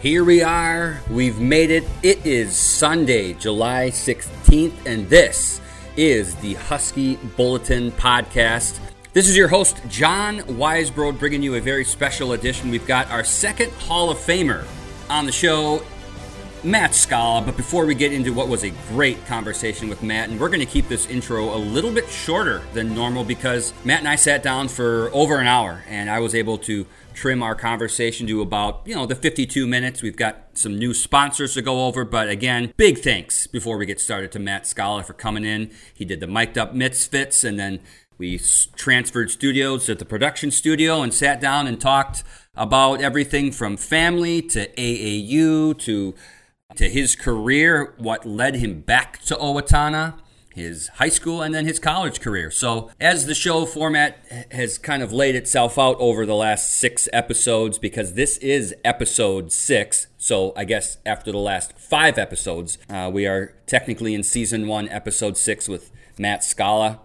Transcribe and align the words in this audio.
Here 0.00 0.22
we 0.22 0.42
are. 0.44 1.00
We've 1.10 1.40
made 1.40 1.72
it. 1.72 1.82
It 2.04 2.24
is 2.24 2.54
Sunday, 2.54 3.32
July 3.32 3.90
16th, 3.90 4.86
and 4.86 5.10
this 5.10 5.60
is 5.96 6.36
the 6.36 6.54
Husky 6.54 7.16
Bulletin 7.36 7.90
Podcast. 7.90 8.78
This 9.12 9.28
is 9.28 9.36
your 9.36 9.48
host, 9.48 9.82
Jon 9.88 10.38
Weisbrod, 10.42 11.18
bringing 11.18 11.42
you 11.42 11.56
a 11.56 11.60
very 11.60 11.84
special 11.84 12.34
edition. 12.34 12.70
We've 12.70 12.86
got 12.86 13.10
our 13.10 13.24
second 13.24 13.72
Hall 13.72 14.08
of 14.08 14.18
Famer 14.18 14.68
on 15.10 15.26
the 15.26 15.32
show, 15.32 15.82
Matt 16.62 16.92
Skala. 16.92 17.44
But 17.44 17.56
before 17.56 17.84
we 17.84 17.96
get 17.96 18.12
into 18.12 18.32
what 18.32 18.46
was 18.46 18.62
a 18.62 18.70
great 18.90 19.26
conversation 19.26 19.88
with 19.88 20.04
Matt, 20.04 20.28
and 20.28 20.38
we're 20.38 20.48
going 20.48 20.60
to 20.60 20.66
keep 20.66 20.86
this 20.86 21.06
intro 21.06 21.56
a 21.56 21.58
little 21.58 21.90
bit 21.90 22.08
shorter 22.08 22.62
than 22.72 22.94
normal 22.94 23.24
because 23.24 23.74
Matt 23.84 23.98
and 23.98 24.08
I 24.08 24.14
sat 24.14 24.44
down 24.44 24.68
for 24.68 25.10
over 25.12 25.38
an 25.38 25.48
hour, 25.48 25.82
and 25.88 26.08
I 26.08 26.20
was 26.20 26.36
able 26.36 26.58
to 26.58 26.86
trim 27.18 27.42
our 27.42 27.56
conversation 27.56 28.28
to 28.28 28.40
about, 28.40 28.82
you 28.86 28.94
know, 28.94 29.04
the 29.04 29.16
52 29.16 29.66
minutes. 29.66 30.02
We've 30.02 30.16
got 30.16 30.50
some 30.54 30.78
new 30.78 30.94
sponsors 30.94 31.54
to 31.54 31.62
go 31.62 31.86
over, 31.86 32.04
but 32.04 32.28
again, 32.28 32.72
big 32.76 32.98
thanks 32.98 33.48
before 33.48 33.76
we 33.76 33.86
get 33.86 34.00
started 34.00 34.30
to 34.32 34.38
Matt 34.38 34.64
Skala 34.64 35.04
for 35.04 35.14
coming 35.14 35.44
in. 35.44 35.72
He 35.92 36.04
did 36.04 36.20
the 36.20 36.28
mic'd 36.28 36.56
up 36.56 36.74
misfits 36.74 37.42
and 37.42 37.58
then 37.58 37.80
we 38.18 38.38
transferred 38.76 39.32
studios 39.32 39.88
at 39.88 39.98
the 39.98 40.04
production 40.04 40.52
studio 40.52 41.02
and 41.02 41.12
sat 41.12 41.40
down 41.40 41.66
and 41.66 41.80
talked 41.80 42.22
about 42.54 43.00
everything 43.00 43.50
from 43.50 43.76
family 43.76 44.40
to 44.42 44.68
AAU 44.74 45.76
to 45.80 46.14
to 46.76 46.88
his 46.88 47.16
career, 47.16 47.94
what 47.96 48.26
led 48.26 48.56
him 48.56 48.82
back 48.82 49.20
to 49.22 49.34
Owatonna 49.34 50.14
his 50.58 50.88
high 50.88 51.08
school 51.08 51.40
and 51.40 51.54
then 51.54 51.64
his 51.64 51.78
college 51.78 52.20
career. 52.20 52.50
So, 52.50 52.90
as 53.00 53.26
the 53.26 53.34
show 53.34 53.64
format 53.64 54.18
has 54.50 54.76
kind 54.76 55.02
of 55.02 55.12
laid 55.12 55.34
itself 55.34 55.78
out 55.78 55.96
over 55.98 56.26
the 56.26 56.34
last 56.34 56.78
six 56.78 57.08
episodes, 57.12 57.78
because 57.78 58.14
this 58.14 58.36
is 58.38 58.74
episode 58.84 59.52
six, 59.52 60.08
so 60.18 60.52
I 60.56 60.64
guess 60.64 60.98
after 61.06 61.32
the 61.32 61.38
last 61.38 61.78
five 61.78 62.18
episodes, 62.18 62.76
uh, 62.90 63.10
we 63.12 63.26
are 63.26 63.54
technically 63.66 64.14
in 64.14 64.22
season 64.22 64.68
one, 64.68 64.88
episode 64.88 65.36
six 65.38 65.68
with 65.68 65.90
Matt 66.18 66.40
Skala, 66.40 66.98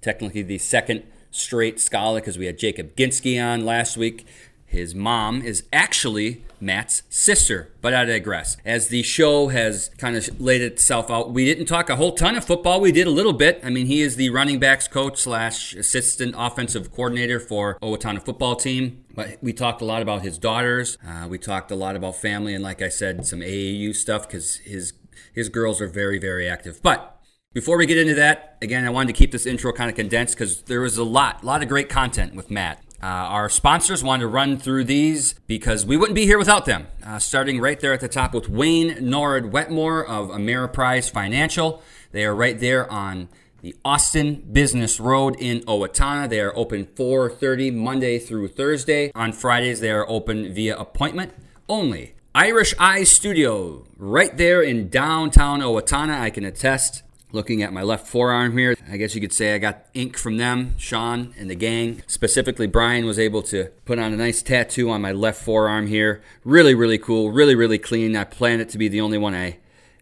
technically 0.00 0.42
the 0.42 0.58
second 0.58 1.02
straight 1.30 1.76
Skala 1.76 2.16
because 2.16 2.38
we 2.38 2.46
had 2.46 2.58
Jacob 2.58 2.96
Ginsky 2.96 3.42
on 3.42 3.64
last 3.64 3.96
week. 3.96 4.26
His 4.70 4.94
mom 4.94 5.42
is 5.42 5.64
actually 5.72 6.44
Matt's 6.60 7.02
sister, 7.08 7.72
but 7.80 7.92
I 7.92 8.04
digress. 8.04 8.56
As 8.64 8.86
the 8.86 9.02
show 9.02 9.48
has 9.48 9.90
kind 9.98 10.16
of 10.16 10.40
laid 10.40 10.60
itself 10.60 11.10
out, 11.10 11.32
we 11.32 11.44
didn't 11.44 11.66
talk 11.66 11.90
a 11.90 11.96
whole 11.96 12.12
ton 12.12 12.36
of 12.36 12.44
football. 12.44 12.80
We 12.80 12.92
did 12.92 13.08
a 13.08 13.10
little 13.10 13.32
bit. 13.32 13.60
I 13.64 13.70
mean, 13.70 13.86
he 13.86 14.00
is 14.00 14.14
the 14.14 14.30
running 14.30 14.60
backs 14.60 14.86
coach 14.86 15.18
slash 15.18 15.74
assistant 15.74 16.36
offensive 16.38 16.92
coordinator 16.92 17.40
for 17.40 17.80
Owatonna 17.80 18.24
football 18.24 18.54
team. 18.54 19.04
But 19.12 19.38
we 19.42 19.52
talked 19.52 19.82
a 19.82 19.84
lot 19.84 20.02
about 20.02 20.22
his 20.22 20.38
daughters. 20.38 20.98
Uh, 21.04 21.26
we 21.26 21.36
talked 21.36 21.72
a 21.72 21.76
lot 21.76 21.96
about 21.96 22.14
family, 22.14 22.54
and 22.54 22.62
like 22.62 22.80
I 22.80 22.90
said, 22.90 23.26
some 23.26 23.40
AAU 23.40 23.92
stuff 23.92 24.28
because 24.28 24.58
his 24.58 24.92
his 25.32 25.48
girls 25.48 25.80
are 25.80 25.88
very 25.88 26.20
very 26.20 26.48
active. 26.48 26.80
But 26.80 27.20
before 27.52 27.76
we 27.76 27.86
get 27.86 27.98
into 27.98 28.14
that, 28.14 28.56
again, 28.62 28.86
I 28.86 28.90
wanted 28.90 29.12
to 29.12 29.18
keep 29.18 29.32
this 29.32 29.46
intro 29.46 29.72
kind 29.72 29.90
of 29.90 29.96
condensed 29.96 30.36
because 30.36 30.62
there 30.62 30.80
was 30.80 30.96
a 30.96 31.02
lot, 31.02 31.42
a 31.42 31.46
lot 31.46 31.60
of 31.60 31.68
great 31.68 31.88
content 31.88 32.36
with 32.36 32.48
Matt. 32.48 32.80
Uh, 33.02 33.06
our 33.06 33.48
sponsors 33.48 34.04
wanted 34.04 34.22
to 34.22 34.28
run 34.28 34.58
through 34.58 34.84
these 34.84 35.34
because 35.46 35.86
we 35.86 35.96
wouldn't 35.96 36.14
be 36.14 36.26
here 36.26 36.38
without 36.38 36.66
them. 36.66 36.86
Uh, 37.04 37.18
starting 37.18 37.58
right 37.58 37.80
there 37.80 37.94
at 37.94 38.00
the 38.00 38.08
top 38.08 38.34
with 38.34 38.48
Wayne 38.48 38.96
Norrid 39.00 39.52
Wetmore 39.52 40.06
of 40.06 40.28
Ameriprise 40.28 41.10
Financial. 41.10 41.82
They 42.12 42.24
are 42.24 42.34
right 42.34 42.58
there 42.58 42.90
on 42.90 43.28
the 43.62 43.74
Austin 43.84 44.46
Business 44.52 45.00
Road 45.00 45.36
in 45.38 45.60
Owatonna. 45.60 46.28
They 46.28 46.40
are 46.40 46.56
open 46.56 46.86
4:30 46.94 47.70
Monday 47.70 48.18
through 48.18 48.48
Thursday. 48.48 49.10
On 49.14 49.32
Fridays, 49.32 49.80
they 49.80 49.90
are 49.90 50.08
open 50.08 50.52
via 50.52 50.76
appointment 50.76 51.32
only. 51.68 52.14
Irish 52.34 52.74
Eye 52.78 53.04
Studio, 53.04 53.84
right 53.96 54.36
there 54.36 54.62
in 54.62 54.88
downtown 54.88 55.60
Owatonna. 55.60 56.20
I 56.20 56.30
can 56.30 56.44
attest 56.44 57.02
Looking 57.32 57.62
at 57.62 57.72
my 57.72 57.82
left 57.82 58.08
forearm 58.08 58.58
here, 58.58 58.74
I 58.90 58.96
guess 58.96 59.14
you 59.14 59.20
could 59.20 59.32
say 59.32 59.54
I 59.54 59.58
got 59.58 59.86
ink 59.94 60.18
from 60.18 60.36
them, 60.36 60.74
Sean 60.78 61.32
and 61.38 61.48
the 61.48 61.54
gang. 61.54 62.02
Specifically, 62.06 62.66
Brian 62.66 63.06
was 63.06 63.18
able 63.18 63.42
to 63.44 63.66
put 63.84 63.98
on 63.98 64.12
a 64.12 64.16
nice 64.16 64.42
tattoo 64.42 64.90
on 64.90 65.00
my 65.00 65.12
left 65.12 65.42
forearm 65.42 65.86
here. 65.86 66.22
Really, 66.44 66.74
really 66.74 66.98
cool, 66.98 67.30
really, 67.30 67.54
really 67.54 67.78
clean. 67.78 68.16
I 68.16 68.24
plan 68.24 68.60
it 68.60 68.68
to 68.70 68.78
be 68.78 68.88
the 68.88 69.00
only 69.00 69.18
one 69.18 69.34
I 69.34 69.58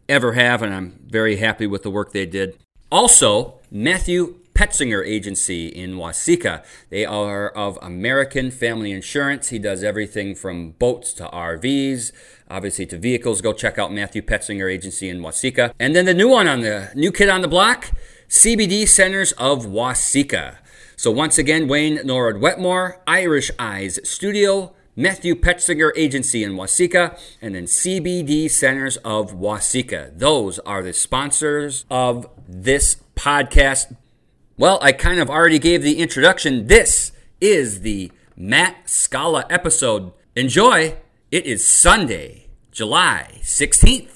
ever 0.09 0.33
have, 0.33 0.63
and 0.63 0.73
I'm 0.73 1.01
very 1.07 1.37
happy 1.37 1.67
with 1.67 1.83
the 1.83 1.91
work 1.91 2.13
they 2.13 2.25
did. 2.25 2.59
Also, 2.91 3.61
Matthew 3.71 4.37
Petzinger 4.59 5.07
Agency 5.07 5.69
in 5.69 5.95
Waseca. 5.95 6.65
They 6.91 7.05
are 7.05 7.49
of 7.51 7.79
American 7.81 8.51
Family 8.51 8.91
Insurance. 8.91 9.51
He 9.51 9.59
does 9.61 9.85
everything 9.85 10.35
from 10.35 10.71
boats 10.73 11.13
to 11.13 11.29
RVs, 11.29 12.11
obviously 12.51 12.87
to 12.87 12.99
vehicles. 12.99 13.41
Go 13.41 13.53
check 13.53 13.79
out 13.79 13.93
Matthew 13.93 14.23
Petzinger 14.23 14.73
Agency 14.73 15.09
in 15.09 15.21
Waseca. 15.21 15.73
And 15.79 15.95
then 15.95 16.05
the 16.05 16.15
new 16.15 16.29
one 16.29 16.49
on 16.49 16.61
the 16.61 16.91
new 16.95 17.13
kid 17.13 17.29
on 17.29 17.43
the 17.43 17.49
block, 17.49 17.91
CBD 18.29 18.87
Centers 18.87 19.33
of 19.33 19.67
Waseca. 19.67 20.59
So 20.97 21.11
once 21.11 21.39
again, 21.39 21.69
Wayne 21.69 22.01
Norrid 22.05 22.41
Wetmore, 22.41 23.01
Irish 23.07 23.51
Eyes 23.59 24.01
Studio, 24.03 24.75
Matthew 24.97 25.37
Petzinger 25.37 25.93
Agency 25.97 26.43
in 26.43 26.55
Waseca, 26.55 27.17
and 27.41 27.55
then 27.55 27.67
CBD 27.67 28.51
Centers 28.51 28.97
of 28.99 29.33
Waseca. 29.35 30.19
Those 30.19 30.59
are 30.61 30.83
the 30.83 30.93
sponsors 30.93 31.85
of 31.89 32.29
this 32.49 32.97
podcast. 33.15 33.95
Well, 34.57 34.81
I 34.83 34.91
kind 34.91 35.21
of 35.21 35.31
already 35.31 35.61
gave 35.61 35.83
the 35.83 36.01
introduction. 36.01 36.67
This 36.67 37.13
is 37.41 37.83
the 37.83 38.11
Matt 38.37 38.87
Skala 38.87 39.45
episode. 39.49 40.13
Enjoy! 40.35 40.97
It 41.31 41.45
is 41.47 41.67
Sunday, 41.67 42.47
July 42.73 43.41
16th. 43.43 44.15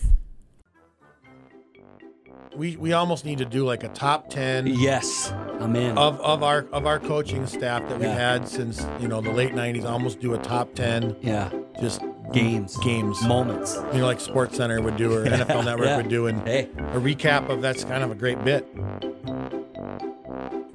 We, 2.56 2.76
we 2.76 2.92
almost 2.92 3.24
need 3.24 3.38
to 3.38 3.46
do 3.46 3.64
like 3.64 3.82
a 3.82 3.88
top 3.88 4.28
10 4.28 4.66
Yes, 4.66 5.32
I'm 5.58 5.74
in. 5.74 5.96
of, 5.96 6.20
of 6.20 6.42
our 6.42 6.66
of 6.70 6.84
our 6.86 6.98
coaching 7.00 7.46
staff 7.46 7.80
that 7.88 7.98
we've 7.98 8.08
Yeah. 8.08 8.14
had 8.14 8.46
since 8.48 8.86
you 9.00 9.08
know 9.08 9.22
the 9.22 9.30
late 9.32 9.52
90s 9.54 9.86
almost 9.88 10.20
do 10.20 10.34
a 10.34 10.38
top 10.38 10.74
10 10.74 11.16
yeah, 11.22 11.48
just 11.80 12.02
games, 12.30 12.76
games 12.78 13.22
moments. 13.24 13.76
you 13.94 14.00
know 14.00 14.06
like 14.06 14.20
sports 14.20 14.58
center 14.58 14.82
would 14.82 14.98
do 14.98 15.14
or 15.14 15.24
nfl 15.26 15.64
network 15.64 15.86
Yeah. 15.86 15.96
would 15.96 16.08
do 16.10 16.26
and 16.26 16.46
Hey, 16.46 16.64
a 16.76 17.00
recap 17.00 17.48
of 17.48 17.62
that's 17.62 17.84
kind 17.84 18.04
of 18.04 18.10
a 18.10 18.14
great 18.14 18.42
bit 18.44 18.66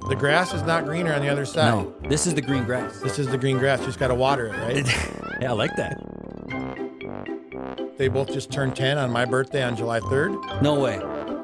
the 0.08 0.16
grass 0.16 0.52
is 0.52 0.62
not 0.64 0.84
greener 0.84 1.12
on 1.14 1.22
the 1.22 1.28
other 1.28 1.44
side 1.46 1.70
no, 1.74 1.94
this 2.08 2.26
is 2.26 2.34
the 2.34 2.42
green 2.42 2.64
grass. 2.64 2.98
this 3.00 3.20
is 3.20 3.28
the 3.28 3.38
green 3.38 3.58
grass 3.58 3.78
you 3.80 3.86
just 3.86 4.00
got 4.00 4.08
to 4.08 4.16
water 4.16 4.46
it 4.48 4.56
right 4.58 4.86
yeah, 5.40 5.50
I 5.50 5.54
like 5.54 5.76
that. 5.76 5.96
They 7.98 8.08
both 8.08 8.32
just 8.32 8.50
turned 8.52 8.76
10 8.76 8.98
on 8.98 9.10
my 9.10 9.24
birthday 9.24 9.62
on 9.62 9.76
july 9.76 10.00
3rd 10.00 10.62
No 10.62 10.78
way. 10.80 11.00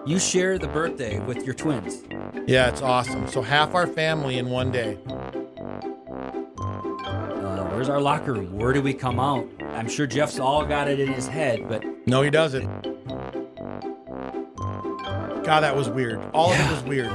You 0.07 0.19
share 0.19 0.59
the 0.59 0.69
birthday 0.69 1.19
with 1.21 1.45
your 1.45 1.55
twins. 1.55 2.03
yeah 2.47 2.69
it's 2.69 2.83
awesome 2.83 3.27
so 3.29 3.43
half 3.43 3.75
our 3.75 3.87
family 3.87 4.39
in 4.39 4.49
one 4.51 4.71
day 4.71 4.99
Uh, 6.57 7.65
where's 7.71 7.89
our 7.89 8.01
locker 8.01 8.33
room? 8.33 8.57
Where 8.59 8.73
do 8.73 8.81
we 8.83 8.95
come 8.95 9.19
out? 9.21 9.47
I'm 9.73 9.89
sure 9.89 10.07
Jeff's 10.07 10.39
all 10.39 10.65
got 10.65 10.89
it 10.89 10.99
in 11.01 11.13
his 11.13 11.27
head, 11.27 11.69
but 11.69 11.85
no 12.07 12.23
he 12.23 12.31
doesn't 12.31 12.67
god 15.45 15.61
that 15.61 15.77
was 15.77 15.91
weird 15.91 16.19
all 16.33 16.51
of 16.53 16.59
it 16.59 16.71
was 16.71 16.83
weird 16.85 17.13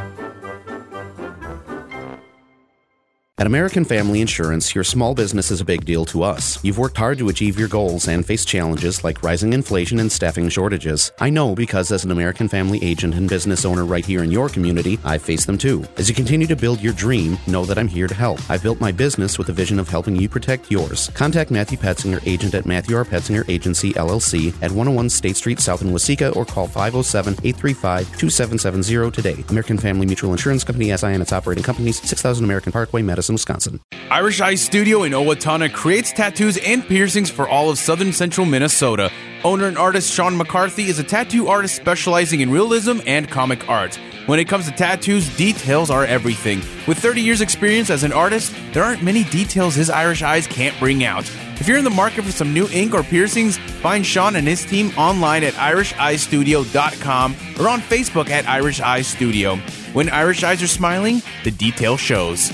At 3.40 3.48
American 3.48 3.86
Family 3.86 4.20
Insurance, 4.20 4.76
your 4.76 4.84
small 4.84 5.16
business 5.16 5.50
is 5.50 5.62
a 5.62 5.66
big 5.66 5.86
deal 5.86 6.04
to 6.08 6.24
us. 6.24 6.62
You've 6.62 6.78
worked 6.78 6.98
hard 6.98 7.18
to 7.20 7.30
achieve 7.30 7.58
your 7.58 7.70
goals 7.70 8.10
and 8.10 8.26
face 8.26 8.44
challenges 8.44 9.02
like 9.06 9.24
rising 9.24 9.54
inflation 9.54 10.02
and 10.02 10.12
staffing 10.12 10.50
shortages. 10.50 11.14
I 11.22 11.30
know 11.30 11.56
because 11.56 11.90
as 11.94 12.04
an 12.04 12.12
American 12.12 12.50
Family 12.50 12.84
agent 12.84 13.16
and 13.16 13.30
business 13.30 13.64
owner 13.64 13.86
right 13.86 14.06
here 14.06 14.26
in 14.26 14.30
your 14.30 14.50
community, 14.50 15.00
I've 15.06 15.22
faced 15.22 15.48
them 15.48 15.58
too. 15.58 15.86
As 15.96 16.10
you 16.10 16.16
continue 16.16 16.48
to 16.48 16.56
build 16.58 16.82
your 16.82 16.92
dream, 16.92 17.38
know 17.48 17.64
that 17.64 17.78
I'm 17.78 17.88
here 17.88 18.08
to 18.08 18.14
help. 18.14 18.42
I've 18.50 18.62
built 18.62 18.82
my 18.82 18.92
business 18.92 19.38
with 19.38 19.48
a 19.48 19.54
vision 19.54 19.80
of 19.80 19.88
helping 19.88 20.18
you 20.18 20.28
protect 20.28 20.70
yours. 20.70 21.10
Contact 21.14 21.50
Matthew 21.50 21.78
Petzinger, 21.78 22.22
agent 22.28 22.56
at 22.56 22.66
Matthew 22.66 22.98
R. 22.98 23.06
Petzinger 23.06 23.48
Agency, 23.48 23.94
LLC, 23.94 24.54
at 24.56 24.72
101 24.72 25.10
State 25.10 25.38
Street 25.38 25.62
South 25.62 25.82
in 25.82 25.92
Waseca, 25.92 26.36
or 26.36 26.44
call 26.44 26.68
507 26.68 27.36
835 27.46 28.06
2770 28.18 29.12
today. 29.12 29.46
American 29.48 29.78
Family 29.78 30.06
Mutual 30.06 30.34
Insurance 30.34 30.66
Company, 30.66 30.94
SI 30.98 31.08
and 31.08 31.22
its 31.22 31.32
operating 31.32 31.64
companies, 31.64 32.02
6000 32.02 32.44
American 32.44 32.74
Parkway, 32.74 33.02
Madison, 33.02 33.29
Wisconsin. 33.34 33.80
Irish 34.12 34.42
Eye 34.42 34.56
Studio 34.56 35.04
in 35.04 35.12
Owatonna 35.12 35.72
creates 35.72 36.12
tattoos 36.12 36.58
and 36.58 36.84
piercings 36.88 37.30
for 37.30 37.48
all 37.48 37.70
of 37.70 37.78
southern 37.78 38.12
central 38.12 38.46
Minnesota. 38.46 39.12
Owner 39.44 39.68
and 39.68 39.78
artist 39.78 40.12
Sean 40.12 40.36
McCarthy 40.36 40.86
is 40.86 41.00
a 41.00 41.04
tattoo 41.04 41.48
artist 41.48 41.76
specializing 41.76 42.42
in 42.42 42.50
realism 42.52 43.00
and 43.06 43.30
comic 43.30 43.70
art. 43.70 44.00
When 44.26 44.40
it 44.40 44.48
comes 44.48 44.66
to 44.66 44.72
tattoos, 44.72 45.36
details 45.38 45.90
are 45.90 46.06
everything. 46.06 46.60
With 46.88 47.00
30 47.00 47.22
years' 47.22 47.42
experience 47.42 47.90
as 47.90 48.04
an 48.04 48.14
artist, 48.14 48.54
there 48.74 48.84
aren't 48.84 49.02
many 49.02 49.24
details 49.24 49.76
his 49.76 49.90
Irish 49.90 50.22
eyes 50.22 50.46
can't 50.46 50.78
bring 50.80 51.04
out. 51.04 51.30
If 51.60 51.68
you're 51.68 51.78
in 51.78 51.84
the 51.84 51.90
market 51.90 52.24
for 52.26 52.32
some 52.32 52.54
new 52.54 52.68
ink 52.70 52.94
or 52.94 53.04
piercings, 53.04 53.58
find 53.82 54.06
Sean 54.06 54.36
and 54.36 54.48
his 54.48 54.64
team 54.66 54.92
online 54.98 55.44
at 55.44 55.54
irisheyestudio.com 55.54 57.36
or 57.60 57.70
on 57.70 57.82
Facebook 57.82 58.30
at 58.30 58.48
Irish 58.48 58.82
Eye 58.82 59.02
Studio. 59.02 59.56
When 59.94 60.10
Irish 60.10 60.44
eyes 60.44 60.62
are 60.62 60.68
smiling, 60.68 61.22
the 61.44 61.52
detail 61.52 61.98
shows. 61.98 62.52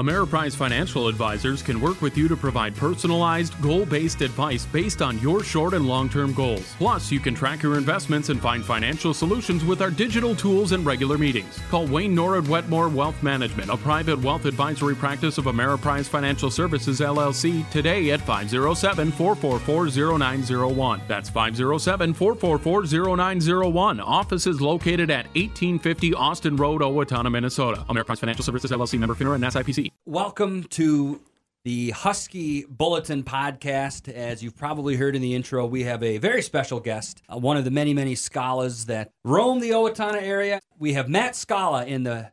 Ameriprise 0.00 0.56
Financial 0.56 1.06
Advisors 1.06 1.62
can 1.62 1.80
work 1.80 2.02
with 2.02 2.18
you 2.18 2.26
to 2.26 2.36
provide 2.36 2.74
personalized, 2.74 3.54
goal 3.62 3.86
based 3.86 4.22
advice 4.22 4.66
based 4.66 5.00
on 5.00 5.20
your 5.20 5.44
short 5.44 5.72
and 5.72 5.86
long 5.86 6.08
term 6.08 6.34
goals. 6.34 6.74
Plus, 6.78 7.12
you 7.12 7.20
can 7.20 7.32
track 7.32 7.62
your 7.62 7.78
investments 7.78 8.28
and 8.28 8.42
find 8.42 8.64
financial 8.64 9.14
solutions 9.14 9.64
with 9.64 9.80
our 9.80 9.92
digital 9.92 10.34
tools 10.34 10.72
and 10.72 10.84
regular 10.84 11.16
meetings. 11.16 11.60
Call 11.70 11.86
Wayne 11.86 12.12
Norwood 12.12 12.48
Wetmore 12.48 12.88
Wealth 12.88 13.22
Management, 13.22 13.70
a 13.70 13.76
private 13.76 14.20
wealth 14.20 14.46
advisory 14.46 14.96
practice 14.96 15.38
of 15.38 15.44
Ameriprise 15.44 16.06
Financial 16.06 16.50
Services 16.50 16.98
LLC, 16.98 17.70
today 17.70 18.10
at 18.10 18.20
507 18.20 19.12
444 19.12 20.18
0901. 20.18 21.02
That's 21.06 21.30
507 21.30 22.14
444 22.14 23.16
0901. 23.16 24.00
Office 24.00 24.48
is 24.48 24.60
located 24.60 25.12
at 25.12 25.26
1850 25.36 26.14
Austin 26.14 26.56
Road, 26.56 26.80
Owatonna, 26.80 27.30
Minnesota. 27.30 27.84
Ameriprise 27.88 28.18
Financial 28.18 28.42
Services 28.42 28.72
LLC 28.72 28.98
member 28.98 29.14
FINRA 29.14 29.36
and 29.36 29.44
SIPC. 29.44 29.83
Welcome 30.06 30.64
to 30.64 31.20
the 31.64 31.90
Husky 31.90 32.64
Bulletin 32.64 33.22
podcast. 33.22 34.12
As 34.12 34.42
you've 34.42 34.56
probably 34.56 34.96
heard 34.96 35.16
in 35.16 35.22
the 35.22 35.34
intro, 35.34 35.66
we 35.66 35.84
have 35.84 36.02
a 36.02 36.18
very 36.18 36.42
special 36.42 36.80
guest, 36.80 37.22
uh, 37.28 37.38
one 37.38 37.56
of 37.56 37.64
the 37.64 37.70
many, 37.70 37.94
many 37.94 38.14
Skalas 38.14 38.86
that 38.86 39.10
roam 39.24 39.60
the 39.60 39.70
Owatonna 39.70 40.22
area. 40.22 40.60
We 40.78 40.92
have 40.92 41.08
Matt 41.08 41.32
Skala 41.32 41.86
in 41.86 42.02
the 42.02 42.32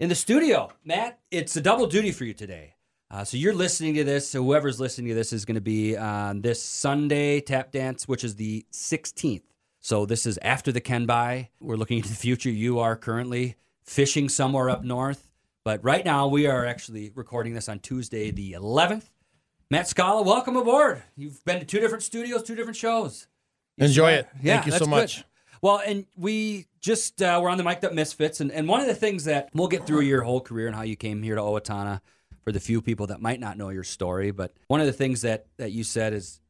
in 0.00 0.08
the 0.08 0.14
studio. 0.14 0.70
Matt, 0.84 1.20
it's 1.30 1.56
a 1.56 1.60
double 1.60 1.86
duty 1.86 2.12
for 2.12 2.24
you 2.24 2.34
today. 2.34 2.74
Uh, 3.10 3.24
so 3.24 3.36
you're 3.36 3.54
listening 3.54 3.94
to 3.94 4.04
this. 4.04 4.28
So 4.28 4.42
whoever's 4.42 4.80
listening 4.80 5.08
to 5.08 5.14
this 5.14 5.32
is 5.32 5.44
going 5.44 5.56
to 5.56 5.60
be 5.60 5.96
on 5.96 6.40
this 6.40 6.62
Sunday 6.62 7.40
tap 7.40 7.70
dance, 7.70 8.08
which 8.08 8.24
is 8.24 8.36
the 8.36 8.66
16th. 8.72 9.42
So 9.80 10.06
this 10.06 10.26
is 10.26 10.38
after 10.42 10.72
the 10.72 10.80
Ken 10.80 11.06
by. 11.06 11.50
We're 11.60 11.76
looking 11.76 11.98
into 11.98 12.08
the 12.08 12.16
future. 12.16 12.50
You 12.50 12.78
are 12.78 12.96
currently 12.96 13.56
fishing 13.84 14.28
somewhere 14.28 14.70
up 14.70 14.82
north. 14.82 15.31
But 15.64 15.84
right 15.84 16.04
now, 16.04 16.26
we 16.26 16.46
are 16.46 16.66
actually 16.66 17.12
recording 17.14 17.54
this 17.54 17.68
on 17.68 17.78
Tuesday, 17.78 18.32
the 18.32 18.52
11th. 18.52 19.04
Matt 19.70 19.86
Skala, 19.86 20.24
welcome 20.24 20.56
aboard. 20.56 21.04
You've 21.16 21.44
been 21.44 21.60
to 21.60 21.64
two 21.64 21.78
different 21.78 22.02
studios, 22.02 22.42
two 22.42 22.56
different 22.56 22.76
shows. 22.76 23.28
You 23.76 23.86
Enjoy 23.86 24.10
it. 24.12 24.28
Thank 24.42 24.66
you 24.66 24.72
so 24.72 24.86
much. 24.86 25.18
good. 25.18 25.24
Well, 25.62 25.80
and 25.86 26.06
we 26.16 26.66
just 26.80 27.22
uh, 27.22 27.38
we're 27.40 27.48
on 27.48 27.58
the 27.58 27.62
Mic'd 27.62 27.84
Up 27.84 27.92
Misfits, 27.92 28.40
and, 28.40 28.50
and 28.50 28.66
one 28.66 28.80
of 28.80 28.88
the 28.88 28.94
things 28.94 29.24
that 29.24 29.50
we'll 29.54 29.68
get 29.68 29.86
through 29.86 30.00
your 30.00 30.22
whole 30.22 30.40
career 30.40 30.66
and 30.66 30.74
how 30.74 30.82
you 30.82 30.96
came 30.96 31.22
here 31.22 31.36
to 31.36 31.40
Owatonna 31.40 32.00
for 32.42 32.50
the 32.50 32.58
few 32.58 32.82
people 32.82 33.06
that 33.06 33.22
might 33.22 33.38
not 33.38 33.56
know 33.56 33.68
your 33.68 33.84
story, 33.84 34.32
but 34.32 34.52
one 34.66 34.80
of 34.80 34.86
the 34.86 34.92
things 34.92 35.22
that 35.22 35.46
that 35.58 35.70
you 35.70 35.84
said 35.84 36.12
is 36.12 36.40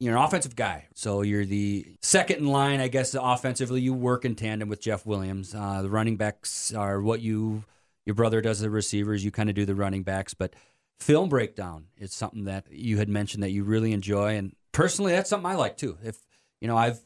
you're 0.00 0.16
an 0.16 0.22
offensive 0.22 0.56
guy, 0.56 0.88
so 0.94 1.22
you're 1.22 1.44
the 1.44 1.86
second 2.02 2.38
in 2.38 2.46
line, 2.48 2.80
I 2.80 2.88
guess. 2.88 3.14
Offensively, 3.14 3.80
you 3.80 3.94
work 3.94 4.24
in 4.24 4.34
tandem 4.34 4.68
with 4.68 4.80
Jeff 4.80 5.06
Williams. 5.06 5.54
Uh, 5.54 5.82
the 5.82 5.88
running 5.88 6.16
backs 6.16 6.74
are 6.74 7.00
what 7.00 7.20
you 7.20 7.62
your 8.06 8.14
brother 8.14 8.40
does 8.40 8.60
the 8.60 8.70
receivers. 8.70 9.24
You 9.24 9.30
kind 9.30 9.50
of 9.50 9.54
do 9.54 9.66
the 9.66 9.74
running 9.74 10.04
backs, 10.04 10.32
but 10.32 10.54
film 10.98 11.28
breakdown 11.28 11.86
is 11.98 12.14
something 12.14 12.44
that 12.44 12.66
you 12.70 12.96
had 12.96 13.08
mentioned 13.08 13.42
that 13.42 13.50
you 13.50 13.64
really 13.64 13.92
enjoy, 13.92 14.36
and 14.36 14.54
personally, 14.72 15.12
that's 15.12 15.28
something 15.28 15.50
I 15.50 15.56
like 15.56 15.76
too. 15.76 15.98
If 16.02 16.18
you 16.60 16.68
know, 16.68 16.76
I've 16.76 17.00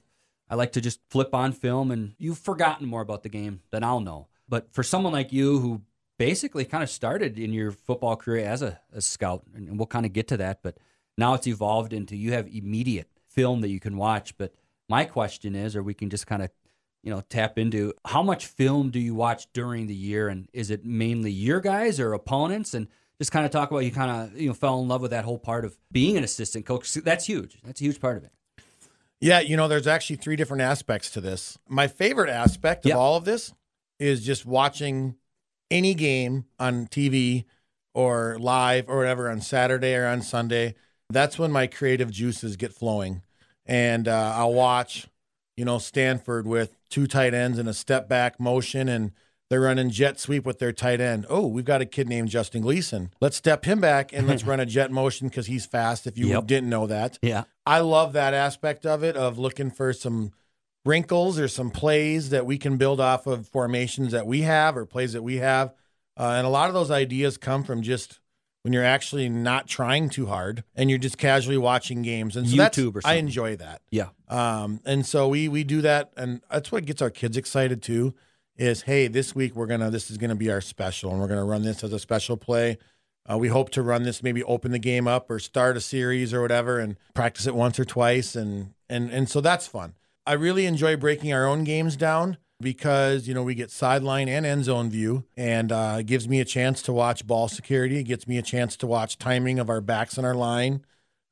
I 0.48 0.56
like 0.56 0.72
to 0.72 0.80
just 0.80 1.00
flip 1.08 1.34
on 1.34 1.52
film, 1.52 1.90
and 1.90 2.14
you've 2.18 2.38
forgotten 2.38 2.86
more 2.86 3.00
about 3.00 3.22
the 3.22 3.28
game 3.28 3.60
than 3.70 3.82
I'll 3.82 4.00
know. 4.00 4.28
But 4.48 4.72
for 4.72 4.82
someone 4.82 5.12
like 5.12 5.32
you 5.32 5.58
who 5.60 5.82
basically 6.18 6.64
kind 6.64 6.82
of 6.82 6.90
started 6.90 7.38
in 7.38 7.52
your 7.52 7.70
football 7.72 8.16
career 8.16 8.44
as 8.44 8.60
a, 8.60 8.80
a 8.92 9.00
scout, 9.00 9.44
and 9.54 9.78
we'll 9.78 9.86
kind 9.86 10.04
of 10.04 10.12
get 10.12 10.28
to 10.28 10.36
that, 10.36 10.62
but 10.62 10.76
now 11.16 11.34
it's 11.34 11.46
evolved 11.46 11.92
into 11.92 12.16
you 12.16 12.32
have 12.32 12.48
immediate 12.48 13.08
film 13.28 13.60
that 13.60 13.68
you 13.68 13.80
can 13.80 13.96
watch. 13.96 14.36
But 14.36 14.52
my 14.88 15.04
question 15.04 15.54
is, 15.54 15.76
or 15.76 15.82
we 15.82 15.94
can 15.94 16.10
just 16.10 16.26
kind 16.26 16.42
of 16.42 16.50
you 17.02 17.10
know 17.10 17.22
tap 17.28 17.58
into 17.58 17.92
how 18.06 18.22
much 18.22 18.46
film 18.46 18.90
do 18.90 18.98
you 19.00 19.14
watch 19.14 19.46
during 19.52 19.86
the 19.86 19.94
year, 19.94 20.28
and 20.28 20.48
is 20.52 20.70
it 20.70 20.84
mainly 20.84 21.30
your 21.30 21.60
guys 21.60 21.98
or 22.00 22.12
opponents, 22.12 22.74
and 22.74 22.88
just 23.18 23.32
kind 23.32 23.44
of 23.44 23.52
talk 23.52 23.70
about 23.70 23.80
you 23.80 23.90
kind 23.90 24.10
of 24.32 24.40
you 24.40 24.48
know 24.48 24.54
fell 24.54 24.80
in 24.80 24.88
love 24.88 25.00
with 25.02 25.10
that 25.10 25.24
whole 25.24 25.38
part 25.38 25.64
of 25.64 25.78
being 25.92 26.16
an 26.16 26.24
assistant 26.24 26.66
coach. 26.66 26.92
That's 26.94 27.26
huge. 27.26 27.58
That's 27.64 27.80
a 27.80 27.84
huge 27.84 28.00
part 28.00 28.16
of 28.16 28.24
it. 28.24 28.32
Yeah, 29.20 29.40
you 29.40 29.56
know, 29.56 29.68
there's 29.68 29.86
actually 29.86 30.16
three 30.16 30.36
different 30.36 30.62
aspects 30.62 31.10
to 31.10 31.20
this. 31.20 31.58
My 31.68 31.86
favorite 31.88 32.30
aspect 32.30 32.86
of 32.86 32.90
Yeah. 32.90 32.96
all 32.96 33.16
of 33.16 33.26
this 33.26 33.52
is 33.98 34.24
just 34.24 34.46
watching 34.46 35.16
any 35.70 35.92
game 35.92 36.46
on 36.58 36.86
TV 36.86 37.44
or 37.92 38.38
live 38.40 38.88
or 38.88 38.96
whatever 38.96 39.28
on 39.30 39.42
Saturday 39.42 39.94
or 39.94 40.06
on 40.06 40.22
Sunday. 40.22 40.74
That's 41.10 41.38
when 41.38 41.52
my 41.52 41.66
creative 41.66 42.10
juices 42.10 42.56
get 42.56 42.72
flowing. 42.72 43.20
And 43.66 44.08
uh, 44.08 44.32
I'll 44.36 44.54
watch, 44.54 45.06
you 45.60 45.66
know, 45.66 45.76
Stanford 45.76 46.46
with 46.46 46.74
two 46.88 47.06
tight 47.06 47.34
ends 47.34 47.58
and 47.58 47.68
a 47.68 47.74
step 47.74 48.08
back 48.08 48.40
motion, 48.40 48.88
and 48.88 49.12
they're 49.50 49.60
running 49.60 49.90
jet 49.90 50.18
sweep 50.18 50.46
with 50.46 50.58
their 50.58 50.72
tight 50.72 51.02
end. 51.02 51.26
Oh, 51.28 51.46
we've 51.46 51.66
got 51.66 51.82
a 51.82 51.84
kid 51.86 52.08
named 52.08 52.30
Justin 52.30 52.62
Gleason. 52.62 53.10
Let's 53.20 53.36
step 53.36 53.66
him 53.66 53.78
back 53.78 54.10
and 54.10 54.26
let's 54.26 54.42
run 54.50 54.58
a 54.58 54.64
jet 54.64 54.90
motion 54.90 55.28
because 55.28 55.48
he's 55.48 55.66
fast, 55.66 56.06
if 56.06 56.16
you 56.16 56.28
Yep. 56.28 56.46
didn't 56.46 56.70
know 56.70 56.86
that. 56.86 57.18
Yeah. 57.20 57.44
I 57.66 57.80
love 57.80 58.14
that 58.14 58.32
aspect 58.32 58.86
of 58.86 59.04
it 59.04 59.18
of 59.18 59.38
looking 59.38 59.70
for 59.70 59.92
some 59.92 60.32
wrinkles 60.86 61.38
or 61.38 61.46
some 61.46 61.70
plays 61.70 62.30
that 62.30 62.46
we 62.46 62.56
can 62.56 62.78
build 62.78 62.98
off 62.98 63.26
of 63.26 63.46
formations 63.46 64.12
that 64.12 64.26
we 64.26 64.40
have 64.40 64.78
or 64.78 64.86
plays 64.86 65.12
that 65.12 65.22
we 65.22 65.36
have. 65.36 65.74
Uh, 66.16 66.32
and 66.38 66.46
a 66.46 66.50
lot 66.50 66.68
of 66.68 66.74
those 66.74 66.90
ideas 66.90 67.36
come 67.36 67.64
from 67.64 67.82
just 67.82 68.18
when 68.62 68.72
you're 68.72 68.84
actually 68.84 69.28
not 69.28 69.66
trying 69.66 70.08
too 70.10 70.26
hard 70.26 70.64
and 70.74 70.90
you're 70.90 70.98
just 70.98 71.18
casually 71.18 71.56
watching 71.56 72.02
games. 72.02 72.36
And 72.36 72.48
so 72.48 72.56
YouTube 72.56 72.96
or 72.96 73.00
I 73.04 73.14
enjoy 73.14 73.56
that. 73.56 73.82
Yeah. 73.90 74.08
Um, 74.28 74.80
and 74.84 75.04
so 75.04 75.28
we 75.28 75.48
we 75.48 75.64
do 75.64 75.80
that, 75.82 76.12
and 76.16 76.42
that's 76.50 76.70
what 76.70 76.84
gets 76.84 77.02
our 77.02 77.10
kids 77.10 77.36
excited 77.36 77.82
too. 77.82 78.14
Is 78.56 78.82
hey, 78.82 79.06
this 79.06 79.34
week 79.34 79.54
we're 79.54 79.66
gonna 79.66 79.90
this 79.90 80.10
is 80.10 80.18
gonna 80.18 80.36
be 80.36 80.50
our 80.50 80.60
special, 80.60 81.10
and 81.10 81.20
we're 81.20 81.28
gonna 81.28 81.44
run 81.44 81.62
this 81.62 81.82
as 81.82 81.92
a 81.92 81.98
special 81.98 82.36
play. 82.36 82.78
Uh, 83.30 83.38
we 83.38 83.48
hope 83.48 83.70
to 83.70 83.82
run 83.82 84.02
this, 84.02 84.22
maybe 84.22 84.42
open 84.44 84.72
the 84.72 84.78
game 84.78 85.06
up 85.06 85.30
or 85.30 85.38
start 85.38 85.76
a 85.76 85.80
series 85.80 86.34
or 86.34 86.42
whatever, 86.42 86.78
and 86.78 86.96
practice 87.14 87.46
it 87.46 87.54
once 87.54 87.78
or 87.78 87.84
twice, 87.84 88.34
and 88.34 88.74
and 88.88 89.10
and 89.10 89.28
so 89.28 89.40
that's 89.40 89.66
fun. 89.66 89.94
I 90.26 90.34
really 90.34 90.66
enjoy 90.66 90.96
breaking 90.96 91.32
our 91.32 91.46
own 91.46 91.64
games 91.64 91.96
down 91.96 92.36
because 92.60 93.26
you 93.26 93.34
know 93.34 93.42
we 93.42 93.54
get 93.54 93.70
sideline 93.70 94.28
and 94.28 94.44
end 94.44 94.64
zone 94.64 94.90
view, 94.90 95.24
and 95.36 95.72
uh, 95.72 95.96
it 96.00 96.06
gives 96.06 96.28
me 96.28 96.40
a 96.40 96.44
chance 96.44 96.82
to 96.82 96.92
watch 96.92 97.26
ball 97.26 97.48
security. 97.48 97.98
It 97.98 98.04
gets 98.04 98.26
me 98.26 98.38
a 98.38 98.42
chance 98.42 98.76
to 98.76 98.86
watch 98.86 99.18
timing 99.18 99.58
of 99.58 99.68
our 99.70 99.80
backs 99.80 100.16
and 100.16 100.26
our 100.26 100.34
line. 100.34 100.84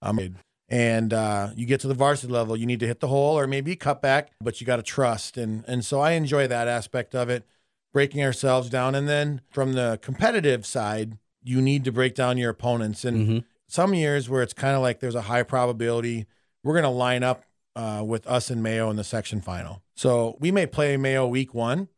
Um, 0.02 0.36
and 0.68 1.12
uh, 1.12 1.50
you 1.56 1.66
get 1.66 1.80
to 1.80 1.88
the 1.88 1.94
varsity 1.94 2.32
level, 2.32 2.56
you 2.56 2.66
need 2.66 2.80
to 2.80 2.86
hit 2.86 3.00
the 3.00 3.08
hole 3.08 3.38
or 3.38 3.46
maybe 3.46 3.74
cut 3.74 4.02
back, 4.02 4.32
but 4.40 4.60
you 4.60 4.66
got 4.66 4.76
to 4.76 4.82
trust. 4.82 5.36
And 5.36 5.64
and 5.66 5.84
so 5.84 6.00
I 6.00 6.12
enjoy 6.12 6.46
that 6.46 6.68
aspect 6.68 7.14
of 7.14 7.28
it, 7.30 7.46
breaking 7.92 8.22
ourselves 8.22 8.68
down. 8.68 8.94
And 8.94 9.08
then 9.08 9.40
from 9.50 9.72
the 9.72 9.98
competitive 10.02 10.66
side, 10.66 11.18
you 11.42 11.60
need 11.62 11.84
to 11.84 11.92
break 11.92 12.14
down 12.14 12.36
your 12.36 12.50
opponents. 12.50 13.04
And 13.04 13.28
Mhm. 13.28 13.44
some 13.66 13.94
years 13.94 14.28
where 14.28 14.42
it's 14.42 14.54
kind 14.54 14.76
of 14.76 14.82
like 14.82 15.00
there's 15.00 15.14
a 15.14 15.22
high 15.22 15.42
probability 15.42 16.26
we're 16.64 16.74
going 16.74 16.84
to 16.84 16.90
line 16.90 17.22
up 17.22 17.44
uh, 17.76 18.02
with 18.04 18.26
us 18.26 18.50
and 18.50 18.62
Mayo 18.62 18.90
in 18.90 18.96
the 18.96 19.04
section 19.04 19.40
final. 19.40 19.82
So 19.98 20.36
we 20.38 20.52
may 20.52 20.64
play 20.64 20.96
Mayo 20.96 21.26
week 21.26 21.52
one, 21.52 21.88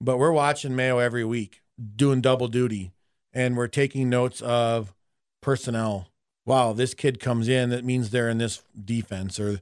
but 0.00 0.18
we're 0.18 0.30
watching 0.30 0.76
Mayo 0.76 0.98
every 0.98 1.24
week, 1.24 1.62
doing 1.96 2.20
double 2.20 2.46
duty, 2.46 2.92
and 3.32 3.56
we're 3.56 3.66
taking 3.66 4.08
notes 4.08 4.40
of 4.40 4.94
personnel. 5.42 6.10
Wow, 6.46 6.72
this 6.72 6.94
kid 6.94 7.18
comes 7.18 7.48
in, 7.48 7.70
that 7.70 7.84
means 7.84 8.10
they're 8.10 8.28
in 8.28 8.38
this 8.38 8.62
defense. 8.84 9.40
Or 9.40 9.60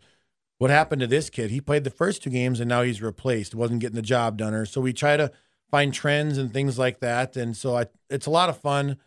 what 0.59 0.71
happened 0.71 1.01
to 1.01 1.07
this 1.07 1.31
kid? 1.31 1.51
He 1.51 1.63
played 1.63 1.85
the 1.85 1.91
first 1.91 2.23
two 2.23 2.29
games 2.29 2.61
and 2.61 2.69
now 2.69 2.83
he's 2.83 3.01
replaced, 3.01 3.55
wasn't 3.55 3.81
getting 3.81 3.97
the 3.97 4.03
job 4.03 4.37
done. 4.37 4.53
Or 4.53 4.67
so 4.67 4.83
we 4.83 4.93
try 4.93 5.17
to 5.17 5.33
find 5.71 5.95
trends 5.95 6.37
and 6.37 6.53
things 6.53 6.79
like 6.79 7.01
that. 7.01 7.39
And 7.39 7.57
so 7.57 7.75
I, 7.75 7.87
it's 8.11 8.27
a 8.27 8.31
lot 8.31 8.51
of 8.51 8.59
fun 8.59 8.99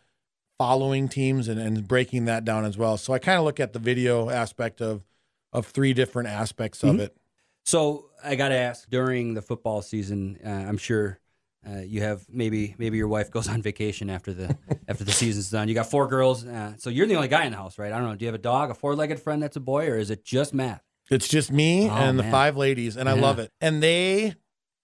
following 0.58 1.08
teams 1.08 1.46
and, 1.46 1.60
and 1.60 1.86
breaking 1.86 2.24
that 2.24 2.44
down 2.44 2.64
as 2.64 2.76
well. 2.76 2.96
So 2.96 3.12
I 3.12 3.20
kind 3.20 3.38
of 3.38 3.44
look 3.44 3.60
at 3.60 3.74
the 3.74 3.78
video 3.78 4.28
aspect 4.28 4.80
of 4.80 5.04
of 5.52 5.66
three 5.66 5.94
different 5.94 6.28
aspects 6.28 6.82
of 6.82 6.96
Mhm. 6.96 7.00
it. 7.02 7.16
So 7.66 8.06
I 8.24 8.36
got 8.36 8.48
to 8.48 8.54
ask 8.54 8.88
during 8.88 9.34
the 9.34 9.42
football 9.42 9.82
season, 9.82 10.38
uh, 10.44 10.48
I'm 10.48 10.78
sure 10.78 11.18
uh, 11.68 11.80
you 11.80 12.00
have 12.00 12.24
maybe 12.30 12.76
maybe 12.78 12.96
your 12.96 13.08
wife 13.08 13.30
goes 13.30 13.48
on 13.48 13.60
vacation 13.60 14.08
after 14.08 14.32
the 14.32 14.56
after 14.88 15.02
the 15.04 15.10
season's 15.12 15.50
done. 15.50 15.66
You 15.68 15.74
got 15.74 15.90
four 15.90 16.06
girls, 16.06 16.46
uh, 16.46 16.74
so 16.78 16.90
you're 16.90 17.06
the 17.08 17.16
only 17.16 17.26
guy 17.28 17.44
in 17.44 17.50
the 17.50 17.58
house, 17.58 17.76
right? 17.78 17.92
I 17.92 17.98
don't 17.98 18.08
know. 18.08 18.14
Do 18.14 18.24
you 18.24 18.28
have 18.28 18.36
a 18.36 18.42
dog, 18.42 18.70
a 18.70 18.74
four-legged 18.74 19.20
friend 19.20 19.42
that's 19.42 19.56
a 19.56 19.60
boy, 19.60 19.88
or 19.88 19.98
is 19.98 20.10
it 20.10 20.24
just 20.24 20.54
Matt? 20.54 20.82
It's 21.10 21.26
just 21.28 21.50
me 21.52 21.88
Oh, 21.88 21.92
and 21.94 22.18
the 22.18 22.24
five 22.24 22.56
ladies, 22.56 22.96
and 22.96 23.08
I 23.08 23.12
love 23.14 23.38
it. 23.40 23.50
And 23.60 23.82
they 23.82 24.34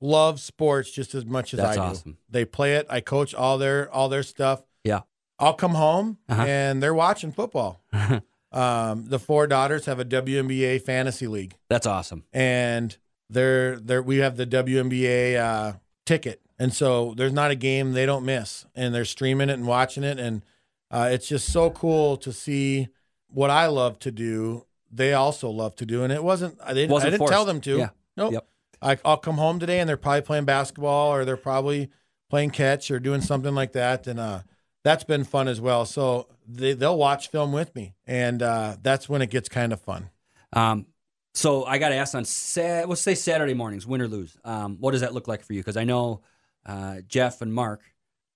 love 0.01 0.41
sports 0.41 0.91
just 0.91 1.15
as 1.15 1.25
much 1.25 1.55
as 1.55 1.59
That's 1.59 1.79
I 1.79 1.81
do. 1.81 1.81
awesome. 1.93 2.19
They 2.29 2.45
play 2.45 2.75
it. 2.77 2.87
I 2.91 3.01
coach 3.01 3.33
all 3.35 3.59
their 3.59 3.89
all 3.93 4.09
their 4.09 4.23
stuff. 4.25 4.63
Yeah. 4.85 5.01
I'll 5.39 5.55
come 5.55 5.75
home 5.75 6.19
Uh-huh. 6.29 6.43
and 6.43 6.83
they're 6.83 6.95
watching 6.95 7.31
football. 7.33 7.81
um, 8.53 9.07
the 9.07 9.19
four 9.19 9.47
daughters 9.47 9.87
have 9.87 9.99
a 9.99 10.05
WNBA 10.05 10.83
fantasy 10.83 11.27
league, 11.27 11.57
That's 11.69 11.87
awesome. 11.87 12.25
and 12.33 12.97
they're 13.31 13.79
they're 13.79 14.03
we 14.03 14.19
have 14.19 14.37
the 14.37 14.47
WNBA 14.47 15.37
uh, 15.39 15.73
ticket, 16.05 16.41
and 16.59 16.73
so 16.75 17.15
there's 17.17 17.33
not 17.33 17.51
a 17.51 17.55
game 17.55 17.93
they 17.93 18.07
don't 18.07 18.25
miss, 18.25 18.67
and 18.75 18.95
they're 18.95 19.05
streaming 19.05 19.49
it 19.49 19.55
and 19.55 19.67
watching 19.67 20.05
it, 20.05 20.19
and 20.19 20.43
uh, 20.91 21.09
it's 21.11 21.27
just 21.29 21.51
so 21.51 21.71
cool 21.71 22.17
to 22.19 22.33
see 22.33 22.89
what 23.29 23.49
I 23.51 23.67
love 23.67 23.99
to 24.01 24.11
do. 24.11 24.67
They 24.91 25.15
also 25.15 25.49
love 25.49 25.75
to 25.77 25.87
do, 25.87 26.03
and 26.05 26.13
it 26.13 26.23
wasn't 26.23 26.59
I 26.63 26.75
didn't 26.75 26.91
Wasn't 26.91 27.09
I 27.09 27.11
didn't 27.17 27.29
tell 27.29 27.45
forced. 27.45 27.47
them 27.47 27.61
to. 27.63 27.79
Yeah. 27.79 27.89
Nope. 28.17 28.33
Yep. 28.35 28.47
I, 28.83 28.99
I'll 29.05 29.17
come 29.17 29.37
home 29.37 29.59
today 29.61 29.79
and 29.81 29.89
they're 29.89 29.97
probably 29.97 30.23
playing 30.23 30.45
basketball 30.45 31.13
or 31.15 31.25
they're 31.25 31.37
probably 31.37 31.89
playing 32.29 32.51
catch 32.51 32.91
or 32.91 32.99
doing 32.99 33.21
something 33.21 33.55
like 33.55 33.73
that. 33.73 34.07
And 34.09 34.19
uh, 34.21 34.41
that's 34.85 35.05
been 35.05 35.25
fun 35.25 35.49
as 35.49 35.61
well. 35.61 35.85
So 35.85 36.29
they 36.47 36.73
they'll 36.73 36.99
watch 36.99 37.29
film 37.29 37.53
with 37.53 37.75
me, 37.75 37.95
and 38.07 38.43
uh, 38.43 38.77
that's 38.83 39.09
when 39.09 39.23
it 39.23 39.31
gets 39.31 39.49
kind 39.49 39.73
of 39.73 39.81
fun. 39.81 40.11
Um, 40.53 40.87
so 41.35 41.65
I 41.65 41.79
got 41.79 41.91
to 41.91 41.95
ask 41.95 42.15
on 42.15 42.25
Sat, 42.25 42.89
let's 42.89 43.01
say 43.01 43.15
Saturday 43.15 43.55
mornings, 43.55 43.87
win 43.87 44.03
or 44.03 44.09
lose. 44.09 44.37
Um, 44.45 44.77
what 44.81 44.91
does 44.91 45.01
that 45.01 45.15
look 45.15 45.29
like 45.29 45.43
for 45.43 45.55
you? 45.55 45.61
Because 45.61 45.77
I 45.77 45.85
know 45.85 46.21
uh, 46.67 46.97
Jeff 47.07 47.41
and 47.41 47.53
Mark, 47.55 47.81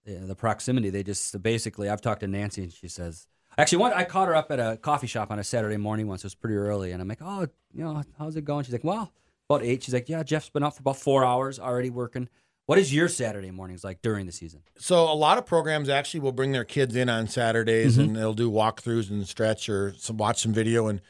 the, 0.04 0.14
the 0.14 0.34
proximity. 0.34 0.90
They 0.90 1.02
just 1.02 1.40
basically. 1.42 1.88
I've 1.88 2.00
talked 2.00 2.20
to 2.20 2.26
Nancy, 2.26 2.62
and 2.62 2.72
she 2.72 2.88
says. 2.88 3.26
Actually, 3.58 3.78
one 3.78 3.92
I 3.94 4.04
caught 4.04 4.28
her 4.28 4.36
up 4.36 4.50
at 4.50 4.60
a 4.60 4.76
coffee 4.76 5.06
shop 5.06 5.30
on 5.30 5.38
a 5.38 5.44
Saturday 5.44 5.78
morning 5.78 6.06
once. 6.06 6.22
It 6.22 6.26
was 6.26 6.34
pretty 6.34 6.56
early, 6.56 6.92
and 6.92 7.00
I'm 7.00 7.08
like, 7.08 7.22
"Oh, 7.22 7.46
you 7.72 7.84
know, 7.84 8.02
how's 8.18 8.36
it 8.36 8.44
going?" 8.44 8.64
She's 8.64 8.74
like, 8.74 8.84
"Well, 8.84 9.10
about 9.48 9.64
eight. 9.64 9.82
She's 9.82 9.94
like, 9.94 10.10
"Yeah, 10.10 10.22
Jeff's 10.22 10.50
been 10.50 10.62
up 10.62 10.74
for 10.74 10.82
about 10.82 10.98
four 10.98 11.24
hours 11.24 11.58
already 11.58 11.88
working." 11.88 12.28
What 12.66 12.78
is 12.78 12.92
your 12.92 13.08
Saturday 13.08 13.52
mornings 13.52 13.84
like 13.84 14.02
during 14.02 14.26
the 14.26 14.32
season? 14.32 14.62
So 14.76 15.04
a 15.04 15.14
lot 15.14 15.38
of 15.38 15.46
programs 15.46 15.88
actually 15.88 16.20
will 16.20 16.32
bring 16.32 16.50
their 16.52 16.64
kids 16.64 16.96
in 16.96 17.08
on 17.08 17.28
Saturdays 17.28 17.92
Mm-hmm. 17.94 18.00
and 18.08 18.16
they'll 18.16 18.34
do 18.34 18.50
walkthroughs 18.50 19.08
and 19.08 19.26
stretch 19.26 19.68
or 19.68 19.94
some, 19.96 20.16
watch 20.16 20.42
some 20.42 20.52
video. 20.52 20.88
And 20.88 21.00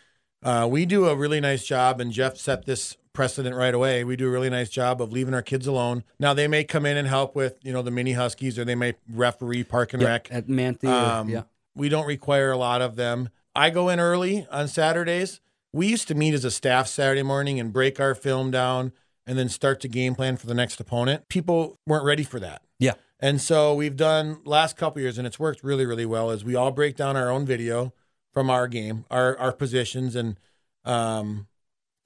uh, 0.42 0.68
we 0.70 0.84
do 0.84 1.06
a 1.06 1.16
really 1.16 1.40
nice 1.40 1.64
job. 1.64 1.98
And 2.00 2.12
Jeff 2.12 2.36
set 2.36 2.66
this 2.66 2.96
precedent 3.14 3.56
right 3.56 3.72
away. 3.72 4.04
We 4.04 4.16
do 4.16 4.28
a 4.28 4.30
really 4.30 4.50
nice 4.50 4.68
job 4.68 5.00
of 5.00 5.10
leaving 5.12 5.32
our 5.32 5.40
kids 5.40 5.66
alone. 5.66 6.04
Now 6.20 6.34
they 6.34 6.46
may 6.46 6.62
come 6.62 6.84
in 6.84 6.98
and 6.98 7.08
help 7.08 7.34
with 7.34 7.56
you 7.62 7.72
know 7.72 7.80
the 7.80 7.90
mini 7.90 8.12
Huskies 8.12 8.58
or 8.58 8.64
they 8.66 8.74
may 8.74 8.92
referee 9.10 9.64
Park 9.64 9.94
and 9.94 10.02
Rec. 10.02 10.28
at 10.30 10.48
Manthe. 10.48 10.84
Um, 10.84 11.30
yeah, 11.30 11.44
We 11.74 11.88
don't 11.88 12.06
require 12.06 12.50
a 12.50 12.58
lot 12.58 12.82
of 12.82 12.96
them. 12.96 13.30
I 13.54 13.70
go 13.70 13.88
in 13.88 13.98
early 13.98 14.46
on 14.50 14.68
Saturdays. 14.68 15.40
We 15.72 15.86
used 15.86 16.06
to 16.08 16.14
meet 16.14 16.34
as 16.34 16.44
a 16.44 16.50
staff 16.50 16.86
Saturday 16.88 17.22
morning 17.22 17.58
and 17.58 17.72
break 17.72 17.98
our 17.98 18.14
film 18.14 18.50
down 18.50 18.92
and 19.26 19.38
then 19.38 19.48
start 19.48 19.80
to 19.80 19.88
game 19.88 20.14
plan 20.14 20.36
for 20.36 20.46
the 20.46 20.54
next 20.54 20.80
opponent. 20.80 21.28
People 21.28 21.78
weren't 21.86 22.04
ready 22.04 22.22
for 22.22 22.38
that. 22.40 22.62
yeah, 22.78 22.94
And 23.18 23.40
so 23.40 23.74
we've 23.74 23.96
done 23.96 24.38
last 24.44 24.76
couple 24.76 25.02
years, 25.02 25.18
and 25.18 25.26
it's 25.26 25.38
worked 25.38 25.64
really, 25.64 25.84
really 25.84 26.06
well. 26.06 26.30
Is 26.30 26.44
we 26.44 26.54
all 26.54 26.70
break 26.70 26.96
down 26.96 27.16
our 27.16 27.30
own 27.30 27.44
video 27.44 27.92
from 28.32 28.50
our 28.50 28.68
game, 28.68 29.04
our 29.10 29.36
our 29.38 29.52
positions, 29.52 30.14
and 30.14 30.38
um, 30.84 31.48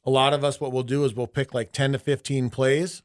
a 0.05 0.11
lot 0.11 0.33
of 0.33 0.43
us, 0.45 0.61
what 0.61 0.73
we'll 0.73 0.83
do 0.83 1.05
is 1.05 1.15
we'll 1.15 1.27
pick 1.27 1.53
like 1.53 1.73
ten 1.73 1.93
to 1.93 1.99
fifteen 1.99 2.49
plays. 2.51 3.03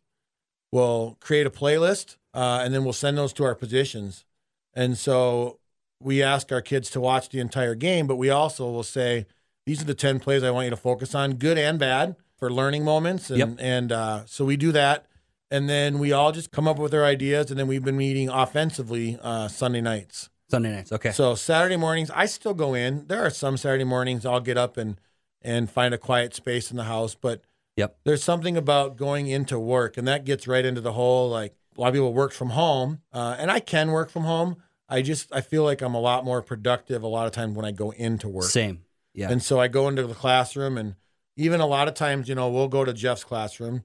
We'll 0.71 1.17
create 1.19 1.45
a 1.45 1.49
playlist, 1.49 2.17
uh, 2.33 2.61
and 2.63 2.73
then 2.73 2.83
we'll 2.83 2.93
send 2.93 3.17
those 3.17 3.33
to 3.33 3.43
our 3.43 3.55
positions. 3.55 4.25
And 4.73 4.97
so 4.97 5.59
we 6.01 6.21
ask 6.21 6.51
our 6.51 6.61
kids 6.61 6.89
to 6.91 6.99
watch 6.99 7.29
the 7.29 7.39
entire 7.39 7.75
game, 7.75 8.07
but 8.07 8.17
we 8.17 8.29
also 8.29 8.69
will 8.69 8.83
say 8.83 9.25
these 9.65 9.81
are 9.81 9.85
the 9.85 9.93
ten 9.93 10.19
plays 10.19 10.43
I 10.43 10.51
want 10.51 10.65
you 10.65 10.69
to 10.71 10.77
focus 10.77 11.15
on, 11.15 11.35
good 11.35 11.57
and 11.57 11.79
bad, 11.79 12.15
for 12.45 12.51
learning 12.53 12.83
moments. 12.83 13.31
And 13.31 13.39
Yep. 13.39 13.55
and 13.59 13.91
uh, 13.91 14.25
so 14.25 14.45
we 14.45 14.55
do 14.55 14.71
that 14.71 15.07
and 15.51 15.69
then 15.69 15.99
we 15.99 16.11
all 16.11 16.31
just 16.31 16.51
come 16.51 16.67
up 16.67 16.77
with 16.77 16.93
our 16.93 17.03
ideas 17.03 17.49
and 17.51 17.59
then 17.59 17.67
we've 17.67 17.83
been 17.83 17.97
meeting 17.97 18.29
offensively 18.29 19.17
uh, 19.21 19.47
sunday 19.47 19.81
nights 19.81 20.29
Sunday 20.49 20.71
nights. 20.71 20.91
Okay, 20.91 21.11
so 21.11 21.35
saturday 21.35 21.77
mornings 21.77 22.09
i 22.15 22.25
still 22.25 22.53
go 22.55 22.73
in 22.73 23.05
there 23.07 23.23
are 23.23 23.29
some 23.29 23.57
saturday 23.57 23.83
mornings 23.83 24.25
i'll 24.25 24.39
get 24.39 24.57
up 24.57 24.75
and 24.77 24.99
and 25.41 25.69
find 25.69 25.93
a 25.93 25.97
quiet 25.99 26.33
space 26.33 26.71
in 26.71 26.77
the 26.77 26.85
house 26.85 27.15
but 27.15 27.41
Yep. 27.77 27.97
there's 28.05 28.23
something 28.23 28.55
about 28.57 28.95
going 28.95 29.27
into 29.27 29.59
work 29.59 29.97
and 29.97 30.07
that 30.07 30.23
gets 30.25 30.47
right 30.47 30.65
into 30.65 30.81
the 30.81 30.93
whole 30.93 31.29
like 31.29 31.53
a 31.77 31.81
lot 31.81 31.89
of 31.89 31.93
people 31.93 32.13
work 32.13 32.31
from 32.31 32.49
home 32.51 33.01
uh, 33.13 33.35
and 33.37 33.51
i 33.51 33.59
can 33.59 33.91
work 33.91 34.09
from 34.09 34.23
home 34.23 34.55
i 34.89 35.01
just 35.01 35.33
i 35.33 35.41
feel 35.41 35.63
like 35.63 35.81
i'm 35.81 35.93
a 35.93 35.99
lot 35.99 36.25
more 36.25 36.41
productive 36.41 37.03
a 37.03 37.07
lot 37.07 37.27
of 37.27 37.33
times 37.33 37.55
when 37.55 37.65
i 37.65 37.71
go 37.71 37.91
into 37.91 38.27
work 38.27 38.45
same. 38.49 38.81
Yeah, 39.13 39.31
and 39.31 39.41
so 39.41 39.59
I 39.61 39.69
go 39.69 39.87
into 39.87 40.05
the 40.07 40.13
classroom, 40.13 40.77
and 40.77 40.95
even 41.35 41.59
a 41.59 41.65
lot 41.65 41.87
of 41.87 41.93
times, 41.93 42.29
you 42.29 42.35
know, 42.35 42.49
we'll 42.49 42.67
go 42.67 42.85
to 42.85 42.93
Jeff's 42.93 43.23
classroom 43.23 43.83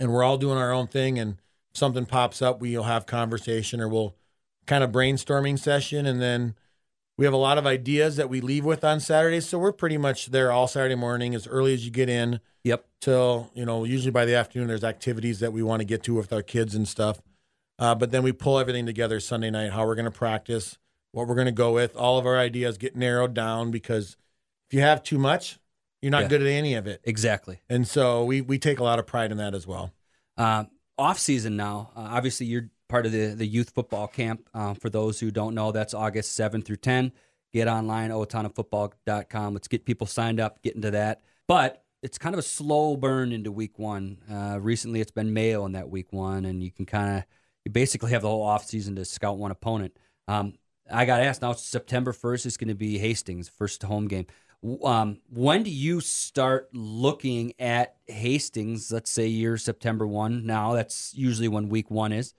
and 0.00 0.12
we're 0.12 0.22
all 0.22 0.38
doing 0.38 0.58
our 0.58 0.72
own 0.72 0.86
thing. 0.86 1.18
And 1.18 1.36
something 1.74 2.06
pops 2.06 2.42
up, 2.42 2.60
we'll 2.60 2.84
have 2.84 3.06
conversation 3.06 3.80
or 3.80 3.88
we'll 3.88 4.14
kind 4.66 4.84
of 4.84 4.90
brainstorming 4.90 5.58
session. 5.58 6.06
And 6.06 6.20
then 6.20 6.54
we 7.18 7.24
have 7.24 7.34
a 7.34 7.38
lot 7.38 7.58
of 7.58 7.66
ideas 7.66 8.16
that 8.16 8.28
we 8.28 8.40
leave 8.40 8.64
with 8.64 8.84
on 8.84 9.00
Saturdays. 9.00 9.48
So 9.48 9.58
we're 9.58 9.72
pretty 9.72 9.98
much 9.98 10.26
there 10.26 10.50
all 10.50 10.66
Saturday 10.66 10.94
morning 10.94 11.34
as 11.34 11.46
early 11.46 11.74
as 11.74 11.84
you 11.84 11.90
get 11.90 12.08
in 12.08 12.40
yep. 12.64 12.86
till, 13.00 13.50
you 13.54 13.64
know, 13.64 13.84
usually 13.84 14.10
by 14.10 14.24
the 14.24 14.34
afternoon, 14.34 14.68
there's 14.68 14.84
activities 14.84 15.40
that 15.40 15.52
we 15.52 15.62
want 15.62 15.80
to 15.80 15.84
get 15.84 16.02
to 16.04 16.14
with 16.14 16.32
our 16.32 16.42
kids 16.42 16.74
and 16.74 16.88
stuff. 16.88 17.20
Uh, 17.78 17.94
but 17.94 18.10
then 18.10 18.22
we 18.22 18.32
pull 18.32 18.58
everything 18.58 18.86
together 18.86 19.20
Sunday 19.20 19.50
night, 19.50 19.72
how 19.72 19.86
we're 19.86 19.94
going 19.94 20.04
to 20.04 20.10
practice, 20.10 20.78
what 21.10 21.26
we're 21.26 21.34
going 21.34 21.46
to 21.46 21.52
go 21.52 21.72
with. 21.72 21.96
All 21.96 22.18
of 22.18 22.26
our 22.26 22.38
ideas 22.38 22.78
get 22.78 22.96
narrowed 22.96 23.34
down 23.34 23.70
because 23.70 24.16
if 24.68 24.74
you 24.74 24.80
have 24.80 25.02
too 25.02 25.18
much, 25.18 25.58
you're 26.02 26.10
not 26.10 26.22
Yeah. 26.22 26.28
good 26.28 26.42
at 26.42 26.48
any 26.48 26.74
of 26.74 26.86
it. 26.86 27.00
Exactly. 27.04 27.60
And 27.70 27.86
so 27.88 28.24
we, 28.24 28.40
we 28.42 28.58
take 28.58 28.78
a 28.80 28.84
lot 28.84 28.98
of 28.98 29.06
pride 29.06 29.30
in 29.32 29.38
that 29.38 29.54
as 29.54 29.66
well. 29.66 29.92
Uh, 30.36 30.64
off 30.98 31.18
season 31.18 31.56
now. 31.56 31.90
Uh, 31.96 32.00
obviously, 32.10 32.46
you're 32.46 32.68
part 32.88 33.06
of 33.06 33.12
the 33.12 33.28
the 33.28 33.46
youth 33.46 33.70
football 33.74 34.06
camp. 34.08 34.48
Uh, 34.52 34.74
for 34.74 34.90
those 34.90 35.18
who 35.20 35.30
don't 35.30 35.54
know, 35.54 35.72
that's 35.72 35.94
August 35.94 36.32
7 36.32 36.60
through 36.62 36.76
10. 36.76 37.12
Get 37.54 37.68
online, 37.68 38.10
otanafootball.com. 38.10 39.54
Let's 39.54 39.68
get 39.68 39.84
people 39.84 40.06
signed 40.06 40.40
up, 40.40 40.62
get 40.62 40.74
into 40.74 40.90
that. 40.90 41.20
But 41.48 41.84
it's 42.02 42.18
kind 42.18 42.34
of 42.34 42.38
a 42.38 42.42
slow 42.42 42.96
burn 42.96 43.32
into 43.32 43.52
week 43.52 43.78
one. 43.78 44.18
Uh, 44.30 44.58
recently, 44.60 45.00
it's 45.00 45.10
been 45.10 45.32
Mayo 45.32 45.64
in 45.66 45.72
that 45.72 45.88
week 45.90 46.12
one, 46.12 46.44
and 46.44 46.62
you 46.62 46.70
can 46.70 46.86
kind 46.86 47.18
of 47.18 47.24
you 47.64 47.70
basically 47.70 48.10
have 48.10 48.22
the 48.22 48.28
whole 48.28 48.42
off 48.42 48.64
season 48.66 48.96
to 48.96 49.04
scout 49.04 49.38
one 49.38 49.50
opponent. 49.50 49.96
Um, 50.28 50.54
I 50.90 51.04
got 51.04 51.20
asked 51.20 51.42
now. 51.42 51.52
it's 51.52 51.62
September 51.64 52.12
1st 52.12 52.46
is 52.46 52.56
going 52.56 52.68
to 52.68 52.74
be 52.74 52.98
Hastings, 52.98 53.48
first 53.48 53.82
home 53.84 54.08
game. 54.08 54.26
Um, 54.84 55.18
when 55.28 55.64
do 55.64 55.70
you 55.70 56.00
start 56.00 56.68
looking 56.72 57.52
at 57.58 57.96
Hastings? 58.06 58.92
Let's 58.92 59.10
say 59.10 59.26
you're 59.26 59.56
September 59.56 60.06
1 60.06 60.46
now. 60.46 60.72
That's 60.74 61.12
usually 61.14 61.48
when 61.48 61.68
week 61.68 61.90
one 61.90 62.12
is. 62.12 62.34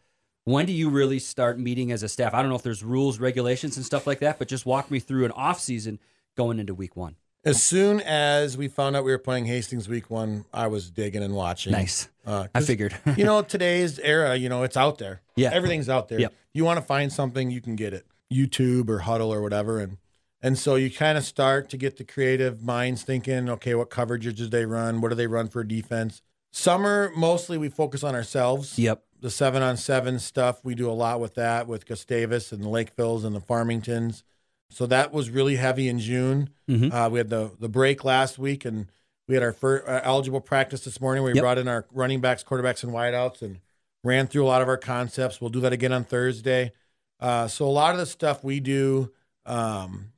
When 0.45 0.65
do 0.65 0.73
you 0.73 0.89
really 0.89 1.19
start 1.19 1.59
meeting 1.59 1.91
as 1.91 2.03
a 2.03 2.09
staff? 2.09 2.33
I 2.33 2.41
don't 2.41 2.49
know 2.49 2.55
if 2.55 2.63
there's 2.63 2.83
rules, 2.83 3.19
regulations, 3.19 3.77
and 3.77 3.85
stuff 3.85 4.05
like 4.05 4.19
that, 4.19 4.39
but 4.39 4.47
just 4.47 4.65
walk 4.65 4.91
me 4.91 4.99
through 4.99 5.25
an 5.25 5.31
off 5.31 5.59
season 5.59 5.99
going 6.35 6.59
into 6.59 6.73
week 6.73 6.95
one. 6.95 7.15
As 7.45 7.61
soon 7.61 7.99
as 7.99 8.55
we 8.55 8.69
found 8.69 8.95
out 8.95 9.03
we 9.03 9.11
were 9.11 9.17
playing 9.17 9.45
Hastings 9.45 9.89
week 9.89 10.09
one, 10.09 10.45
I 10.53 10.67
was 10.67 10.89
digging 10.89 11.23
and 11.23 11.33
watching. 11.33 11.73
Nice. 11.73 12.07
Uh, 12.25 12.47
I 12.55 12.61
figured. 12.61 12.97
you 13.17 13.25
know, 13.25 13.41
today's 13.41 13.99
era, 13.99 14.35
you 14.35 14.47
know, 14.47 14.63
it's 14.63 14.77
out 14.77 14.97
there. 14.97 15.21
Yeah. 15.35 15.49
Everything's 15.51 15.89
out 15.89 16.07
there. 16.07 16.21
Yep. 16.21 16.33
You 16.53 16.63
want 16.63 16.77
to 16.79 16.85
find 16.85 17.11
something, 17.11 17.51
you 17.51 17.59
can 17.59 17.75
get 17.75 17.93
it. 17.93 18.05
YouTube 18.31 18.89
or 18.89 18.99
Huddle 18.99 19.33
or 19.33 19.41
whatever. 19.41 19.79
And 19.79 19.97
and 20.43 20.59
so 20.59 20.75
you 20.75 20.91
kind 20.91 21.17
of 21.17 21.23
start 21.23 21.69
to 21.69 21.77
get 21.77 21.97
the 21.97 22.03
creative 22.03 22.61
minds 22.61 23.01
thinking, 23.01 23.49
okay, 23.49 23.73
what 23.73 23.89
coverages 23.89 24.35
do 24.35 24.45
they 24.47 24.65
run? 24.65 25.01
What 25.01 25.09
do 25.09 25.15
they 25.15 25.25
run 25.27 25.47
for 25.47 25.63
defense? 25.63 26.21
Summer, 26.51 27.11
mostly 27.15 27.57
we 27.57 27.69
focus 27.69 28.03
on 28.03 28.13
ourselves. 28.13 28.77
yep. 28.77 29.03
The 29.19 29.31
seven 29.31 29.63
on 29.63 29.77
seven 29.77 30.19
stuff, 30.19 30.59
we 30.65 30.75
do 30.75 30.89
a 30.89 30.91
lot 30.91 31.21
with 31.21 31.35
that 31.35 31.65
with 31.65 31.85
Gustavus 31.87 32.51
and 32.51 32.61
the 32.61 32.67
Lakevilles 32.67 33.23
and 33.23 33.33
the 33.33 33.39
Farmingtons. 33.39 34.21
So 34.69 34.85
that 34.87 35.13
was 35.13 35.29
really 35.29 35.55
heavy 35.55 35.87
in 35.87 35.97
June. 35.99 36.49
Mhm. 36.69 36.91
Uh, 36.91 37.09
we 37.09 37.19
had 37.19 37.29
the 37.29 37.51
the 37.59 37.69
break 37.69 38.03
last 38.03 38.37
week, 38.37 38.65
and 38.65 38.87
we 39.27 39.35
had 39.35 39.43
our 39.43 39.53
first 39.53 39.87
uh, 39.87 40.01
eligible 40.03 40.41
practice 40.41 40.83
this 40.83 40.99
morning. 40.99 41.23
We 41.23 41.31
Yep. 41.33 41.41
brought 41.41 41.57
in 41.57 41.67
our 41.69 41.85
running 41.93 42.19
backs, 42.19 42.43
quarterbacks, 42.43 42.83
and 42.83 42.91
wideouts, 42.91 43.41
and 43.41 43.59
ran 44.03 44.27
through 44.27 44.43
a 44.43 44.47
lot 44.47 44.61
of 44.61 44.67
our 44.67 44.77
concepts. 44.77 45.39
We'll 45.39 45.51
do 45.51 45.61
that 45.61 45.71
again 45.71 45.93
on 45.93 46.03
Thursday. 46.03 46.73
Uh, 47.21 47.47
so 47.47 47.65
a 47.65 47.71
lot 47.71 47.93
of 47.93 47.99
the 47.99 48.05
stuff 48.05 48.43
we 48.43 48.59
do 48.59 49.13
um, 49.45 50.11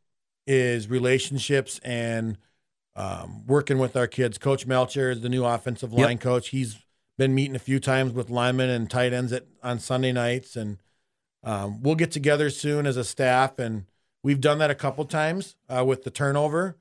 is 0.48 0.90
relationships 0.90 1.80
and 1.84 2.38
um, 2.96 3.46
working 3.46 3.78
with 3.78 3.96
our 3.98 4.08
kids. 4.08 4.38
Coach 4.38 4.66
Melcher 4.66 5.12
is 5.12 5.22
the 5.22 5.30
new 5.30 5.44
offensive 5.46 5.92
Yep. 5.92 6.06
line 6.06 6.18
coach. 6.18 6.50
He's 6.50 6.78
been 7.18 7.34
meeting 7.36 7.56
a 7.56 7.60
few 7.60 7.80
times 7.80 8.14
with 8.14 8.30
linemen 8.30 8.70
and 8.70 8.90
tight 8.90 9.14
ends 9.14 9.32
at, 9.34 9.46
on 9.64 9.80
Sunday 9.80 10.12
nights, 10.12 10.56
and 10.56 10.78
um, 11.44 11.82
we'll 11.84 11.96
get 11.96 12.12
together 12.12 12.50
soon 12.50 12.86
as 12.86 12.98
a 12.98 13.04
staff. 13.04 13.60
And 13.60 13.86
we've 14.24 14.42
done 14.42 14.58
that 14.60 14.72
a 14.72 14.76
couple 14.76 15.06
times 15.06 15.56
uh, 15.70 15.84
with 15.86 16.04
the 16.04 16.12
turnover. 16.12 16.78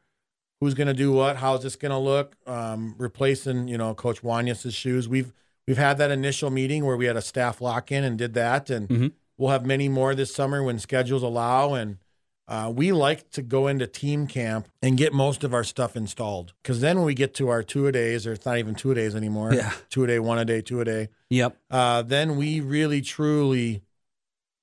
Who's 0.60 0.74
going 0.74 0.86
to 0.86 0.94
do 0.94 1.12
what? 1.12 1.36
How's 1.36 1.62
this 1.62 1.76
going 1.76 1.90
to 1.90 1.98
look? 1.98 2.36
Um, 2.46 2.94
replacing, 2.96 3.68
you 3.68 3.76
know, 3.76 3.92
Coach 3.94 4.22
Wanyas's 4.22 4.74
shoes. 4.74 5.08
We've 5.08 5.32
we've 5.66 5.76
had 5.78 5.98
that 5.98 6.10
initial 6.10 6.50
meeting 6.50 6.84
where 6.84 6.96
we 6.96 7.06
had 7.06 7.16
a 7.16 7.22
staff 7.22 7.60
lock 7.60 7.90
in 7.90 8.04
and 8.04 8.16
did 8.16 8.34
that, 8.34 8.70
and 8.70 8.88
Mhm. 8.88 9.12
we'll 9.36 9.50
have 9.50 9.66
many 9.66 9.88
more 9.88 10.14
this 10.14 10.34
summer 10.34 10.62
when 10.62 10.78
schedules 10.78 11.22
allow. 11.22 11.74
And 11.74 11.98
uh, 12.46 12.70
we 12.74 12.92
like 12.92 13.30
to 13.30 13.42
go 13.42 13.66
into 13.68 13.86
team 13.86 14.26
camp 14.26 14.68
and 14.82 14.98
get 14.98 15.12
most 15.12 15.44
of 15.44 15.54
our 15.54 15.64
stuff 15.64 15.96
installed 15.96 16.52
because 16.62 16.80
then 16.80 16.96
when 16.98 17.06
we 17.06 17.14
get 17.14 17.32
to 17.34 17.48
our 17.48 17.62
two 17.62 17.86
a 17.86 17.92
days, 17.92 18.26
or 18.26 18.32
it's 18.32 18.44
not 18.44 18.58
even 18.58 18.74
two 18.74 18.90
a 18.90 18.94
days 18.94 19.14
anymore. 19.14 19.54
Yeah. 19.54 19.72
two 19.88 20.04
a 20.04 20.06
day, 20.06 20.18
one 20.18 20.38
a 20.38 20.44
day, 20.44 20.60
two 20.60 20.80
a 20.80 20.84
day. 20.84 21.08
Yep. 21.30 21.56
Uh, 21.70 22.02
then 22.02 22.36
we 22.36 22.60
really 22.60 23.00
truly 23.00 23.82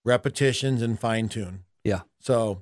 repetitions 0.06 0.82
and 0.82 1.00
fine 1.00 1.30
tune. 1.30 1.64
Yeah. 1.84 2.02
So, 2.20 2.62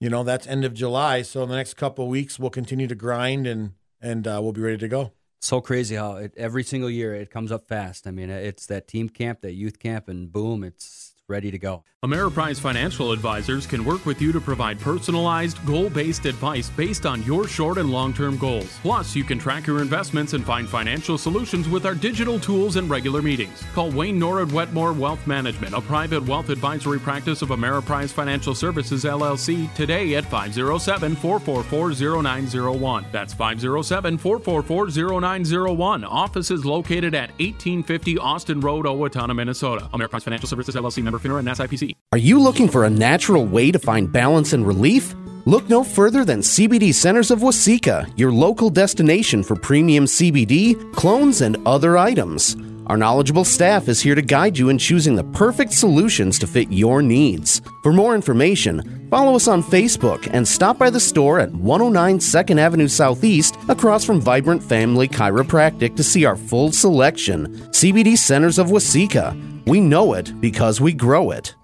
you 0.00 0.10
know, 0.10 0.24
that's 0.24 0.46
end 0.46 0.64
of 0.64 0.74
July. 0.74 1.22
So 1.22 1.42
in 1.42 1.48
the 1.48 1.56
next 1.56 1.74
couple 1.74 2.04
of 2.04 2.10
weeks, 2.10 2.38
we'll 2.38 2.50
continue 2.50 2.86
to 2.86 2.94
grind 2.94 3.46
and 3.46 3.72
and 4.00 4.26
uh, 4.26 4.40
we'll 4.42 4.52
be 4.52 4.62
ready 4.62 4.78
to 4.78 4.88
go. 4.88 5.12
so 5.42 5.60
crazy 5.60 5.94
how 5.94 6.16
it, 6.16 6.32
every 6.36 6.62
single 6.62 6.90
year 6.90 7.14
it 7.14 7.30
comes 7.30 7.52
up 7.52 7.68
fast. 7.68 8.06
I 8.06 8.10
mean, 8.10 8.30
it's 8.30 8.66
that 8.66 8.88
team 8.88 9.08
camp, 9.08 9.42
that 9.42 9.52
youth 9.52 9.78
camp, 9.78 10.08
and 10.08 10.32
boom, 10.32 10.64
it's 10.64 11.14
ready 11.28 11.50
to 11.50 11.58
go. 11.58 11.84
Ameriprise 12.02 12.58
Financial 12.58 13.12
Advisors 13.12 13.66
can 13.66 13.84
work 13.84 14.06
with 14.06 14.22
you 14.22 14.32
to 14.32 14.40
provide 14.40 14.80
personalized, 14.80 15.62
goal 15.66 15.90
based 15.90 16.24
advice 16.24 16.70
based 16.70 17.04
on 17.04 17.22
your 17.24 17.46
short 17.46 17.76
and 17.76 17.90
long 17.90 18.14
term 18.14 18.38
goals. 18.38 18.78
Plus, 18.80 19.14
you 19.14 19.22
can 19.22 19.38
track 19.38 19.66
your 19.66 19.82
investments 19.82 20.32
and 20.32 20.42
find 20.42 20.66
financial 20.66 21.18
solutions 21.18 21.68
with 21.68 21.84
our 21.84 21.94
digital 21.94 22.40
tools 22.40 22.76
and 22.76 22.88
regular 22.88 23.20
meetings. 23.20 23.62
Call 23.74 23.90
Wayne 23.90 24.18
Norwood 24.18 24.50
Wetmore 24.50 24.94
Wealth 24.94 25.26
Management, 25.26 25.74
a 25.74 25.80
private 25.82 26.24
wealth 26.24 26.48
advisory 26.48 26.98
practice 26.98 27.42
of 27.42 27.50
Ameriprise 27.50 28.08
Financial 28.12 28.54
Services 28.54 29.04
LLC, 29.04 29.70
today 29.74 30.14
at 30.14 30.24
507 30.24 31.14
444 31.16 32.22
0901. 32.22 33.04
That's 33.12 33.34
507 33.34 34.16
444 34.16 35.20
0901. 35.20 36.04
Office 36.04 36.50
is 36.50 36.64
located 36.64 37.14
at 37.14 37.28
1850 37.32 38.16
Austin 38.16 38.60
Road, 38.60 38.86
Owatonna, 38.86 39.36
Minnesota. 39.36 39.86
Ameriprise 39.92 40.22
Financial 40.22 40.48
Services 40.48 40.74
LLC 40.74 41.02
member 41.02 41.18
FINRA 41.18 41.40
and 41.40 41.48
SIPC. 41.48 41.89
Are 42.12 42.18
you 42.18 42.40
looking 42.40 42.68
for 42.68 42.84
a 42.84 42.90
natural 42.90 43.46
way 43.46 43.70
to 43.70 43.78
find 43.78 44.12
balance 44.12 44.52
and 44.52 44.66
relief? 44.66 45.14
Look 45.46 45.68
no 45.68 45.82
further 45.82 46.24
than 46.24 46.40
CBD 46.40 46.92
Centers 46.92 47.30
of 47.30 47.40
Waseca, 47.40 48.12
your 48.18 48.30
local 48.30 48.68
destination 48.68 49.42
for 49.42 49.56
premium 49.56 50.04
CBD, 50.04 50.92
clones, 50.94 51.40
and 51.40 51.56
other 51.66 51.96
items. 51.96 52.56
Our 52.88 52.96
knowledgeable 52.96 53.44
staff 53.44 53.88
is 53.88 54.00
here 54.00 54.16
to 54.16 54.22
guide 54.22 54.58
you 54.58 54.68
in 54.68 54.76
choosing 54.76 55.14
the 55.14 55.22
perfect 55.22 55.72
solutions 55.72 56.40
to 56.40 56.48
fit 56.48 56.72
your 56.72 57.02
needs. 57.02 57.62
For 57.84 57.92
more 57.92 58.16
information, 58.16 59.08
follow 59.08 59.36
us 59.36 59.46
on 59.46 59.62
Facebook 59.62 60.28
and 60.32 60.46
stop 60.46 60.76
by 60.76 60.90
the 60.90 60.98
store 60.98 61.38
at 61.38 61.52
109 61.52 62.18
2nd 62.18 62.58
Avenue 62.58 62.88
Southeast 62.88 63.56
across 63.68 64.04
from 64.04 64.20
Vibrant 64.20 64.60
Family 64.60 65.06
Chiropractic 65.06 65.94
to 65.94 66.02
see 66.02 66.24
our 66.24 66.36
full 66.36 66.72
selection. 66.72 67.54
CBD 67.70 68.18
Centers 68.18 68.58
of 68.58 68.70
Waseca. 68.70 69.36
We 69.68 69.80
know 69.80 70.14
it 70.14 70.40
because 70.40 70.80
we 70.80 70.92
grow 70.92 71.30
it. 71.30 71.54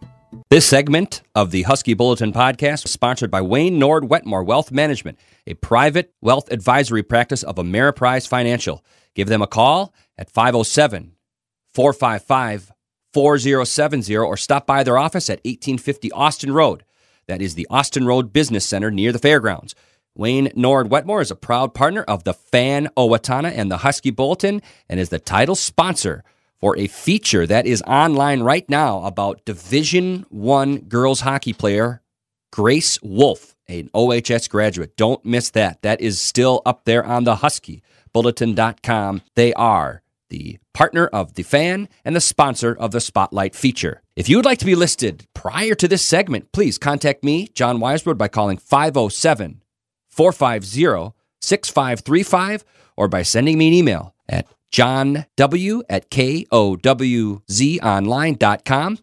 This 0.48 0.64
segment 0.64 1.22
of 1.34 1.50
the 1.50 1.62
Husky 1.62 1.92
Bulletin 1.92 2.32
podcast 2.32 2.84
is 2.84 2.92
sponsored 2.92 3.32
by 3.32 3.40
Wayne 3.40 3.80
Nord 3.80 4.08
Wetmore 4.08 4.44
Wealth 4.44 4.70
Management, 4.70 5.18
a 5.44 5.54
private 5.54 6.14
wealth 6.20 6.52
advisory 6.52 7.02
practice 7.02 7.42
of 7.42 7.56
Ameriprise 7.56 8.28
Financial. 8.28 8.84
Give 9.16 9.26
them 9.26 9.42
a 9.42 9.48
call 9.48 9.92
at 10.16 10.30
507 10.30 11.16
455 11.74 12.70
4070 13.12 14.16
or 14.18 14.36
stop 14.36 14.68
by 14.68 14.84
their 14.84 14.96
office 14.96 15.28
at 15.28 15.38
1850 15.38 16.12
Austin 16.12 16.52
Road. 16.52 16.84
That 17.26 17.42
is 17.42 17.56
the 17.56 17.66
Austin 17.68 18.06
Road 18.06 18.32
Business 18.32 18.64
Center 18.64 18.92
near 18.92 19.10
the 19.10 19.18
fairgrounds. 19.18 19.74
Wayne 20.14 20.52
Nord 20.54 20.92
Wetmore 20.92 21.22
is 21.22 21.32
a 21.32 21.36
proud 21.36 21.74
partner 21.74 22.02
of 22.02 22.22
the 22.22 22.34
Fan 22.34 22.88
Owatonna 22.96 23.52
and 23.52 23.68
the 23.68 23.78
Husky 23.78 24.12
Bulletin 24.12 24.62
and 24.88 25.00
is 25.00 25.08
the 25.08 25.18
title 25.18 25.56
sponsor 25.56 26.22
for 26.60 26.76
a 26.78 26.86
feature 26.86 27.46
that 27.46 27.66
is 27.66 27.82
online 27.86 28.42
right 28.42 28.68
now 28.68 29.02
about 29.04 29.44
Division 29.44 30.24
1 30.30 30.80
girls 30.80 31.20
hockey 31.20 31.52
player 31.52 32.02
Grace 32.52 33.00
Wolf, 33.02 33.54
an 33.68 33.90
OHS 33.92 34.48
graduate. 34.48 34.96
Don't 34.96 35.24
miss 35.24 35.50
that. 35.50 35.82
That 35.82 36.00
is 36.00 36.20
still 36.20 36.62
up 36.64 36.84
there 36.84 37.04
on 37.04 37.24
the 37.24 37.36
huskybulletin.com. 37.36 39.22
They 39.34 39.52
are 39.54 40.02
the 40.28 40.58
partner 40.72 41.06
of 41.08 41.34
the 41.34 41.42
fan 41.42 41.88
and 42.04 42.16
the 42.16 42.20
sponsor 42.20 42.74
of 42.74 42.90
the 42.90 43.00
Spotlight 43.00 43.54
feature. 43.54 44.02
If 44.16 44.28
you 44.28 44.36
would 44.36 44.44
like 44.44 44.58
to 44.58 44.64
be 44.64 44.74
listed 44.74 45.26
prior 45.34 45.74
to 45.74 45.86
this 45.86 46.04
segment, 46.04 46.52
please 46.52 46.78
contact 46.78 47.22
me, 47.22 47.48
Jon 47.48 47.78
Weisbrod, 47.78 48.18
by 48.18 48.28
calling 48.28 48.58
507 48.58 49.62
450 50.08 51.14
6535 51.40 52.64
or 52.96 53.08
by 53.08 53.22
sending 53.22 53.58
me 53.58 53.68
an 53.68 53.74
email 53.74 54.14
at 54.28 54.46
jonw 54.76 55.82
at 55.88 56.10
kowzonline.com. 56.10 58.98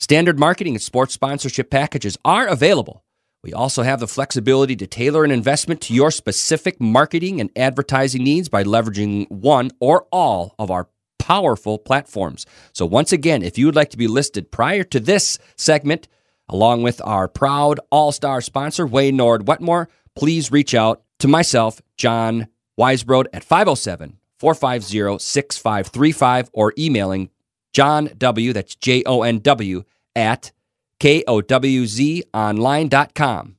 Standard 0.00 0.38
marketing 0.38 0.74
and 0.74 0.82
sports 0.82 1.12
sponsorship 1.12 1.70
packages 1.70 2.16
are 2.24 2.46
available. 2.46 3.02
We 3.42 3.52
also 3.52 3.82
have 3.82 3.98
the 4.00 4.06
flexibility 4.06 4.76
to 4.76 4.86
tailor 4.86 5.24
an 5.24 5.30
investment 5.30 5.80
to 5.82 5.92
your 5.94 6.10
specific 6.10 6.80
marketing 6.80 7.40
and 7.40 7.50
advertising 7.56 8.24
needs 8.24 8.48
by 8.48 8.64
leveraging 8.64 9.30
one 9.30 9.70
or 9.80 10.06
all 10.12 10.54
of 10.58 10.70
our 10.70 10.88
powerful 11.18 11.78
platforms. 11.78 12.46
So, 12.72 12.86
once 12.86 13.12
again, 13.12 13.42
if 13.42 13.58
you 13.58 13.66
would 13.66 13.76
like 13.76 13.90
to 13.90 13.96
be 13.96 14.06
listed 14.06 14.50
prior 14.50 14.84
to 14.84 15.00
this 15.00 15.38
segment, 15.56 16.08
along 16.48 16.82
with 16.82 17.00
our 17.04 17.28
proud 17.28 17.80
all 17.90 18.12
star 18.12 18.40
sponsor, 18.40 18.86
Wayne 18.86 19.16
Nord 19.16 19.46
Wetmore, 19.46 19.88
please 20.16 20.52
reach 20.52 20.74
out 20.74 21.02
to 21.20 21.28
myself, 21.28 21.80
Jon 21.96 22.48
Weisbrod, 22.78 23.26
at 23.32 23.44
507 23.44 24.17
450 24.38 25.18
6535 25.18 26.50
or 26.52 26.72
emailing 26.78 27.30
Jon 27.72 28.10
W., 28.16 28.52
that's 28.52 28.74
J 28.74 29.02
O 29.04 29.22
N 29.22 29.40
W, 29.40 29.84
at 30.16 30.52
kowzonline.com. 31.00 33.56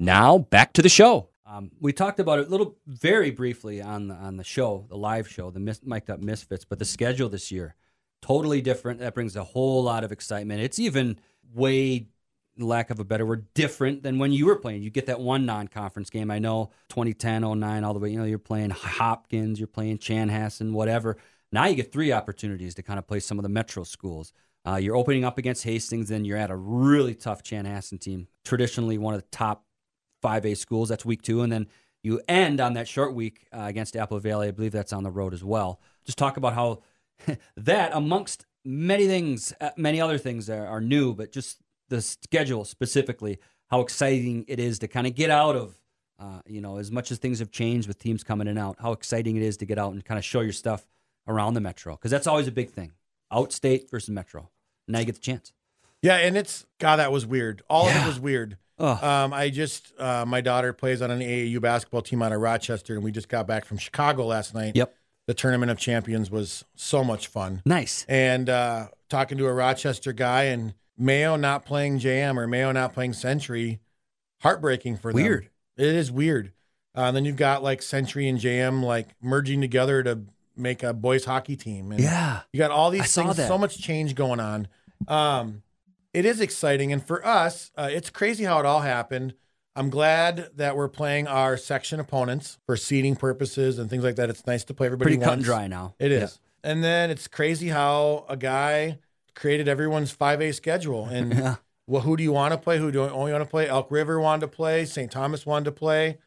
Now 0.00 0.38
back 0.38 0.72
to 0.72 0.82
the 0.82 0.88
show. 0.88 1.28
Um, 1.46 1.70
we 1.80 1.92
talked 1.92 2.18
about 2.18 2.38
it 2.38 2.48
a 2.48 2.50
little, 2.50 2.78
very 2.86 3.30
briefly 3.30 3.82
on 3.82 4.08
the, 4.08 4.14
on 4.14 4.38
the 4.38 4.44
show, 4.44 4.86
the 4.88 4.96
live 4.96 5.28
show, 5.28 5.50
the 5.50 5.60
Mis- 5.60 5.82
Mic'd 5.84 6.08
Up 6.08 6.20
Misfits, 6.20 6.64
but 6.64 6.78
the 6.78 6.86
schedule 6.86 7.28
this 7.28 7.52
year 7.52 7.74
totally 8.22 8.62
different. 8.62 9.00
That 9.00 9.14
brings 9.14 9.36
a 9.36 9.44
whole 9.44 9.82
lot 9.82 10.04
of 10.04 10.12
excitement. 10.12 10.62
It's 10.62 10.78
even 10.78 11.18
way, 11.52 12.06
lack 12.58 12.90
of 12.90 12.98
a 12.98 13.04
better 13.04 13.24
word, 13.24 13.46
different 13.54 14.02
than 14.02 14.18
when 14.18 14.32
you 14.32 14.46
were 14.46 14.56
playing. 14.56 14.82
You 14.82 14.90
get 14.90 15.06
that 15.06 15.20
one 15.20 15.46
non-conference 15.46 16.10
game. 16.10 16.30
I 16.30 16.38
know 16.38 16.70
2010, 16.90 17.42
09, 17.58 17.84
all 17.84 17.94
the 17.94 18.00
way. 18.00 18.10
You 18.10 18.18
know, 18.18 18.24
you're 18.24 18.38
playing 18.38 18.70
Hopkins, 18.70 19.58
you're 19.58 19.66
playing 19.66 19.98
Chanhassen, 19.98 20.72
whatever. 20.72 21.16
Now 21.50 21.66
you 21.66 21.74
get 21.74 21.92
three 21.92 22.12
opportunities 22.12 22.74
to 22.76 22.82
kind 22.82 22.98
of 22.98 23.06
play 23.06 23.20
some 23.20 23.38
of 23.38 23.42
the 23.42 23.48
metro 23.48 23.84
schools. 23.84 24.32
Uh, 24.66 24.76
you're 24.76 24.96
opening 24.96 25.24
up 25.24 25.38
against 25.38 25.64
Hastings, 25.64 26.08
then 26.08 26.24
you're 26.24 26.38
at 26.38 26.50
a 26.50 26.56
really 26.56 27.14
tough 27.14 27.42
Chanhassen 27.42 28.00
team, 28.00 28.28
traditionally 28.44 28.96
one 28.96 29.14
of 29.14 29.20
the 29.20 29.26
top 29.30 29.64
5A 30.22 30.56
schools. 30.56 30.88
That's 30.88 31.04
week 31.04 31.22
two. 31.22 31.42
And 31.42 31.52
then 31.52 31.66
you 32.02 32.20
end 32.28 32.60
on 32.60 32.74
that 32.74 32.88
short 32.88 33.14
week 33.14 33.46
uh, 33.52 33.64
against 33.64 33.96
Apple 33.96 34.18
Valley. 34.20 34.48
I 34.48 34.50
believe 34.50 34.72
that's 34.72 34.92
on 34.92 35.02
the 35.02 35.10
road 35.10 35.34
as 35.34 35.42
well. 35.44 35.80
Just 36.04 36.18
talk 36.18 36.36
about 36.36 36.54
how 36.54 36.82
that, 37.56 37.90
amongst 37.92 38.46
many 38.64 39.06
things, 39.06 39.52
uh, 39.60 39.70
many 39.76 40.00
other 40.00 40.18
things 40.18 40.48
are 40.48 40.80
new, 40.80 41.14
but 41.14 41.32
just 41.32 41.58
the 41.92 42.02
schedule 42.02 42.64
specifically, 42.64 43.38
how 43.70 43.80
exciting 43.80 44.44
it 44.48 44.58
is 44.58 44.78
to 44.80 44.88
kind 44.88 45.06
of 45.06 45.14
get 45.14 45.30
out 45.30 45.56
of, 45.56 45.78
uh, 46.18 46.40
you 46.46 46.60
know, 46.60 46.78
as 46.78 46.90
much 46.90 47.10
as 47.12 47.18
things 47.18 47.38
have 47.38 47.50
changed 47.50 47.86
with 47.88 47.98
teams 47.98 48.24
coming 48.24 48.46
in 48.46 48.56
and 48.56 48.58
out, 48.58 48.76
how 48.80 48.92
exciting 48.92 49.36
it 49.36 49.42
is 49.42 49.56
to 49.58 49.66
get 49.66 49.78
out 49.78 49.92
and 49.92 50.04
kind 50.04 50.18
of 50.18 50.24
show 50.24 50.40
your 50.40 50.52
stuff 50.52 50.86
around 51.28 51.54
the 51.54 51.60
metro 51.60 51.94
because 51.94 52.10
that's 52.10 52.26
always 52.26 52.48
a 52.48 52.52
big 52.52 52.70
thing 52.70 52.92
outstate 53.32 53.90
versus 53.90 54.10
metro 54.10 54.50
now 54.88 54.98
you 54.98 55.04
get 55.04 55.14
the 55.14 55.20
chance 55.20 55.52
Yeah, 56.02 56.16
and 56.16 56.36
it's 56.36 56.66
God, 56.80 56.96
that 56.96 57.12
was 57.12 57.24
weird. 57.24 57.62
All 57.70 57.88
of 57.88 57.94
it 57.94 58.06
was 58.06 58.18
weird. 58.18 58.56
Um, 59.00 59.32
I 59.32 59.50
just 59.50 59.92
uh, 60.00 60.24
my 60.26 60.40
daughter 60.40 60.72
plays 60.72 61.00
on 61.00 61.12
an 61.12 61.20
AAU 61.20 61.60
basketball 61.60 62.02
team 62.02 62.20
out 62.22 62.32
of 62.32 62.40
Rochester, 62.40 62.94
and 62.94 63.04
we 63.04 63.12
just 63.12 63.28
got 63.28 63.46
back 63.46 63.64
from 63.64 63.78
Chicago 63.78 64.26
last 64.26 64.52
night. 64.54 64.74
Yep. 64.74 64.92
The 65.28 65.34
tournament 65.34 65.70
of 65.70 65.78
champions 65.78 66.28
was 66.28 66.64
so 66.74 67.04
much 67.04 67.28
fun. 67.28 67.62
nice 67.64 68.04
And 68.08 68.50
uh, 68.50 68.88
talking 69.08 69.38
to 69.38 69.46
a 69.46 69.52
Rochester 69.52 70.12
guy 70.12 70.44
and 70.44 70.74
Mayo 70.98 71.36
not 71.36 71.64
playing 71.64 71.98
JM 71.98 72.36
or 72.36 72.46
Mayo 72.46 72.72
not 72.72 72.92
playing 72.92 73.12
Century, 73.14 73.80
heartbreaking 74.40 74.96
for 74.96 75.12
them. 75.12 75.22
Weird. 75.22 75.48
It 75.76 75.86
is 75.86 76.10
weird. 76.10 76.52
Uh, 76.96 77.02
and 77.02 77.16
then 77.16 77.24
you've 77.24 77.36
got 77.36 77.62
like 77.62 77.80
Century 77.82 78.28
and 78.28 78.38
JM 78.38 78.82
like 78.82 79.08
merging 79.22 79.60
together 79.60 80.02
to 80.02 80.20
make 80.56 80.82
a 80.82 80.92
boys 80.92 81.24
hockey 81.24 81.56
team. 81.56 81.92
And 81.92 82.00
yeah 82.00 82.40
you 82.52 82.58
got 82.58 82.70
all 82.70 82.88
I 82.88 82.98
these 82.98 83.10
saw 83.10 83.22
things, 83.24 83.36
that. 83.38 83.48
so 83.48 83.56
much 83.56 83.80
change 83.80 84.14
going 84.14 84.40
on. 84.40 84.68
Um, 85.08 85.62
it 86.12 86.26
is 86.26 86.40
exciting, 86.42 86.92
and 86.92 87.02
for 87.04 87.26
us, 87.26 87.70
uh, 87.74 87.88
it's 87.90 88.10
crazy 88.10 88.44
how 88.44 88.60
it 88.60 88.66
all 88.66 88.80
happened. 88.80 89.32
I'm 89.74 89.88
glad 89.88 90.50
that 90.56 90.76
we're 90.76 90.88
playing 90.90 91.26
our 91.26 91.56
section 91.56 91.98
opponents 91.98 92.58
for 92.66 92.76
seeding 92.76 93.16
purposes 93.16 93.78
and 93.78 93.88
things 93.88 94.04
like 94.04 94.16
that. 94.16 94.28
It's 94.28 94.46
nice 94.46 94.62
to 94.64 94.74
play 94.74 94.86
everybody 94.88 95.12
pretty 95.16 95.24
cut 95.24 95.32
and 95.32 95.42
dry 95.42 95.66
now 95.68 95.94
It 95.98 96.12
is, 96.12 96.38
Yeah. 96.64 96.70
And 96.70 96.84
then 96.84 97.10
it's 97.10 97.26
crazy 97.28 97.68
how 97.68 98.26
a 98.28 98.36
guy 98.36 98.98
created 99.34 99.68
everyone's 99.68 100.14
5A 100.14 100.54
schedule. 100.54 101.06
And 101.06 101.32
Yeah. 101.38 101.54
well, 101.86 102.02
who 102.02 102.16
do 102.16 102.22
you 102.22 102.32
want 102.32 102.52
to 102.52 102.58
play? 102.58 102.78
Who 102.78 102.90
do 102.92 103.00
you 103.00 103.04
only 103.10 103.32
want 103.32 103.44
to 103.44 103.50
play? 103.50 103.68
Elk 103.68 103.90
River 103.90 104.20
wanted 104.20 104.40
to 104.42 104.48
play. 104.48 104.84
St. 104.84 105.10
Thomas 105.10 105.44
wanted 105.46 105.66
to 105.66 105.72
play. 105.72 106.18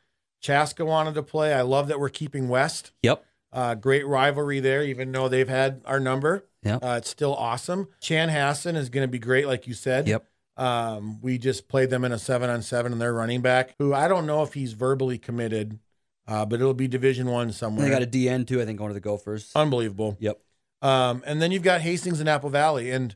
Chaska 0.41 0.85
wanted 0.85 1.15
to 1.15 1.23
play. 1.23 1.53
I 1.53 1.61
love 1.61 1.87
that 1.87 1.99
we're 1.99 2.09
keeping 2.09 2.49
West. 2.49 2.91
yep 3.01 3.23
Uh, 3.51 3.73
great 3.75 4.05
rivalry 4.05 4.59
there, 4.59 4.83
even 4.83 5.11
though 5.11 5.27
they've 5.29 5.47
had 5.49 5.81
our 5.85 5.99
number. 5.99 6.45
Yep. 6.63 6.83
Uh, 6.83 6.95
it's 6.97 7.09
still 7.09 7.33
awesome. 7.35 7.87
Chanhassen 8.01 8.75
is 8.75 8.89
going 8.89 9.03
to 9.03 9.11
be 9.11 9.19
great, 9.19 9.47
like 9.47 9.65
you 9.67 9.73
said. 9.73 10.07
Yep. 10.07 10.25
Um, 10.57 11.19
we 11.21 11.37
just 11.37 11.67
played 11.67 11.89
them 11.89 12.05
in 12.05 12.11
a 12.11 12.19
seven 12.19 12.49
on 12.49 12.61
seven, 12.61 12.91
and 12.91 13.01
their 13.01 13.13
running 13.13 13.41
back, 13.41 13.75
who 13.77 13.93
I 13.93 14.07
don't 14.07 14.25
know 14.25 14.41
if 14.43 14.53
he's 14.53 14.73
verbally 14.73 15.17
committed, 15.17 15.79
uh, 16.27 16.45
but 16.45 16.59
it'll 16.61 16.73
be 16.73 16.87
Division 16.87 17.27
One 17.27 17.51
somewhere. 17.51 17.85
they 17.85 17.91
got 17.91 18.01
a 18.03 18.07
dn 18.07 18.47
too 18.47 18.61
i 18.61 18.65
think 18.65 18.77
going 18.79 18.89
to 18.89 18.93
the 18.93 18.99
gophers 19.01 19.51
Unbelievable. 19.53 20.15
yep 20.19 20.39
Um, 20.85 21.23
and 21.25 21.41
then 21.41 21.51
you've 21.51 21.63
got 21.63 21.81
Hastings 21.81 22.19
and 22.19 22.29
Apple 22.29 22.49
Valley, 22.49 22.91
and 22.91 23.15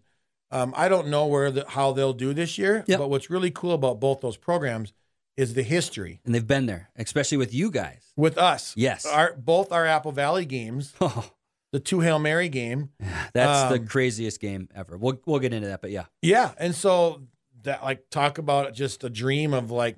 um, 0.51 0.73
I 0.75 0.89
don't 0.89 1.07
know 1.09 1.27
where 1.27 1.51
the, 1.51 1.65
how 1.67 1.91
they'll 1.91 2.13
do 2.13 2.33
this 2.33 2.57
year. 2.57 2.83
Yep. 2.87 2.97
But 2.99 3.09
what's 3.09 3.29
really 3.29 3.51
cool 3.51 3.73
about 3.73 3.99
both 3.99 4.21
those 4.21 4.37
programs 4.37 4.93
is 5.37 5.53
the 5.53 5.63
history 5.63 6.19
and 6.25 6.35
they've 6.35 6.45
been 6.47 6.65
there 6.65 6.89
especially 6.97 7.37
with 7.37 7.53
you 7.53 7.71
guys 7.71 8.11
with 8.17 8.37
us. 8.37 8.73
Yes. 8.75 9.05
our 9.05 9.33
both 9.37 9.71
our 9.71 9.85
Apple 9.85 10.11
Valley 10.11 10.43
games. 10.45 10.93
oh 11.01 11.31
the 11.71 11.79
two 11.79 12.01
hail 12.01 12.19
mary 12.19 12.49
game. 12.49 12.89
That's 13.33 13.69
the 13.71 13.79
Um, 13.79 13.87
craziest 13.87 14.41
game 14.41 14.67
ever. 14.75 14.97
We'll 14.97 15.21
we'll 15.25 15.39
get 15.39 15.53
into 15.53 15.67
that, 15.69 15.81
but 15.81 15.91
yeah, 15.91 16.05
Yeah, 16.21 16.51
and 16.57 16.75
so 16.75 17.21
that 17.63 17.83
like 17.83 18.09
talk 18.09 18.37
about 18.37 18.73
just 18.73 19.03
a 19.05 19.09
dream 19.09 19.53
of 19.53 19.71
like 19.71 19.95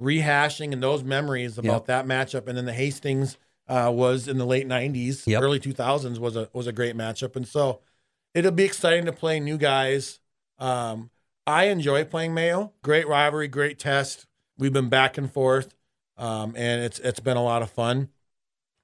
rehashing 0.00 0.72
and 0.72 0.82
those 0.82 1.02
memories 1.02 1.58
about 1.58 1.72
Yep. 1.82 1.86
that 1.86 2.06
matchup, 2.06 2.48
and 2.48 2.56
then 2.56 2.64
the 2.64 2.72
Hastings 2.72 3.36
uh, 3.68 3.90
was 3.94 4.28
in 4.28 4.38
the 4.38 4.46
late 4.46 4.66
'90s, 4.66 5.26
Yep. 5.26 5.42
early 5.42 5.60
2000s 5.60 6.18
was 6.18 6.36
a 6.36 6.48
was 6.52 6.66
a 6.66 6.72
great 6.72 6.96
matchup, 6.96 7.36
and 7.36 7.46
so 7.46 7.80
it'll 8.34 8.50
be 8.52 8.64
exciting 8.64 9.04
to 9.06 9.12
play 9.12 9.40
new 9.40 9.58
guys. 9.58 10.20
Um, 10.58 11.10
I 11.46 11.64
enjoy 11.64 12.04
playing 12.04 12.34
Mayo. 12.34 12.72
Great 12.82 13.06
rivalry, 13.08 13.48
great 13.48 13.78
test. 13.78 14.26
We've 14.58 14.72
been 14.72 14.88
back 14.88 15.16
and 15.18 15.32
forth, 15.32 15.74
um, 16.16 16.54
and 16.56 16.82
it's 16.82 16.98
it's 16.98 17.20
been 17.20 17.36
a 17.36 17.44
lot 17.44 17.62
of 17.62 17.70
fun. 17.70 18.08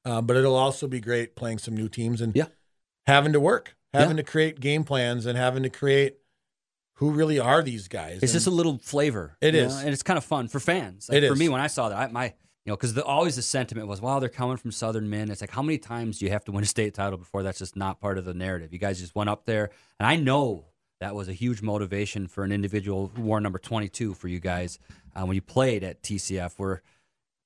Uh, 0.04 0.20
but 0.20 0.36
it'll 0.36 0.54
also 0.56 0.86
be 0.86 1.00
great 1.00 1.34
playing 1.34 1.58
some 1.58 1.74
new 1.74 1.88
teams 1.88 2.20
and 2.20 2.36
Yeah. 2.36 2.46
having 3.06 3.32
to 3.32 3.40
work, 3.40 3.74
having 3.94 4.18
to 4.18 4.22
create 4.22 4.60
game 4.60 4.84
plans, 4.84 5.24
and 5.24 5.38
having 5.38 5.62
to 5.62 5.70
create 5.70 6.18
who 6.98 7.10
really 7.10 7.40
are 7.40 7.62
these 7.62 7.88
guys. 7.88 8.22
it's 8.22 8.32
just 8.32 8.46
a 8.46 8.50
little 8.50 8.78
flavor. 8.78 9.36
It 9.40 9.54
is, 9.54 9.72
know, 9.74 9.80
and 9.80 9.88
it's 9.88 10.02
kind 10.02 10.16
of 10.18 10.24
fun 10.24 10.46
for 10.48 10.60
fans. 10.60 11.08
Like, 11.08 11.22
It 11.22 11.26
for 11.26 11.32
is. 11.32 11.38
me 11.38 11.48
when 11.48 11.60
I 11.60 11.66
saw 11.68 11.88
that, 11.88 11.98
I, 11.98 12.06
my 12.08 12.34
you 12.64 12.70
know, 12.70 12.76
because 12.76 12.96
always 12.98 13.36
the 13.36 13.42
sentiment 13.42 13.88
was, 13.88 14.00
"Wow, 14.00 14.20
they're 14.20 14.28
coming 14.30 14.56
from 14.56 14.72
Southern 14.72 15.10
Men." 15.10 15.30
It's 15.30 15.40
like, 15.40 15.50
how 15.50 15.62
many 15.62 15.78
times 15.78 16.18
do 16.18 16.24
you 16.24 16.30
have 16.30 16.44
to 16.46 16.52
win 16.52 16.64
a 16.64 16.66
state 16.66 16.94
title 16.94 17.18
before 17.18 17.42
that's 17.42 17.58
just 17.58 17.76
not 17.76 18.00
part 18.00 18.16
of 18.16 18.24
the 18.24 18.34
narrative? 18.34 18.72
You 18.72 18.78
guys 18.78 19.00
just 19.00 19.14
went 19.14 19.28
up 19.28 19.44
there, 19.44 19.70
and 20.00 20.06
I 20.06 20.16
know 20.16 20.66
that 21.00 21.14
was 21.14 21.28
a 21.28 21.34
huge 21.34 21.60
motivation 21.60 22.26
for 22.26 22.42
an 22.42 22.52
individual 22.52 23.12
who 23.14 23.22
wore 23.22 23.40
number 23.40 23.58
twenty-two 23.58 24.14
for 24.14 24.28
you 24.28 24.40
guys 24.40 24.78
uh, 25.14 25.26
when 25.26 25.34
you 25.34 25.42
played 25.42 25.84
at 25.84 26.02
TCF. 26.02 26.54
Where 26.56 26.82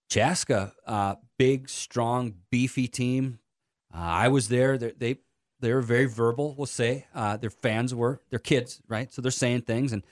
Chaska, 0.08 0.72
uh, 0.86 1.16
big, 1.36 1.68
strong, 1.68 2.34
beefy 2.50 2.86
team. 2.86 3.40
Uh, 3.92 3.98
I 3.98 4.28
was 4.28 4.48
there. 4.48 4.78
They, 4.78 4.92
they 4.92 5.16
they 5.60 5.72
were 5.72 5.82
very 5.82 6.06
verbal. 6.06 6.54
We'll 6.56 6.66
say 6.66 7.06
uh, 7.12 7.36
their 7.38 7.50
fans 7.50 7.92
were. 7.92 8.20
They're 8.30 8.38
kids, 8.38 8.80
right? 8.88 9.12
So 9.12 9.20
they're 9.20 9.32
saying 9.32 9.62
things, 9.62 9.92
and 9.92 10.04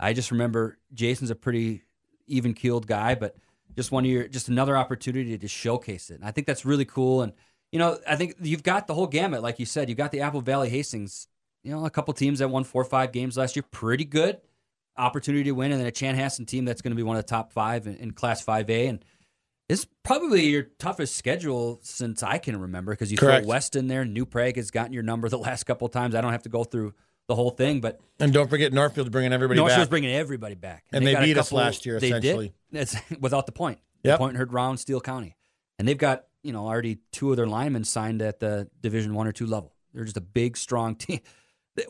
I 0.00 0.14
just 0.14 0.30
remember 0.30 0.78
Jason's 0.94 1.30
a 1.30 1.34
pretty 1.34 1.82
even 2.26 2.54
keeled 2.54 2.86
guy, 2.86 3.14
but 3.14 3.36
just 3.76 3.92
one 3.92 4.04
of 4.04 4.10
your 4.10 4.26
just 4.26 4.48
another 4.48 4.76
opportunity 4.76 5.36
to 5.36 5.48
showcase 5.48 6.10
it. 6.10 6.16
And 6.16 6.24
I 6.24 6.30
think 6.30 6.46
that's 6.46 6.64
really 6.64 6.84
cool. 6.84 7.22
And 7.22 7.32
you 7.72 7.78
know, 7.78 7.98
I 8.08 8.16
think 8.16 8.36
you've 8.40 8.62
got 8.62 8.86
the 8.86 8.94
whole 8.94 9.06
gamut, 9.06 9.42
like 9.42 9.58
you 9.58 9.66
said. 9.66 9.88
You've 9.88 9.98
got 9.98 10.12
the 10.12 10.20
Apple 10.20 10.40
Valley 10.40 10.70
Hastings. 10.70 11.28
You 11.62 11.72
know, 11.72 11.84
a 11.84 11.90
couple 11.90 12.14
teams 12.14 12.38
that 12.38 12.48
won 12.48 12.64
four 12.64 12.82
or 12.82 12.86
five 12.86 13.10
games 13.12 13.36
last 13.36 13.56
year, 13.56 13.64
pretty 13.70 14.04
good 14.04 14.40
opportunity 14.96 15.44
to 15.44 15.52
win, 15.52 15.72
and 15.72 15.80
then 15.80 15.88
a 15.88 15.92
Chanhassen 15.92 16.46
team 16.46 16.64
that's 16.64 16.80
going 16.80 16.92
to 16.92 16.96
be 16.96 17.02
one 17.02 17.16
of 17.16 17.24
the 17.24 17.28
top 17.28 17.52
five 17.52 17.86
in, 17.86 17.96
in 17.96 18.12
Class 18.12 18.40
Five 18.40 18.70
A. 18.70 18.86
And 18.86 19.04
it's 19.68 19.86
probably 20.04 20.46
your 20.46 20.62
toughest 20.78 21.16
schedule 21.16 21.80
since 21.82 22.22
I 22.22 22.38
can 22.38 22.58
remember 22.60 22.92
because 22.92 23.10
you 23.10 23.18
Correct. 23.18 23.44
throw 23.44 23.48
West 23.48 23.74
in 23.76 23.88
there. 23.88 24.04
New 24.04 24.24
Prague 24.24 24.56
has 24.56 24.70
gotten 24.70 24.92
your 24.92 25.02
number 25.02 25.28
the 25.28 25.38
last 25.40 25.64
couple 25.64 25.86
of 25.86 25.92
times. 25.92 26.14
I 26.14 26.20
don't 26.20 26.32
have 26.32 26.44
to 26.44 26.48
go 26.48 26.64
through 26.64 26.94
the 27.28 27.34
whole 27.34 27.50
thing, 27.50 27.80
but 27.80 27.98
and 28.20 28.32
don't 28.32 28.48
forget 28.48 28.72
Northfield's 28.72 29.10
bringing 29.10 29.32
everybody 29.32 29.58
North 29.58 29.72
Shore's 29.72 29.86
back. 29.86 29.90
bringing 29.90 30.14
everybody 30.14 30.54
back, 30.54 30.84
And 30.92 31.04
they've 31.04 31.16
they 31.16 31.22
a 31.22 31.26
beat 31.26 31.38
us 31.38 31.50
last 31.50 31.84
year, 31.84 31.98
They 31.98 32.08
essentially. 32.10 32.54
It's 32.72 32.96
without 33.20 33.46
the 33.46 33.52
point. 33.52 33.78
Yep. 34.02 34.14
The 34.14 34.18
point 34.18 34.36
heard 34.36 34.52
round 34.52 34.78
Steele 34.80 35.00
County, 35.00 35.36
and 35.78 35.86
they've 35.88 35.98
got 35.98 36.24
you 36.42 36.52
know 36.52 36.66
already 36.66 36.98
two 37.12 37.30
of 37.30 37.36
their 37.36 37.46
linemen 37.46 37.84
signed 37.84 38.22
at 38.22 38.38
the 38.40 38.68
Division 38.80 39.14
One 39.14 39.26
or 39.26 39.32
two 39.32 39.46
level. 39.46 39.74
They're 39.94 40.04
just 40.04 40.16
a 40.16 40.20
big, 40.22 40.56
strong 40.56 40.94
team. 40.96 41.20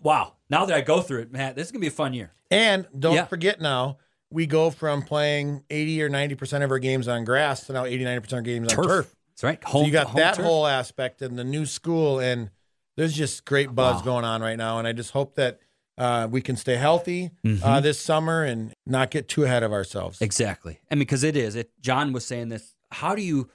Wow! 0.02 0.34
Now 0.50 0.64
that 0.64 0.76
I 0.76 0.80
go 0.80 1.00
through 1.00 1.20
it, 1.22 1.32
man, 1.32 1.54
this 1.54 1.66
is 1.66 1.72
gonna 1.72 1.80
be 1.80 1.86
a 1.86 1.90
fun 1.90 2.12
year. 2.14 2.32
And 2.50 2.86
don't 2.98 3.14
Yeah. 3.14 3.24
forget 3.26 3.60
now, 3.60 3.98
we 4.30 4.46
go 4.46 4.70
from 4.70 5.02
playing 5.02 5.62
80 5.70 6.02
or 6.02 6.08
90% 6.10 6.62
of 6.64 6.70
our 6.70 6.78
games 6.78 7.06
on 7.08 7.24
grass 7.24 7.66
to 7.66 7.72
now 7.72 7.84
80, 7.84 8.04
90% 8.04 8.26
of 8.26 8.32
our 8.34 8.42
games 8.42 8.72
on 8.72 8.84
turf. 8.84 9.14
That's 9.30 9.44
right. 9.44 9.58
So 9.62 9.68
Home, 9.70 9.86
you 9.86 9.92
got 9.92 10.14
that 10.16 10.34
turf. 10.34 10.44
whole 10.44 10.66
aspect 10.66 11.22
and 11.22 11.38
the 11.38 11.44
new 11.44 11.66
school, 11.66 12.18
and 12.18 12.50
there's 12.96 13.12
just 13.14 13.44
great 13.44 13.74
buzz 13.74 13.98
Wow. 13.98 14.02
going 14.04 14.24
on 14.24 14.40
right 14.42 14.56
now. 14.56 14.78
And 14.78 14.88
I 14.88 14.92
just 14.92 15.10
hope 15.10 15.34
that 15.36 15.60
uh, 15.98 16.28
we 16.30 16.40
can 16.40 16.56
stay 16.56 16.76
healthy 16.76 17.30
Mm-hmm. 17.44 17.64
uh, 17.64 17.80
this 17.80 17.98
summer 17.98 18.44
and 18.44 18.72
not 18.86 19.10
get 19.10 19.28
too 19.28 19.44
ahead 19.44 19.62
of 19.62 19.72
ourselves. 19.72 20.20
Exactly. 20.20 20.78
And 20.90 20.98
because 21.00 21.22
it 21.24 21.36
is, 21.36 21.54
it 21.56 21.70
John 21.80 22.12
was 22.12 22.24
saying 22.26 22.48
this, 22.48 22.74
how 22.90 23.14
do 23.14 23.22
you 23.22 23.48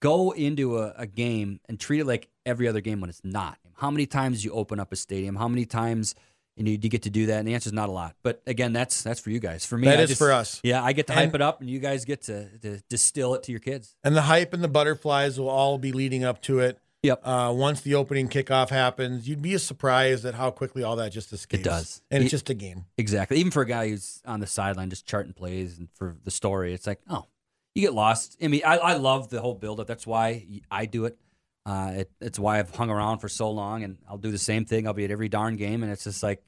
go 0.00 0.30
into 0.32 0.78
a, 0.78 0.94
a 0.96 1.06
game 1.06 1.60
and 1.68 1.78
treat 1.78 2.00
it 2.00 2.06
like 2.06 2.28
every 2.46 2.66
other 2.68 2.80
game 2.80 3.00
when 3.00 3.10
it's 3.10 3.20
not? 3.24 3.58
How 3.74 3.90
many 3.90 4.06
times 4.06 4.42
do 4.42 4.48
you 4.48 4.54
open 4.54 4.78
up 4.80 4.92
a 4.92 4.96
stadium? 4.96 5.36
How 5.36 5.48
many 5.48 5.64
times 5.66 6.14
you, 6.56 6.64
know, 6.64 6.76
do 6.76 6.86
you 6.86 6.90
get 6.90 7.02
to 7.02 7.10
do 7.10 7.26
that? 7.26 7.38
And 7.38 7.48
the 7.48 7.54
answer 7.54 7.68
is 7.68 7.72
not 7.72 7.88
a 7.88 7.92
lot. 7.92 8.14
But 8.22 8.42
again, 8.46 8.72
that's 8.72 9.02
that's 9.02 9.20
for 9.20 9.30
you 9.30 9.40
guys. 9.40 9.64
For 9.64 9.76
me, 9.78 9.86
That 9.86 9.98
I 9.98 10.02
is 10.02 10.10
just- 10.10 10.18
for 10.18 10.32
us. 10.32 10.60
Yeah, 10.62 10.82
I 10.82 10.92
get 10.92 11.06
to 11.08 11.14
hype 11.14 11.34
it 11.34 11.40
up, 11.40 11.60
and 11.60 11.68
you 11.70 11.78
guys 11.78 12.04
get 12.04 12.22
to, 12.22 12.46
to 12.58 12.80
distill 12.90 13.34
it 13.34 13.42
to 13.44 13.52
your 13.52 13.58
kids. 13.60 13.96
And 14.04 14.14
the 14.14 14.22
hype 14.22 14.52
and 14.52 14.62
the 14.62 14.68
butterflies 14.68 15.38
will 15.40 15.48
all 15.48 15.78
be 15.78 15.92
leading 15.92 16.24
up 16.24 16.42
to 16.42 16.58
it. 16.60 16.78
Yep. 17.02 17.20
Uh, 17.26 17.52
once 17.56 17.80
the 17.80 17.96
opening 17.96 18.28
kickoff 18.28 18.68
happens, 18.70 19.28
you'd 19.28 19.42
be 19.42 19.58
surprised 19.58 20.24
at 20.24 20.34
how 20.34 20.50
quickly 20.52 20.84
all 20.84 20.94
that 20.96 21.10
just 21.10 21.32
escapes. 21.32 21.60
It 21.60 21.64
does. 21.64 22.02
And 22.10 22.22
It- 22.22 22.26
it's 22.26 22.30
just 22.30 22.48
a 22.50 22.54
game. 22.54 22.84
Exactly. 22.96 23.38
Even 23.38 23.50
for 23.50 23.62
a 23.62 23.66
guy 23.66 23.88
who's 23.88 24.22
on 24.24 24.38
the 24.40 24.46
sideline 24.46 24.88
just 24.90 25.04
charting 25.06 25.32
plays 25.32 25.78
and 25.78 25.88
for 25.94 26.16
the 26.22 26.30
story, 26.30 26.72
it's 26.74 26.86
like, 26.86 27.00
oh, 27.10 27.26
you 27.74 27.82
get 27.82 27.92
lost. 27.94 28.36
I 28.40 28.46
mean, 28.48 28.62
I, 28.64 28.76
I 28.78 28.94
love 28.94 29.30
the 29.30 29.40
whole 29.40 29.54
buildup. 29.54 29.86
That's 29.88 30.06
why 30.06 30.46
I 30.70 30.86
do 30.86 31.06
it. 31.06 31.18
Uh, 31.66 31.92
it. 31.96 32.10
It's 32.20 32.38
why 32.38 32.58
I've 32.58 32.74
hung 32.74 32.90
around 32.90 33.18
for 33.18 33.28
so 33.28 33.50
long, 33.50 33.82
and 33.82 33.98
I'll 34.08 34.18
do 34.18 34.30
the 34.30 34.38
same 34.38 34.64
thing. 34.64 34.86
I'll 34.86 34.92
be 34.92 35.04
at 35.04 35.10
every 35.10 35.28
darn 35.28 35.56
game, 35.56 35.82
and 35.82 35.90
it's 35.90 36.04
just 36.04 36.22
like, 36.22 36.42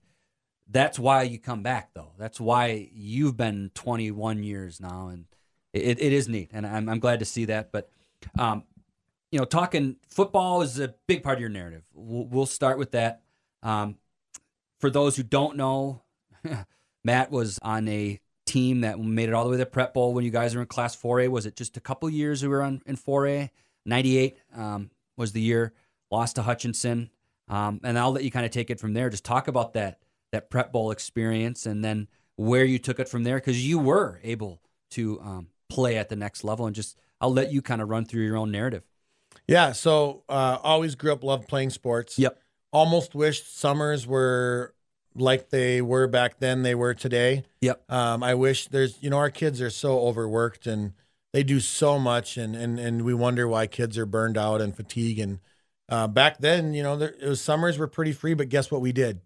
that's 0.69 0.99
why 0.99 1.23
you 1.23 1.39
come 1.39 1.63
back, 1.63 1.91
though. 1.95 2.13
That's 2.19 2.41
why 2.41 2.89
you've 2.93 3.37
been 3.37 3.71
21 3.75 4.43
years 4.43 4.81
now, 4.81 5.09
and 5.09 5.27
it, 5.73 6.01
it 6.01 6.13
is 6.13 6.29
neat, 6.29 6.51
and 6.53 6.67
I'm, 6.67 6.89
I'm 6.89 6.99
glad 6.99 7.21
to 7.21 7.25
see 7.25 7.45
that. 7.47 7.71
But, 7.71 7.89
um, 8.39 8.65
you 9.35 9.41
know, 9.41 9.45
talking 9.45 9.97
football 10.07 10.63
is 10.63 10.79
a 10.79 10.95
big 11.09 11.25
part 11.25 11.39
of 11.39 11.41
your 11.41 11.51
narrative. 11.51 11.83
We'll, 11.93 12.25
we'll 12.27 12.47
start 12.47 12.79
with 12.79 12.93
that. 12.93 13.23
Um, 13.65 13.97
for 14.79 14.91
those 14.91 15.17
who 15.17 15.25
don't 15.25 15.57
know, 15.57 16.03
Matt 17.05 17.33
was 17.33 17.59
on 17.61 17.89
a 17.89 18.21
team 18.47 18.83
that 18.83 19.01
made 19.01 19.29
it 19.29 19.35
all 19.35 19.43
the 19.43 19.51
way 19.51 19.57
to 19.57 19.67
Prep 19.67 19.93
Bowl 19.93 20.15
when 20.15 20.25
you 20.25 20.31
guys 20.31 20.55
were 20.55 20.61
in 20.61 20.69
Class 20.69 20.95
4A. 20.95 21.31
Was 21.31 21.47
it 21.47 21.57
just 21.57 21.77
a 21.77 21.81
couple 21.81 22.09
years 22.09 22.45
we 22.45 22.49
were 22.49 22.63
on 22.63 22.81
in 22.87 22.97
4A? 22.97 23.51
98 23.85 24.39
um, 24.55 24.91
was 25.17 25.33
the 25.33 25.41
year. 25.41 25.73
Lost 26.13 26.37
to 26.37 26.43
Hutchinson, 26.43 27.11
um, 27.49 27.81
and 27.83 27.99
I'll 27.99 28.13
let 28.13 28.23
you 28.23 28.31
kind 28.31 28.47
of 28.47 28.53
take 28.53 28.71
it 28.71 28.79
from 28.79 28.95
there. 28.95 29.11
Just 29.11 29.25
talk 29.25 29.49
about 29.49 29.73
that 29.73 29.99
that 30.31 30.49
Prep 30.49 30.71
Bowl 30.71 30.93
experience, 30.93 31.67
and 31.67 31.85
then 31.85 32.07
where 32.37 32.65
you 32.65 32.79
took 32.79 33.01
it 33.01 33.09
from 33.09 33.25
there 33.25 33.39
because 33.39 33.67
you 33.67 33.81
were 33.81 34.21
able 34.23 34.63
to 34.93 35.21
um, 35.23 35.49
play 35.69 35.97
at 35.97 36.09
the 36.09 36.15
next 36.15 36.45
level. 36.45 36.67
And 36.67 36.77
just 36.77 36.97
I'll 37.21 37.33
let 37.33 37.51
you 37.51 37.63
kind 37.63 37.83
of 37.83 37.89
run 37.89 38.05
through 38.05 38.23
your 38.23 38.37
own 38.37 38.53
narrative. 38.53 38.85
Yeah. 39.47 39.73
So 39.73 40.25
uh, 40.29 40.59
always 40.63 40.95
grew 40.95 41.13
up, 41.13 41.23
loved 41.23 41.49
playing 41.49 41.71
sports. 41.71 42.19
Yep. 42.19 42.39
Almost 42.73 43.15
wished 43.15 43.59
summers 43.59 44.07
were 44.07 44.75
like 45.15 45.51
they 45.51 45.81
were 45.81 46.09
back 46.09 46.39
then, 46.41 46.63
they 46.63 46.75
were 46.75 46.95
today. 46.95 47.45
Yep. 47.61 47.91
Um, 47.91 48.23
I 48.23 48.35
wish 48.35 48.69
there's, 48.69 49.01
you 49.01 49.11
know, 49.11 49.19
our 49.19 49.31
kids 49.31 49.61
are 49.61 49.71
so 49.71 50.01
overworked 50.01 50.67
and 50.67 50.93
they 51.35 51.43
do 51.43 51.59
so 51.59 51.99
much, 51.99 52.37
and 52.37 52.55
and 52.55 52.79
and 52.79 53.03
we 53.03 53.13
wonder 53.13 53.49
why 53.49 53.67
kids 53.67 53.99
are 53.99 54.07
burned 54.07 54.39
out 54.39 54.61
and 54.61 54.75
fatigue. 54.75 55.19
And 55.19 55.41
uh, 55.89 56.07
back 56.07 56.39
then, 56.39 56.75
you 56.75 56.83
know, 56.85 56.97
there, 56.97 57.13
it 57.21 57.29
was 57.29 57.41
summers 57.41 57.77
were 57.77 57.89
pretty 57.89 58.13
free, 58.13 58.35
but 58.35 58.49
guess 58.49 58.71
what 58.71 58.81
we 58.81 58.93
did? 58.93 59.21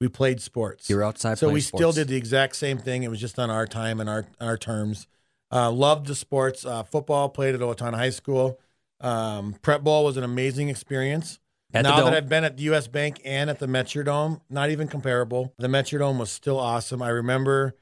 We 0.00 0.06
played 0.06 0.40
sports. 0.40 0.88
You 0.88 0.94
were 0.94 1.02
outside. 1.02 1.38
so 1.38 1.50
we 1.50 1.60
still 1.60 1.90
did 1.90 2.06
the 2.06 2.14
exact 2.14 2.54
same 2.54 2.78
thing. 2.78 3.02
It 3.02 3.10
was 3.10 3.20
just 3.20 3.36
on 3.36 3.50
our 3.50 3.66
time 3.66 3.98
and 3.98 4.08
our 4.08 4.26
our 4.40 4.56
terms. 4.56 5.08
Uh, 5.50 5.72
loved 5.72 6.06
the 6.06 6.14
sports. 6.14 6.64
Uh, 6.64 6.84
football 6.84 7.28
played 7.28 7.56
at 7.56 7.60
Owatonna 7.60 7.96
High 7.96 8.10
School. 8.10 8.60
Um, 9.00 9.54
Prep 9.62 9.82
Bowl 9.82 10.04
was 10.04 10.16
an 10.16 10.24
amazing 10.24 10.68
experience. 10.68 11.38
At 11.72 11.82
now 11.84 12.02
that 12.04 12.12
I've 12.14 12.28
been 12.28 12.42
at 12.44 12.56
the 12.56 12.64
U.S. 12.64 12.88
Bank 12.88 13.20
and 13.24 13.48
at 13.48 13.60
the 13.60 13.66
Metrodome, 13.68 14.40
not 14.50 14.70
even 14.70 14.88
comparable. 14.88 15.54
The 15.58 15.68
Metrodome 15.68 16.18
was 16.18 16.30
still 16.30 16.58
awesome. 16.58 17.00
I 17.00 17.10
remember 17.10 17.76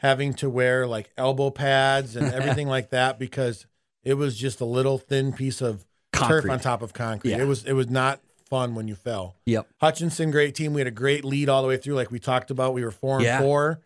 having 0.00 0.34
to 0.34 0.50
wear 0.50 0.86
like 0.86 1.10
elbow 1.16 1.50
pads 1.50 2.16
and 2.16 2.26
everything 2.34 2.68
like 2.68 2.90
that 2.90 3.18
because 3.18 3.66
it 4.04 4.14
was 4.14 4.36
just 4.36 4.60
a 4.60 4.64
little 4.66 4.98
thin 4.98 5.32
piece 5.32 5.60
of 5.62 5.86
turf 6.12 6.48
on 6.50 6.60
top 6.60 6.82
of 6.82 6.92
concrete. 6.92 7.30
Yeah. 7.32 7.38
It 7.42 7.46
was 7.46 7.64
it 7.64 7.72
was 7.72 7.88
not 7.88 8.20
fun 8.50 8.74
when 8.74 8.88
you 8.88 8.94
fell. 8.94 9.36
Yep. 9.46 9.68
Hutchinson, 9.80 10.30
great 10.30 10.54
team. 10.54 10.74
We 10.74 10.80
had 10.82 10.88
a 10.88 10.90
great 10.92 11.24
lead 11.24 11.48
all 11.48 11.62
the 11.62 11.68
way 11.68 11.76
through, 11.78 11.94
like 11.94 12.10
we 12.10 12.18
talked 12.18 12.50
about. 12.50 12.74
We 12.74 12.84
were 12.84 12.90
four 12.90 13.16
and 13.16 13.24
Yeah. 13.24 13.40
four, 13.40 13.80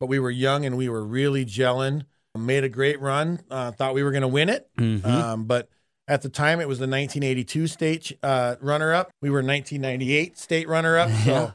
but 0.00 0.06
we 0.06 0.18
were 0.18 0.30
young 0.30 0.66
and 0.66 0.76
we 0.76 0.88
were 0.90 1.04
really 1.04 1.46
gelling. 1.46 2.02
Made 2.36 2.62
a 2.62 2.68
great 2.68 3.00
run. 3.00 3.40
Uh, 3.50 3.70
thought 3.72 3.94
we 3.94 4.02
were 4.04 4.12
going 4.12 4.22
to 4.22 4.28
win 4.28 4.48
it, 4.48 4.68
Mhm. 4.78 5.04
um, 5.04 5.44
but 5.46 5.68
at 6.08 6.22
the 6.22 6.28
time 6.28 6.60
it 6.60 6.66
was 6.66 6.78
the 6.78 6.84
1982 6.84 7.66
state 7.66 8.18
uh, 8.22 8.56
runner-up. 8.60 9.12
We 9.20 9.30
were 9.30 9.42
1998 9.42 10.38
state 10.38 10.68
runner-up. 10.68 11.10
So 11.24 11.54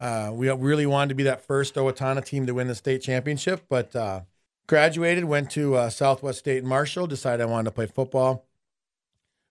uh, 0.00 0.32
we 0.34 0.50
really 0.50 0.86
wanted 0.86 1.10
to 1.10 1.14
be 1.14 1.22
that 1.22 1.46
first 1.46 1.76
Owatonna 1.76 2.24
team 2.24 2.46
to 2.46 2.52
win 2.54 2.66
the 2.66 2.74
state 2.74 3.00
championship. 3.00 3.64
But 3.68 3.94
uh, 3.94 4.22
graduated, 4.66 5.24
went 5.24 5.50
to 5.52 5.76
uh, 5.76 5.88
Southwest 5.90 6.40
State 6.40 6.58
in 6.58 6.68
Marshall. 6.68 7.06
Decided 7.06 7.42
I 7.42 7.46
wanted 7.46 7.66
to 7.66 7.70
play 7.70 7.86
football. 7.86 8.44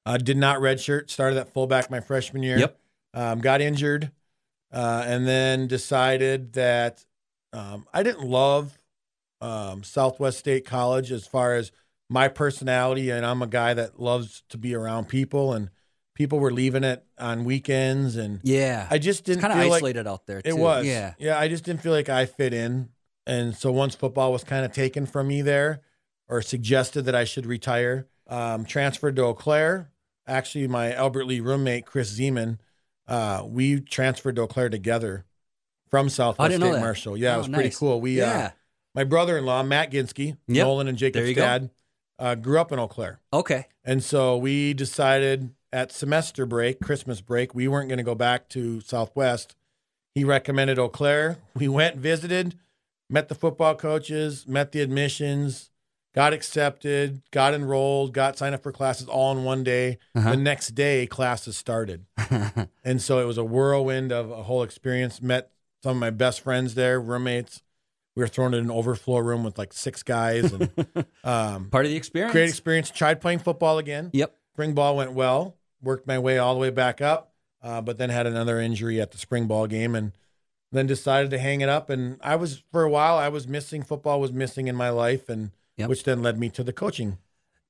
Uh, 0.06 0.18
did 0.18 0.38
not 0.38 0.60
redshirt. 0.60 1.10
Started 1.10 1.40
at 1.40 1.54
fullback 1.54 1.90
my 1.90 2.02
freshman 2.02 2.44
year. 2.44 2.60
Yep. 2.60 2.80
Um, 3.14 3.40
got 3.40 3.62
injured, 3.62 4.12
uh, 4.72 5.04
and 5.08 5.26
then 5.28 5.68
decided 5.68 6.54
that 6.54 7.06
um, 7.54 7.88
I 7.94 8.04
didn't 8.04 8.28
love 8.28 8.78
um, 9.40 9.84
Southwest 9.84 10.40
State 10.40 10.66
College 10.66 11.12
as 11.12 11.26
far 11.26 11.56
as 11.56 11.72
my 12.14 12.28
personality, 12.28 13.10
and 13.10 13.26
I'm 13.26 13.42
a 13.42 13.48
guy 13.48 13.74
that 13.74 14.00
loves 14.00 14.44
to 14.50 14.58
be 14.60 14.76
around 14.76 15.10
people 15.10 15.52
and 15.54 15.70
people 16.14 16.38
were 16.40 16.52
leaving 16.52 16.84
it 16.84 17.04
on 17.18 17.44
weekends, 17.44 18.16
and 18.16 18.40
Yeah. 18.44 18.86
I 18.92 19.00
just 19.00 19.24
didn't 19.26 19.42
kind 19.42 19.52
of 19.52 19.58
feel 19.60 19.70
like 19.70 19.78
isolated 19.80 20.06
out 20.08 20.28
there. 20.28 20.42
Too. 20.44 20.50
it 20.50 20.58
was. 20.58 20.86
Yeah. 20.86 21.16
yeah. 21.18 21.40
I 21.40 21.48
just 21.48 21.64
didn't 21.64 21.82
feel 21.82 21.92
like 21.92 22.08
I 22.08 22.28
fit 22.28 22.54
in, 22.54 22.90
and 23.26 23.56
so 23.56 23.72
once 23.72 23.96
football 23.96 24.32
was 24.32 24.44
kind 24.44 24.64
of 24.64 24.72
taken 24.72 25.08
from 25.08 25.28
me 25.28 25.42
there, 25.42 25.82
or 26.30 26.44
suggested 26.44 27.02
that 27.06 27.16
I 27.16 27.24
should 27.24 27.48
retire, 27.48 28.08
um, 28.28 28.64
transferred 28.64 29.16
to 29.16 29.24
Eau 29.24 29.34
Claire. 29.34 29.90
Actually, 30.28 30.68
my 30.68 30.94
Albert 30.94 31.26
Lea 31.26 31.42
roommate 31.42 31.88
Chris 31.88 32.18
Zeman, 32.18 32.60
uh, 33.08 33.44
we 33.46 33.80
transferred 33.82 34.36
to 34.36 34.44
Eau 34.44 34.48
Claire 34.48 34.70
together 34.70 35.26
from 35.90 36.10
Southwest 36.10 36.56
State. 36.56 36.80
Marshall. 36.80 37.18
Yeah, 37.18 37.32
Oh, 37.32 37.36
it 37.36 37.38
was 37.40 37.48
pretty 37.50 37.70
cool. 37.76 38.00
We, 38.00 38.22
uh, 38.22 38.28
Yeah. 38.28 38.52
my 38.94 39.04
brother-in-law 39.04 39.64
Matt 39.64 39.92
Ginsky, 39.92 40.38
Yep. 40.48 40.64
Nolan 40.66 40.88
and 40.88 40.98
Jacob's 40.98 41.28
you 41.28 41.34
go. 41.36 41.42
Uh, 42.20 42.36
grew 42.36 42.60
up 42.60 42.72
in 42.72 42.80
Eau 42.80 42.88
Claire. 42.88 43.20
Okay. 43.32 43.68
And 43.84 44.04
so 44.04 44.38
we 44.38 44.74
decided 44.74 45.54
at 45.72 45.92
semester 45.92 46.46
break, 46.46 46.80
Christmas 46.80 47.22
break, 47.22 47.54
we 47.56 47.68
weren't 47.68 47.90
going 47.90 47.98
to 47.98 48.04
go 48.04 48.16
back 48.16 48.48
to 48.50 48.80
Southwest. 48.82 49.56
He 50.14 50.24
recommended 50.24 50.78
Eau 50.78 50.90
Claire. 50.90 51.38
We 51.56 51.68
went, 51.68 51.98
visited, 51.98 52.58
met 53.10 53.30
the 53.30 53.36
football 53.36 53.76
coaches, 53.76 54.48
met 54.48 54.72
the 54.72 54.82
admissions, 54.82 55.72
got 56.14 56.34
accepted, 56.34 57.22
got 57.32 57.54
enrolled, 57.54 58.14
got 58.14 58.38
signed 58.38 58.56
up 58.56 58.64
for 58.64 58.72
classes 58.72 59.08
all 59.08 59.36
in 59.38 59.44
one 59.44 59.64
day. 59.64 59.98
Uh-huh. 60.16 60.32
The 60.32 60.38
next 60.38 60.70
day, 60.70 61.08
classes 61.08 61.58
started. 61.58 62.06
and 62.84 63.02
so 63.02 63.20
it 63.20 63.26
was 63.26 63.38
a 63.38 63.44
whirlwind 63.44 64.12
of 64.12 64.32
a 64.32 64.44
whole 64.44 64.64
experience. 64.64 65.22
Met 65.22 65.52
some 65.84 65.98
of 65.98 66.00
my 66.00 66.10
best 66.12 66.42
friends 66.42 66.76
there, 66.76 67.00
roommates. 67.02 67.62
We 68.16 68.22
were 68.22 68.28
thrown 68.28 68.54
in 68.54 68.66
an 68.66 68.72
overflow 68.72 69.18
room 69.20 69.44
with 69.44 69.58
like 69.58 69.74
six 69.74 70.04
guys 70.04 70.52
and 70.54 70.70
um, 71.24 71.70
Part 71.70 71.86
of 71.86 71.92
the 71.92 71.98
experience. 71.98 72.32
great 72.32 72.50
experience. 72.50 72.92
Tried 72.92 73.22
playing 73.22 73.40
football 73.40 73.78
again. 73.80 74.10
Yep. 74.14 74.36
Spring 74.54 74.74
ball 74.74 74.96
went 74.98 75.14
well. 75.14 75.58
Worked 75.82 76.06
my 76.08 76.20
way 76.20 76.38
all 76.38 76.54
the 76.54 76.60
way 76.60 76.70
back 76.70 77.02
up, 77.02 77.34
uh, 77.62 77.82
but 77.82 77.98
then 77.98 78.10
had 78.10 78.26
another 78.28 78.60
injury 78.60 79.02
at 79.02 79.12
the 79.12 79.18
spring 79.18 79.48
ball 79.48 79.68
game, 79.68 79.96
and 79.96 80.14
then 80.72 80.88
decided 80.88 81.32
to 81.32 81.40
hang 81.40 81.60
it 81.62 81.68
up. 81.70 81.90
And 81.90 82.20
I 82.22 82.36
was 82.38 82.64
for 82.72 82.84
a 82.84 82.90
while. 82.90 83.18
I 83.18 83.28
was 83.30 83.48
missing 83.48 83.84
football. 83.84 84.22
Was 84.22 84.32
missing 84.32 84.68
in 84.68 84.76
my 84.76 84.90
life, 84.90 85.28
and 85.28 85.52
Yep. 85.78 85.90
which 85.90 86.04
then 86.04 86.22
led 86.22 86.40
me 86.40 86.50
to 86.52 86.64
the 86.64 86.72
coaching. 86.72 87.18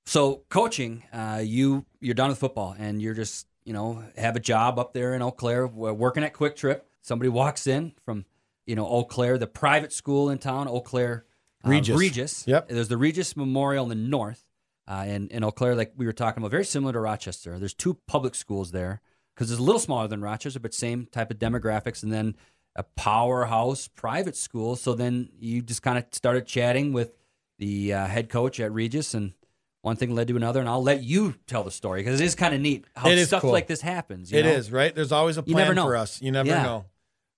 So 0.05 0.43
coaching, 0.49 1.03
uh, 1.13 1.41
you 1.43 1.85
you're 2.01 2.13
done 2.13 2.29
with 2.29 2.37
football, 2.37 2.75
and 2.77 3.01
you're 3.01 3.13
just 3.15 3.47
you 3.63 3.71
know 3.73 4.03
have 4.17 4.35
a 4.35 4.39
job 4.41 4.77
up 4.77 4.93
there 4.93 5.15
in 5.15 5.21
Eau 5.21 5.31
Claire, 5.31 5.65
working 5.67 6.23
at 6.23 6.33
Quick 6.33 6.55
Trip. 6.57 6.85
Somebody 7.01 7.29
walks 7.29 7.65
in 7.65 7.93
from 8.05 8.25
you 8.65 8.75
know 8.75 8.85
Eau 8.87 9.03
Claire, 9.03 9.37
the 9.37 9.47
private 9.47 9.91
school 9.93 10.29
in 10.29 10.37
town, 10.37 10.67
Eau 10.67 10.81
Claire 10.81 11.25
uh, 11.65 11.69
Regis. 11.69 11.97
Regis. 11.97 12.47
Yep. 12.47 12.69
There's 12.69 12.87
the 12.89 12.97
Regis 12.97 13.35
Memorial 13.37 13.83
in 13.83 13.89
the 13.89 13.95
north, 14.09 14.45
uh, 14.87 15.05
in 15.07 15.27
in 15.29 15.43
Eau 15.43 15.51
Claire, 15.51 15.75
like 15.75 15.93
we 15.95 16.05
were 16.05 16.13
talking 16.13 16.41
about, 16.41 16.51
very 16.51 16.65
similar 16.65 16.93
to 16.93 16.99
Rochester. 16.99 17.57
There's 17.59 17.73
two 17.73 17.97
public 18.07 18.35
schools 18.35 18.71
there 18.71 19.01
because 19.35 19.49
it's 19.51 19.59
a 19.59 19.63
little 19.63 19.79
smaller 19.79 20.07
than 20.07 20.21
Rochester, 20.21 20.59
but 20.59 20.73
same 20.73 21.07
type 21.11 21.31
of 21.31 21.39
demographics, 21.39 22.03
and 22.03 22.11
then 22.11 22.35
a 22.75 22.83
powerhouse 22.83 23.87
private 23.87 24.35
school. 24.35 24.75
So 24.75 24.93
then 24.93 25.29
you 25.39 25.61
just 25.61 25.81
kind 25.83 25.97
of 25.97 26.05
started 26.11 26.45
chatting 26.47 26.91
with 26.91 27.13
the 27.59 27.93
uh, 27.93 28.07
head 28.07 28.29
coach 28.29 28.59
at 28.59 28.73
Regis, 28.73 29.13
and 29.13 29.33
one 29.81 29.95
thing 29.95 30.15
led 30.15 30.27
to 30.29 30.35
another. 30.35 30.59
And 30.59 30.67
I'll 30.69 30.81
let 30.83 31.03
you 31.03 31.35
tell 31.47 31.63
the 31.63 31.71
story 31.71 32.01
because 32.01 32.19
it 32.19 32.23
is 32.23 32.35
kind 32.35 32.53
of 32.55 32.61
neat 32.61 32.85
how 32.95 33.09
It 33.09 33.17
is 33.17 33.27
stuff 33.27 33.41
cool. 33.41 33.51
like 33.51 33.67
this 33.67 33.81
happens. 33.81 34.31
It 34.33 34.43
you 34.45 34.51
is 34.51 34.69
know? 34.71 34.77
right. 34.77 34.93
There's 34.95 35.11
always 35.11 35.37
a 35.37 35.43
plan 35.43 35.75
for 35.75 35.95
us. 35.95 36.21
You 36.21 36.31
never 36.31 36.49
Yeah. 36.49 36.63
know. 36.63 36.85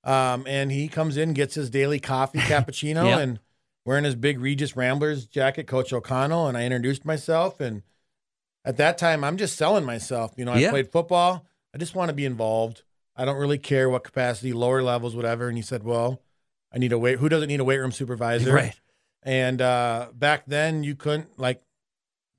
Um, 0.05 0.45
and 0.47 0.71
he 0.71 0.87
comes 0.87 1.17
in, 1.17 1.33
gets 1.33 1.55
his 1.55 1.69
daily 1.69 1.99
coffee 1.99 2.37
cappuccino, 2.51 3.05
Yep. 3.09 3.19
and 3.19 3.39
wearing 3.85 4.03
his 4.03 4.15
big 4.15 4.39
Regis 4.39 4.75
Ramblers 4.75 5.25
jacket, 5.25 5.65
Coach 5.67 5.91
O'Connell. 5.91 6.47
And 6.47 6.57
I 6.57 6.63
introduced 6.65 7.05
myself, 7.05 7.59
and 7.59 7.81
at 8.63 8.77
that 8.77 8.97
time, 8.97 9.23
I'm 9.23 9.37
just 9.37 9.57
selling 9.57 9.83
myself. 9.85 10.33
You 10.37 10.45
know, 10.45 10.51
I 10.53 10.59
Yeah. 10.59 10.69
played 10.71 10.91
football. 10.91 11.45
I 11.73 11.77
just 11.77 11.95
want 11.95 12.09
to 12.09 12.13
be 12.13 12.25
involved. 12.25 12.83
I 13.15 13.25
don't 13.25 13.37
really 13.37 13.57
care 13.57 13.89
what 13.89 14.03
capacity, 14.03 14.53
lower 14.53 14.81
levels, 14.83 15.15
whatever. 15.15 15.47
And 15.47 15.57
he 15.57 15.61
said, 15.63 15.83
"Well, 15.83 16.21
I 16.71 16.77
need 16.77 16.91
a 16.91 16.97
weight. 16.99 17.19
Who 17.19 17.29
doesn't 17.29 17.47
need 17.47 17.59
a 17.59 17.63
weight 17.63 17.77
room 17.79 17.91
supervisor?" 17.91 18.53
Right. 18.53 18.79
And 19.23 19.61
uh, 19.61 20.09
back 20.13 20.43
then, 20.45 20.83
you 20.83 20.95
couldn't 20.95 21.39
like 21.39 21.61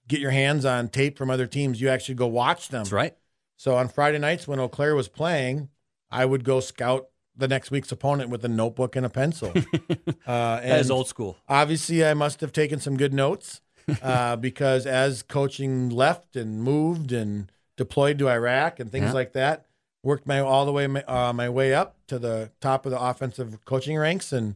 get 0.06 0.20
your 0.20 0.30
hands 0.30 0.64
on 0.64 0.88
tape 0.88 1.18
from 1.18 1.30
other 1.30 1.46
teams. 1.46 1.80
You 1.80 1.88
actually 1.88 2.14
go 2.14 2.26
watch 2.28 2.68
them. 2.68 2.84
That's 2.84 2.92
right. 2.92 3.16
So 3.56 3.74
on 3.76 3.88
Friday 3.88 4.18
nights 4.18 4.46
when 4.46 4.60
Eau 4.60 4.68
Claire 4.68 4.94
was 4.94 5.08
playing, 5.08 5.68
I 6.10 6.24
would 6.24 6.44
go 6.44 6.60
scout 6.60 7.08
the 7.36 7.48
next 7.48 7.70
week's 7.70 7.92
opponent 7.92 8.30
with 8.30 8.44
a 8.44 8.48
notebook 8.48 8.96
and 8.96 9.04
a 9.06 9.10
pencil. 9.10 9.52
uh, 10.26 10.60
That 10.60 10.80
is 10.80 10.90
old 10.90 11.08
school. 11.08 11.36
obviously, 11.48 12.04
I 12.04 12.14
must 12.14 12.40
have 12.40 12.52
taken 12.52 12.80
some 12.80 12.96
good 12.96 13.12
notes 13.14 13.60
uh, 14.02 14.36
because 14.48 14.86
as 14.86 15.22
coaching 15.22 15.88
left 15.90 16.36
and 16.36 16.62
moved 16.62 17.12
and 17.12 17.50
deployed 17.76 18.18
to 18.20 18.28
Iraq 18.28 18.80
and 18.80 18.90
things 18.90 19.06
Yeah. 19.06 19.12
like 19.12 19.32
that, 19.34 19.66
worked 20.02 20.26
my 20.26 20.38
all 20.40 20.64
the 20.66 20.72
way 20.72 20.84
uh, 20.86 21.32
my 21.32 21.48
way 21.48 21.74
up 21.74 21.96
to 22.06 22.18
the 22.18 22.50
top 22.60 22.86
of 22.86 22.92
the 22.92 23.00
offensive 23.00 23.64
coaching 23.64 23.96
ranks 23.98 24.32
and 24.32 24.54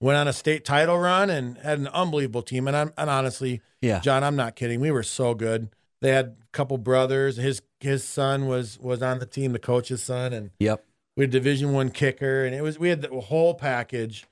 went 0.00 0.18
on 0.18 0.28
a 0.28 0.32
state 0.32 0.64
title 0.64 0.98
run 0.98 1.30
and 1.30 1.56
had 1.58 1.78
an 1.78 1.88
unbelievable 1.88 2.42
team. 2.42 2.68
And 2.68 2.76
I'm 2.76 2.92
and 2.98 3.08
honestly, 3.08 3.60
Yeah. 3.80 4.00
Jon, 4.00 4.22
I'm 4.22 4.36
not 4.36 4.54
kidding. 4.56 4.80
We 4.80 4.90
were 4.90 5.02
so 5.02 5.34
good. 5.34 5.68
They 6.02 6.10
had 6.10 6.26
a 6.26 6.34
couple 6.52 6.76
brothers. 6.78 7.36
His 7.36 7.62
his 7.80 8.04
son 8.04 8.46
was 8.46 8.78
was 8.78 9.02
on 9.02 9.18
the 9.18 9.26
team, 9.26 9.52
the 9.52 9.58
coach's 9.58 10.02
son, 10.02 10.32
and 10.32 10.50
Yep. 10.58 10.84
We 11.16 11.22
had 11.24 11.30
a 11.30 11.32
Division 11.32 11.72
One 11.72 11.90
kicker, 11.90 12.44
and 12.44 12.54
it 12.54 12.62
was 12.62 12.78
we 12.78 12.88
had 12.88 13.02
the 13.02 13.08
whole 13.20 13.54
package. 13.54 14.26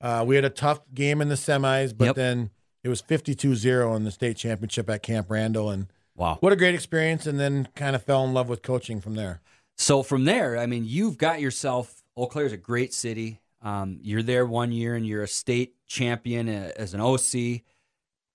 Uh, 0.00 0.24
we 0.26 0.34
had 0.36 0.44
a 0.44 0.50
tough 0.50 0.80
game 0.94 1.20
in 1.20 1.28
the 1.28 1.34
semis, 1.34 1.96
but 1.96 2.06
Yep. 2.06 2.16
then 2.16 2.50
it 2.82 2.88
was 2.88 3.02
52-0 3.02 3.94
in 3.96 4.04
the 4.04 4.10
state 4.10 4.36
championship 4.36 4.88
at 4.88 5.02
Camp 5.02 5.30
Randall, 5.30 5.70
and 5.70 5.88
Wow. 6.16 6.38
what 6.40 6.52
a 6.52 6.56
great 6.56 6.74
experience! 6.74 7.26
And 7.26 7.38
then 7.38 7.68
kind 7.74 7.94
of 7.96 8.02
fell 8.02 8.24
in 8.24 8.32
love 8.32 8.48
with 8.48 8.62
coaching 8.62 9.00
from 9.00 9.14
there. 9.14 9.40
So 9.76 10.02
from 10.02 10.24
there, 10.24 10.56
I 10.58 10.66
mean, 10.66 10.84
you've 10.86 11.18
got 11.18 11.40
yourself. 11.40 12.02
Eau 12.16 12.26
Claire's 12.26 12.52
a 12.52 12.56
great 12.58 12.92
city. 12.92 13.40
Um, 13.62 13.98
you're 14.02 14.22
there 14.22 14.46
one 14.46 14.72
year, 14.72 14.94
and 14.94 15.06
you're 15.06 15.22
a 15.22 15.28
state 15.28 15.74
champion 15.86 16.48
uh, 16.48 16.72
as 16.76 16.94
an 16.94 17.00
OC. 17.00 17.62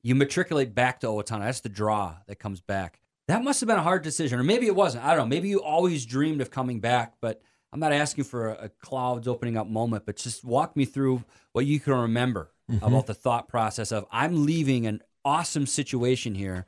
You 0.04 0.14
matriculate 0.16 0.76
back 0.76 1.00
to 1.00 1.08
Owatonna. 1.08 1.42
That's 1.46 1.62
the 1.62 1.70
draw 1.70 2.16
that 2.28 2.36
comes 2.38 2.62
back. 2.62 3.00
That 3.28 3.44
must 3.44 3.60
have 3.62 3.68
been 3.68 3.78
a 3.78 3.84
hard 3.84 4.04
decision, 4.04 4.40
or 4.40 4.44
maybe 4.44 4.68
it 4.68 4.76
wasn't. 4.76 5.04
I 5.04 5.10
don't 5.16 5.18
know. 5.30 5.36
Maybe 5.36 5.50
you 5.50 5.64
always 5.64 6.06
dreamed 6.06 6.42
of 6.42 6.52
coming 6.52 6.80
back, 6.80 7.16
but 7.22 7.42
I'm 7.76 7.82
not 7.82 7.92
asking 7.92 8.24
for 8.24 8.52
a, 8.52 8.66
a 8.66 8.70
clouds 8.70 9.28
opening 9.28 9.58
up 9.58 9.68
moment. 9.68 10.06
But 10.06 10.16
just 10.16 10.46
walk 10.46 10.78
me 10.78 10.86
through 10.86 11.26
what 11.52 11.66
you 11.66 11.82
can 11.82 11.92
remember 11.92 12.54
about 12.82 13.06
the 13.06 13.14
thought 13.14 13.50
process 13.50 13.92
of 13.92 14.06
I'm 14.12 14.46
leaving 14.46 14.88
an 14.88 15.02
awesome 15.26 15.66
situation 15.66 16.36
here 16.36 16.66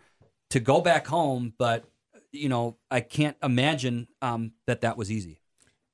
to 0.49 0.59
go 0.59 0.81
back 0.81 1.07
home, 1.07 1.53
but 1.57 1.85
you 2.33 2.49
know 2.49 2.75
I 2.91 2.99
can't 2.99 3.37
imagine 3.41 4.09
um, 4.21 4.51
that 4.65 4.81
that 4.81 4.97
was 4.97 5.09
easy. 5.09 5.39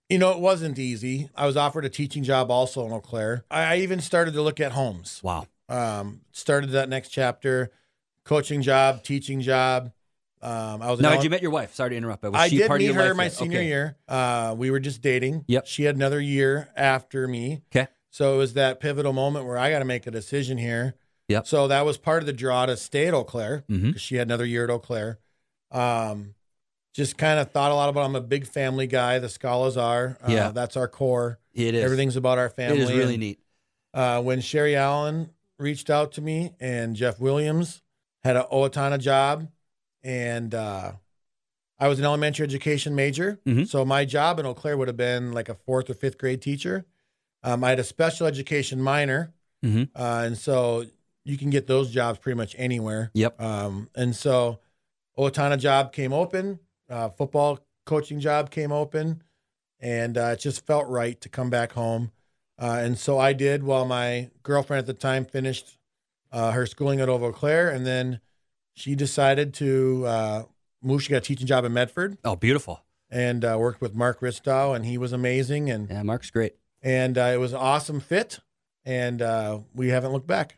You 0.10 0.18
know, 0.18 0.32
it 0.32 0.40
wasn't 0.40 0.80
easy. 0.80 1.30
I 1.36 1.46
was 1.46 1.58
offered 1.58 1.86
a 1.86 1.90
teaching 1.90 2.24
job 2.24 2.50
also 2.50 2.84
in 2.88 2.92
Eau 2.92 3.00
Claire. 3.00 3.46
I 3.52 3.62
I 3.62 3.78
even 3.78 4.02
started 4.02 4.34
to 4.34 4.42
look 4.42 4.60
at 4.60 4.72
homes. 4.72 5.22
Wow. 5.22 5.46
Um, 5.70 6.22
started 6.32 6.72
that 6.72 6.90
next 6.90 7.10
chapter, 7.10 7.72
coaching 8.26 8.64
job, 8.64 9.04
teaching 9.04 9.42
job. 9.42 9.92
Um, 10.44 10.82
I 10.82 10.92
was 10.92 11.02
ele- 11.02 11.12
had 11.12 11.24
you 11.24 11.30
met 11.30 11.42
your 11.42 11.52
wife? 11.52 11.74
Sorry 11.74 11.92
to 11.92 11.96
interrupt. 11.96 12.22
But 12.22 12.34
was 12.34 12.42
I 12.42 12.48
she 12.50 12.58
did 12.58 12.68
part 12.68 12.80
meet 12.82 12.90
of 12.90 12.96
your 12.96 13.04
her 13.04 13.10
life 13.12 13.18
my 13.18 13.24
yet? 13.26 13.34
senior 13.34 13.58
Okay. 13.60 13.68
year. 13.68 13.98
Uh, 14.08 14.54
we 14.58 14.72
were 14.72 14.80
just 14.80 15.02
dating. 15.02 15.46
Yep. 15.48 15.68
She 15.68 15.84
had 15.84 15.96
another 15.96 16.20
year 16.20 16.70
after 16.76 17.28
me. 17.28 17.62
Okay. 17.76 17.88
So 18.10 18.36
it 18.36 18.38
was 18.38 18.54
that 18.54 18.80
pivotal 18.80 19.14
moment 19.14 19.46
where 19.46 19.58
I 19.58 19.72
got 19.72 19.80
to 19.80 19.86
make 19.86 20.06
a 20.06 20.12
decision 20.12 20.58
here. 20.58 20.96
Yep. 21.30 21.48
So 21.48 21.68
that 21.70 21.86
was 21.86 21.98
part 21.98 22.22
of 22.22 22.26
the 22.28 22.34
draw 22.34 22.66
to 22.66 22.76
stay 22.78 23.08
at 23.08 23.14
Eau 23.14 23.24
Claire 23.24 23.64
Mhm. 23.70 23.94
'cause 23.94 24.02
she 24.02 24.16
had 24.16 24.28
another 24.28 24.46
year 24.46 24.66
at 24.66 24.70
Eau 24.70 24.80
Claire. 24.80 25.20
Um, 25.72 26.36
just 26.94 27.18
kind 27.18 27.40
of 27.40 27.52
thought 27.52 27.72
a 27.72 27.76
lot 27.76 27.90
about. 27.90 28.04
I'm 28.04 28.16
a 28.16 28.22
big 28.22 28.46
family 28.46 28.86
guy. 28.86 29.18
The 29.20 29.28
Skalas 29.28 29.82
are. 29.82 30.18
Uh, 30.22 30.32
Yeah. 30.32 30.52
That's 30.52 30.78
our 30.78 30.88
core. 30.88 31.40
It 31.54 31.74
is. 31.74 31.84
Everything's 31.84 32.16
about 32.16 32.38
our 32.38 32.50
family. 32.50 32.80
It 32.80 32.84
is 32.84 32.92
really 32.94 33.18
neat. 33.18 33.40
uh, 33.96 34.22
when 34.22 34.42
Sherry 34.42 34.76
Allen 34.76 35.30
reached 35.60 35.90
out 35.90 36.12
to 36.14 36.22
me 36.22 36.54
and 36.60 36.96
Jeff 36.96 37.20
Williams 37.20 37.82
had 38.24 38.36
an 38.36 38.44
Owatonna 38.52 38.98
job, 39.00 39.48
and 40.04 40.54
uh, 40.54 40.94
I 41.80 41.88
was 41.88 42.00
an 42.00 42.06
elementary 42.06 42.44
education 42.46 42.96
major, 42.96 43.40
Mhm. 43.46 43.68
so 43.68 43.84
my 43.86 44.06
job 44.06 44.40
in 44.40 44.46
Eau 44.46 44.54
Claire 44.54 44.78
would 44.78 44.88
have 44.88 44.98
been 44.98 45.32
like 45.32 45.50
a 45.50 45.56
fourth 45.56 45.90
or 45.90 45.94
fifth 45.94 46.18
grade 46.18 46.42
teacher. 46.42 46.86
Um, 47.42 47.64
I 47.64 47.70
had 47.70 47.80
a 47.80 47.84
special 47.84 48.26
education 48.28 48.82
minor, 48.82 49.34
Mhm. 49.64 49.90
uh, 49.96 50.24
and 50.26 50.38
so 50.38 50.86
you 51.26 51.38
can 51.38 51.50
get 51.50 51.68
those 51.68 51.90
jobs 51.92 52.20
pretty 52.20 52.38
much 52.38 52.56
anywhere. 52.58 53.12
Yep. 53.14 53.42
Um, 53.42 53.90
and 53.96 54.16
so 54.16 54.60
Owatonna 55.18 55.58
job 55.60 55.94
came 55.94 56.12
open, 56.14 56.60
uh, 56.90 57.10
football 57.10 57.60
coaching 57.86 58.20
job 58.20 58.50
came 58.50 58.72
open, 58.72 59.24
and 59.80 60.18
uh, 60.18 60.32
it 60.34 60.40
just 60.40 60.66
felt 60.66 60.88
right 60.88 61.20
to 61.22 61.30
come 61.30 61.50
back 61.50 61.74
home. 61.74 62.12
Uh, 62.58 62.80
and 62.82 62.98
so 62.98 63.18
I 63.20 63.34
did 63.34 63.64
while 63.64 63.86
my 63.86 64.30
girlfriend 64.44 64.80
at 64.80 64.86
the 64.88 64.94
time 64.94 65.26
finished 65.26 65.78
uh, 66.32 66.52
her 66.52 66.66
schooling 66.66 67.00
at 67.02 67.10
Eau 67.10 67.32
Claire. 67.32 67.70
And 67.70 67.86
then 67.86 68.20
she 68.74 68.96
decided 68.96 69.54
to 69.56 70.06
uh, 70.06 70.44
move. 70.82 71.04
She 71.04 71.10
got 71.12 71.18
a 71.18 71.22
teaching 71.22 71.48
job 71.48 71.66
in 71.66 71.74
Medford 71.74 72.18
Oh, 72.24 72.36
beautiful. 72.36 72.84
and 73.10 73.44
uh, 73.46 73.58
worked 73.60 73.82
with 73.82 73.94
Mark 73.94 74.20
Ristow, 74.22 74.76
and 74.76 74.86
he 74.86 74.98
was 74.98 75.14
amazing. 75.14 75.70
And, 75.70 75.90
Yeah, 75.90 76.04
Mark's 76.04 76.30
great. 76.32 76.54
and 76.82 77.18
uh, 77.18 77.32
it 77.34 77.38
was 77.38 77.54
an 77.54 77.60
awesome 77.60 78.00
fit. 78.00 78.40
And 78.86 79.22
uh, 79.22 79.60
we 79.74 79.90
haven't 79.90 80.12
looked 80.12 80.28
back. 80.28 80.58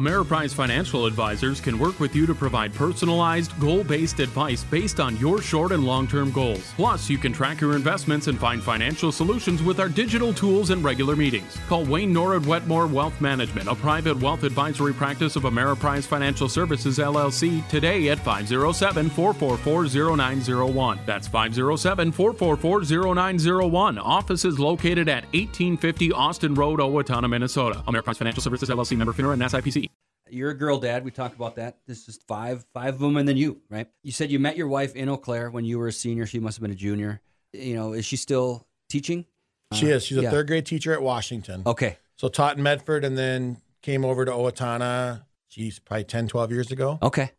Ameriprise 0.00 0.54
Financial 0.54 1.04
Advisors 1.04 1.60
can 1.60 1.78
work 1.78 1.98
with 2.00 2.14
you 2.14 2.24
to 2.24 2.34
provide 2.34 2.72
personalized, 2.72 3.58
goal 3.60 3.84
based 3.84 4.20
advice 4.20 4.64
based 4.64 4.98
on 4.98 5.16
your 5.18 5.42
short 5.42 5.72
and 5.72 5.84
long 5.84 6.06
term 6.06 6.30
goals. 6.30 6.72
Plus, 6.76 7.10
you 7.10 7.18
can 7.18 7.32
track 7.32 7.60
your 7.60 7.74
investments 7.74 8.28
and 8.28 8.38
find 8.38 8.62
financial 8.62 9.12
solutions 9.12 9.64
with 9.64 9.78
our 9.80 9.88
digital 9.88 10.32
tools 10.32 10.70
and 10.70 10.82
regular 10.84 11.16
meetings. 11.16 11.58
Call 11.68 11.84
Wayne 11.84 12.14
Norwood 12.14 12.46
Wetmore 12.46 12.86
Wealth 12.86 13.20
Management, 13.20 13.68
a 13.68 13.74
private 13.74 14.18
wealth 14.20 14.44
advisory 14.44 14.94
practice 14.94 15.34
of 15.36 15.42
Ameriprise 15.42 16.04
Financial 16.04 16.48
Services 16.48 16.98
LLC, 16.98 17.66
today 17.68 18.08
at 18.08 18.20
507 18.20 19.10
444 19.10 20.16
0901. 20.16 21.00
That's 21.04 21.26
507 21.26 22.12
444 22.12 23.14
0901. 23.14 23.98
Office 23.98 24.44
is 24.46 24.58
located 24.58 25.10
at 25.10 25.24
1850 25.34 26.12
Austin 26.12 26.54
Road, 26.54 26.78
Owatonna, 26.78 27.28
Minnesota. 27.28 27.82
Ameriprise 27.88 28.16
Financial 28.16 28.42
Services 28.42 28.70
LLC 28.70 28.96
member 28.96 29.12
FINRA 29.12 29.32
and 29.32 29.42
SIPC. 29.42 29.89
You're 30.32 30.50
a 30.50 30.54
girl 30.54 30.78
dad. 30.78 31.04
We 31.04 31.10
talked 31.10 31.34
about 31.34 31.56
that. 31.56 31.78
This 31.86 32.08
is 32.08 32.18
five, 32.28 32.64
five 32.72 32.94
of 32.94 33.00
them, 33.00 33.16
and 33.16 33.28
then 33.28 33.36
you, 33.36 33.60
right? 33.68 33.88
You 34.02 34.12
said 34.12 34.30
you 34.30 34.38
met 34.38 34.56
your 34.56 34.68
wife 34.68 34.94
in 34.94 35.08
Eau 35.08 35.16
Claire 35.16 35.50
when 35.50 35.64
you 35.64 35.78
were 35.78 35.88
a 35.88 35.92
senior. 35.92 36.26
She 36.26 36.38
must 36.38 36.56
have 36.56 36.62
been 36.62 36.70
a 36.70 36.76
junior. 36.76 37.20
You 37.52 37.74
know, 37.74 37.92
is 37.92 38.04
she 38.04 38.16
still 38.16 38.66
teaching? 38.88 39.26
She 39.72 39.86
is. 39.86 40.04
She's 40.04 40.18
a 40.18 40.22
yeah. 40.22 40.30
third 40.30 40.46
grade 40.48 40.66
teacher 40.66 40.92
at 40.92 41.02
Washington. 41.02 41.62
Okay. 41.64 41.98
So 42.16 42.28
taught 42.28 42.56
in 42.56 42.62
Medford 42.62 43.04
and 43.04 43.16
then 43.16 43.58
came 43.82 44.04
over 44.04 44.24
to 44.24 44.30
Owatonna, 44.30 45.22
geez, 45.48 45.78
probably 45.78 46.04
10, 46.04 46.28
12 46.28 46.52
years 46.52 46.70
ago. 46.70 46.98
Okay. 47.02 47.30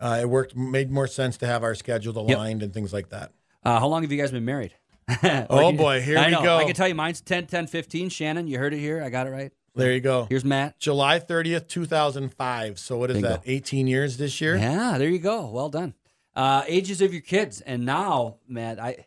Uh, 0.00 0.18
it 0.22 0.28
worked, 0.28 0.54
made 0.54 0.90
more 0.90 1.06
sense 1.06 1.36
to 1.38 1.46
have 1.46 1.62
our 1.62 1.74
schedules 1.74 2.16
aligned 2.16 2.62
and 2.62 2.72
things 2.72 2.92
like 2.92 3.08
that. 3.08 3.32
Uh, 3.64 3.80
how 3.80 3.88
long 3.88 4.02
have 4.02 4.12
you 4.12 4.18
guys 4.18 4.30
been 4.30 4.44
married? 4.44 4.74
Oh, 5.50 5.72
boy, 5.72 6.02
here 6.02 6.18
I 6.18 6.26
we 6.26 6.32
know. 6.32 6.42
go. 6.42 6.56
I 6.58 6.64
can 6.64 6.74
tell 6.74 6.86
you 6.86 6.94
mine's 6.94 7.22
10, 7.22 7.46
10, 7.46 7.66
15. 7.66 8.10
Shannon, 8.10 8.46
you 8.46 8.58
heard 8.58 8.74
it 8.74 8.78
here. 8.78 9.02
I 9.02 9.08
got 9.08 9.26
it 9.26 9.30
right. 9.30 9.52
There 9.78 9.92
you 9.92 10.00
go. 10.00 10.26
Here's 10.28 10.44
Matt. 10.44 10.78
July 10.78 11.18
30th, 11.20 11.68
2005. 11.68 12.78
So 12.78 12.98
what 12.98 13.10
is 13.10 13.14
Bingo. 13.16 13.28
that? 13.28 13.42
18 13.46 13.86
years 13.86 14.16
this 14.16 14.40
year? 14.40 14.56
Yeah, 14.56 14.98
there 14.98 15.08
you 15.08 15.18
go. 15.18 15.46
Well 15.50 15.68
done. 15.68 15.94
Uh, 16.34 16.62
ages 16.68 17.00
of 17.00 17.12
your 17.12 17.22
kids, 17.22 17.60
and 17.62 17.84
now, 17.84 18.36
Matt, 18.46 18.78
I 18.78 19.06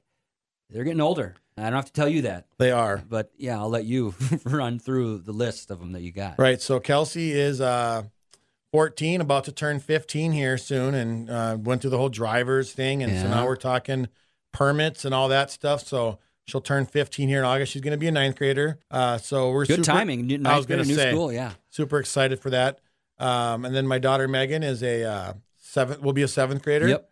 they're 0.69 0.83
getting 0.83 0.99
older. 1.01 1.35
I 1.57 1.63
don't 1.63 1.73
have 1.73 1.85
to 1.85 1.93
tell 1.93 2.07
you 2.09 2.23
that, 2.23 2.47
They 2.57 2.71
are. 2.71 3.03
but 3.07 3.31
yeah, 3.37 3.57
I'll 3.59 3.69
let 3.69 3.85
you 3.85 4.15
run 4.45 4.79
through 4.79 5.19
the 5.19 5.31
list 5.33 5.69
of 5.69 5.79
them 5.79 5.91
that 5.91 6.01
you 6.01 6.11
got. 6.11 6.39
Right. 6.39 6.59
So 6.61 6.79
Kelsey 6.79 7.31
is 7.31 7.61
uh, 7.61 8.03
14, 8.71 9.21
about 9.21 9.43
to 9.45 9.51
turn 9.51 9.79
15 9.79 10.31
here 10.31 10.57
soon, 10.57 10.93
and 10.95 11.29
uh, 11.29 11.57
went 11.59 11.81
through 11.81 11.91
the 11.91 11.97
whole 11.97 12.09
driver's 12.09 12.71
thing. 12.73 13.03
And 13.03 13.17
so 13.19 13.27
now 13.27 13.45
we're 13.45 13.57
talking 13.57 14.07
permits 14.53 15.05
and 15.05 15.13
all 15.13 15.27
that 15.27 15.51
stuff. 15.51 15.85
So 15.85 16.19
she'll 16.51 16.61
turn 16.61 16.85
15 16.85 17.29
here 17.29 17.39
in 17.39 17.45
August. 17.45 17.71
She's 17.71 17.81
going 17.81 17.93
to 17.93 17.97
be 17.97 18.07
a 18.07 18.11
ninth 18.11 18.35
grader. 18.35 18.77
Uh, 18.91 19.17
so 19.17 19.51
we're 19.51 19.65
Good 19.65 19.77
super, 19.77 19.85
timing. 19.85 20.27
New, 20.27 20.41
I 20.45 20.57
was 20.57 20.65
going 20.65 20.81
new 20.81 20.87
to 20.87 20.95
say, 20.95 21.11
school. 21.11 21.31
Yeah. 21.31 21.53
super 21.69 21.97
excited 21.99 22.39
for 22.39 22.49
that. 22.49 22.79
Um, 23.17 23.65
and 23.65 23.75
then 23.75 23.87
my 23.87 23.99
daughter 23.99 24.27
Megan 24.27 24.63
is 24.63 24.83
a 24.83 25.03
uh, 25.03 25.33
seventh, 25.57 26.01
will 26.01 26.13
be 26.13 26.23
a 26.23 26.27
seventh 26.27 26.63
grader. 26.63 26.87
Yep. 26.87 27.09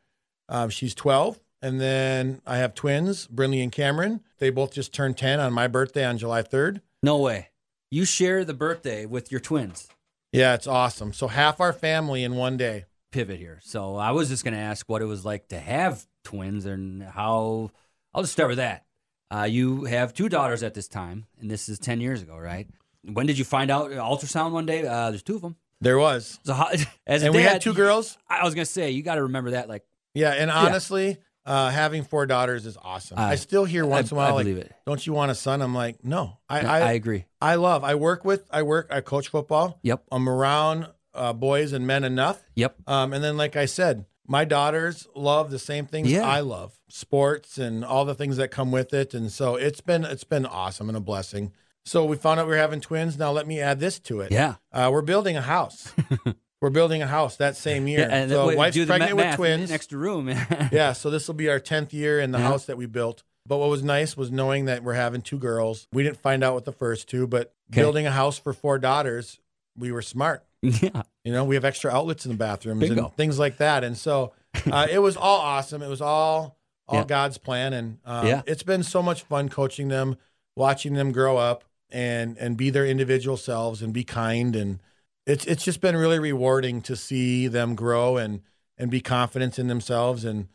Um, 0.50 0.70
she's 0.70 0.94
12. 0.94 1.40
And 1.62 1.80
then 1.80 2.42
I 2.46 2.58
have 2.58 2.74
twins, 2.74 3.28
Brinley 3.28 3.62
and 3.62 3.72
Cameron. 3.72 4.22
They 4.40 4.50
both 4.50 4.74
just 4.74 4.94
turned 4.94 5.18
10 5.18 5.40
on 5.40 5.54
my 5.54 5.68
birthday 5.68 6.06
on 6.06 6.18
July 6.18 6.42
3rd. 6.42 6.82
No 7.04 7.18
way. 7.18 7.50
You 7.92 8.06
share 8.06 8.46
the 8.46 8.54
birthday 8.54 9.06
with 9.06 9.32
your 9.32 9.42
twins. 9.42 9.88
Yeah, 10.32 10.54
it's 10.54 10.68
awesome. 10.68 11.12
So 11.12 11.28
half 11.28 11.60
our 11.60 11.74
family 11.74 12.24
in 12.24 12.36
one 12.36 12.56
day. 12.56 12.86
Pivot 13.12 13.40
here. 13.40 13.60
So 13.64 13.96
I 13.96 14.12
was 14.12 14.30
just 14.30 14.44
going 14.44 14.54
to 14.54 14.60
ask 14.60 14.88
what 14.88 15.02
it 15.02 15.06
was 15.06 15.26
like 15.26 15.48
to 15.50 15.60
have 15.60 16.06
twins 16.24 16.66
and 16.66 17.04
how. 17.04 17.72
I'll 18.14 18.22
just 18.22 18.34
start 18.34 18.50
with 18.50 18.58
that. 18.58 18.86
Uh, 19.32 19.44
you 19.44 19.86
have 19.86 20.14
two 20.14 20.28
daughters 20.30 20.64
at 20.64 20.74
this 20.74 20.88
time, 20.88 21.26
and 21.40 21.50
this 21.50 21.70
is 21.70 21.78
10 21.80 22.02
years 22.02 22.22
ago, 22.22 22.38
right? 22.38 22.68
When 23.04 23.26
did 23.28 23.38
you 23.38 23.46
find 23.46 23.70
out 23.72 23.92
ultrasound 23.92 24.52
one 24.52 24.66
day? 24.66 24.86
Uh, 24.86 25.10
there's 25.12 25.24
two 25.24 25.36
of 25.36 25.42
them. 25.42 25.56
There 25.82 25.98
was. 25.98 26.40
So 26.44 26.54
how, 26.54 26.68
as 27.08 27.24
a 27.24 27.28
And 27.28 27.36
we 27.36 27.42
had 27.42 27.62
two 27.62 27.74
girls. 27.74 28.18
I 28.28 28.44
was 28.44 28.54
gonna 28.54 28.66
say 28.66 28.92
you 28.92 29.04
got 29.04 29.16
to 29.16 29.24
remember 29.24 29.52
that. 29.52 29.70
Like, 29.70 29.84
Yeah, 30.14 30.32
and 30.32 30.52
honestly, 30.52 31.18
uh, 31.46 31.70
having 31.70 32.04
four 32.04 32.26
daughters 32.26 32.66
is 32.66 32.78
awesome. 32.82 33.18
I, 33.18 33.32
I- 33.32 33.36
still 33.36 33.64
hear 33.66 33.86
once 33.86 34.12
I- 34.12 34.16
in 34.16 34.18
a 34.18 34.22
while, 34.22 34.38
I 34.38 34.44
like. 34.44 34.72
"Don't 34.86 35.06
you 35.08 35.14
want 35.14 35.32
a 35.32 35.36
son?" 35.36 35.62
I'm 35.62 35.74
like, 35.74 36.04
"No, 36.04 36.38
I, 36.50 36.60
I, 36.60 36.80
I, 36.80 36.92
agree. 36.94 37.26
I 37.42 37.56
love. 37.56 37.84
I 37.86 37.96
work 37.96 38.26
with. 38.26 38.46
I 38.52 38.64
work. 38.64 38.88
I 38.92 39.00
coach 39.02 39.30
football. 39.30 39.80
Yep. 39.84 40.04
I'm 40.12 40.28
around 40.28 40.88
uh, 41.14 41.32
boys 41.32 41.72
and 41.72 41.88
men 41.88 42.04
enough. 42.04 42.44
Yep. 42.56 42.76
Um, 42.88 43.14
and 43.14 43.24
then, 43.24 43.38
like 43.38 43.56
I 43.56 43.66
said, 43.66 44.06
my 44.30 44.46
daughters 44.46 45.08
love 45.16 45.52
the 45.52 45.60
same 45.60 45.86
things 45.86 46.10
Yeah. 46.12 46.26
I 46.26 46.40
love: 46.42 46.80
sports 46.88 47.58
and 47.58 47.84
all 47.84 48.06
the 48.06 48.16
things 48.16 48.38
that 48.38 48.50
come 48.52 48.72
with 48.72 48.94
it. 48.94 49.14
And 49.14 49.32
so 49.32 49.56
it's 49.56 49.82
been 49.82 50.06
it's 50.06 50.24
been 50.24 50.46
awesome 50.46 50.88
and 50.90 50.98
a 50.98 51.02
blessing. 51.02 51.52
So 51.86 52.06
we 52.06 52.16
found 52.18 52.40
out 52.40 52.48
we 52.48 52.54
are 52.54 52.58
having 52.58 52.82
twins. 52.82 53.18
Now 53.18 53.32
let 53.32 53.48
me 53.48 53.60
add 53.60 53.80
this 53.80 54.00
to 54.02 54.22
it. 54.22 54.32
Yeah. 54.32 54.56
Uh, 54.72 54.90
we're 54.92 55.02
building 55.02 55.36
a 55.36 55.42
house. 55.42 55.92
we're 56.62 56.70
building 56.70 57.02
a 57.02 57.08
house 57.08 57.38
that 57.38 57.56
same 57.58 57.88
year. 57.88 58.02
Yeah, 58.02 58.10
and 58.16 58.30
so 58.32 58.48
wait, 58.48 58.58
wife's 58.58 58.86
pregnant 58.86 59.16
with 59.16 59.36
twins. 59.36 59.70
Next 59.72 59.92
room. 59.92 60.28
yeah, 60.72 60.94
so 60.94 61.10
this 61.10 61.28
will 61.28 61.36
be 61.36 61.50
our 61.50 61.60
10th 61.60 61.92
year 61.94 62.20
in 62.20 62.32
the 62.32 62.38
Yeah. 62.38 62.48
house 62.48 62.66
that 62.66 62.78
we 62.78 62.86
built. 62.86 63.24
But 63.48 63.58
what 63.58 63.70
was 63.70 63.82
nice 63.82 64.16
was 64.16 64.30
knowing 64.30 64.66
that 64.66 64.84
we're 64.84 64.94
having 64.94 65.22
two 65.24 65.40
girls. 65.40 65.88
We 65.92 66.04
didn't 66.04 66.22
find 66.22 66.44
out 66.44 66.54
with 66.54 66.66
the 66.66 66.72
first 66.74 67.08
two, 67.10 67.26
but 67.26 67.54
Okay. 67.72 67.82
building 67.82 68.06
a 68.06 68.12
house 68.12 68.38
for 68.38 68.54
four 68.54 68.78
daughters, 68.78 69.40
we 69.76 69.92
were 69.92 70.04
smart. 70.04 70.44
yeah. 70.82 71.04
You 71.24 71.32
know, 71.32 71.44
we 71.46 71.56
have 71.56 71.66
extra 71.66 71.92
outlets 71.92 72.26
in 72.26 72.32
the 72.32 72.38
bathrooms 72.38 72.82
Bingo. 72.82 73.06
and 73.06 73.16
things 73.16 73.40
like 73.40 73.58
that. 73.58 73.84
And 73.84 73.98
so 73.98 74.34
uh, 74.72 74.88
it 74.90 75.00
was 75.00 75.16
all 75.18 75.40
awesome. 75.40 75.82
It 75.82 75.90
was 75.90 76.02
all 76.02 76.58
all 76.88 77.00
Yeah. 77.00 77.06
God's 77.06 77.38
plan, 77.38 77.74
and 77.74 78.00
um, 78.04 78.26
Yeah. 78.26 78.42
it's 78.48 78.64
been 78.64 78.82
so 78.84 79.04
much 79.04 79.22
fun 79.24 79.48
coaching 79.50 79.90
them, 79.90 80.18
watching 80.56 80.94
them 80.94 81.12
grow 81.12 81.38
up, 81.38 81.64
and 81.92 82.38
and 82.38 82.58
be 82.58 82.70
their 82.72 82.86
individual 82.86 83.38
selves 83.38 83.82
and 83.82 83.94
be 83.94 84.04
kind. 84.04 84.56
And 84.56 84.80
it's 85.28 85.46
it's 85.46 85.64
just 85.64 85.82
been 85.82 85.96
really 85.96 86.18
rewarding 86.20 86.82
to 86.84 86.96
see 86.96 87.48
them 87.48 87.76
grow 87.76 88.18
and 88.18 88.42
and 88.78 88.90
be 88.90 89.02
confident 89.02 89.60
in 89.60 89.68
themselves. 89.68 90.26
And 90.26 90.48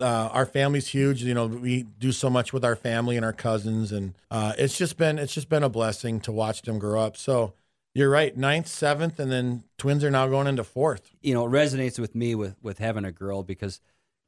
uh, 0.00 0.28
our 0.30 0.44
family's 0.44 0.88
huge. 0.88 1.22
You 1.24 1.32
know, 1.32 1.46
we 1.46 1.84
do 1.84 2.12
so 2.12 2.28
much 2.28 2.52
with 2.52 2.64
our 2.66 2.76
family 2.76 3.16
and 3.16 3.24
our 3.24 3.32
cousins, 3.32 3.90
and 3.90 4.14
uh, 4.30 4.52
it's 4.58 4.76
just 4.76 4.98
been 4.98 5.18
it's 5.18 5.32
just 5.32 5.48
been 5.48 5.62
a 5.62 5.70
blessing 5.70 6.20
to 6.20 6.32
watch 6.32 6.62
them 6.62 6.78
grow 6.78 7.00
up. 7.00 7.16
So. 7.16 7.54
You're 7.98 8.10
right. 8.10 8.36
Ninth, 8.36 8.68
seventh, 8.68 9.18
and 9.18 9.28
then 9.28 9.64
twins 9.76 10.04
are 10.04 10.10
now 10.12 10.28
going 10.28 10.46
into 10.46 10.62
fourth. 10.62 11.10
You 11.20 11.34
know, 11.34 11.44
it 11.46 11.50
resonates 11.50 11.98
with 11.98 12.14
me 12.14 12.36
with 12.36 12.54
with 12.62 12.78
having 12.78 13.04
a 13.04 13.10
girl 13.10 13.42
because, 13.42 13.80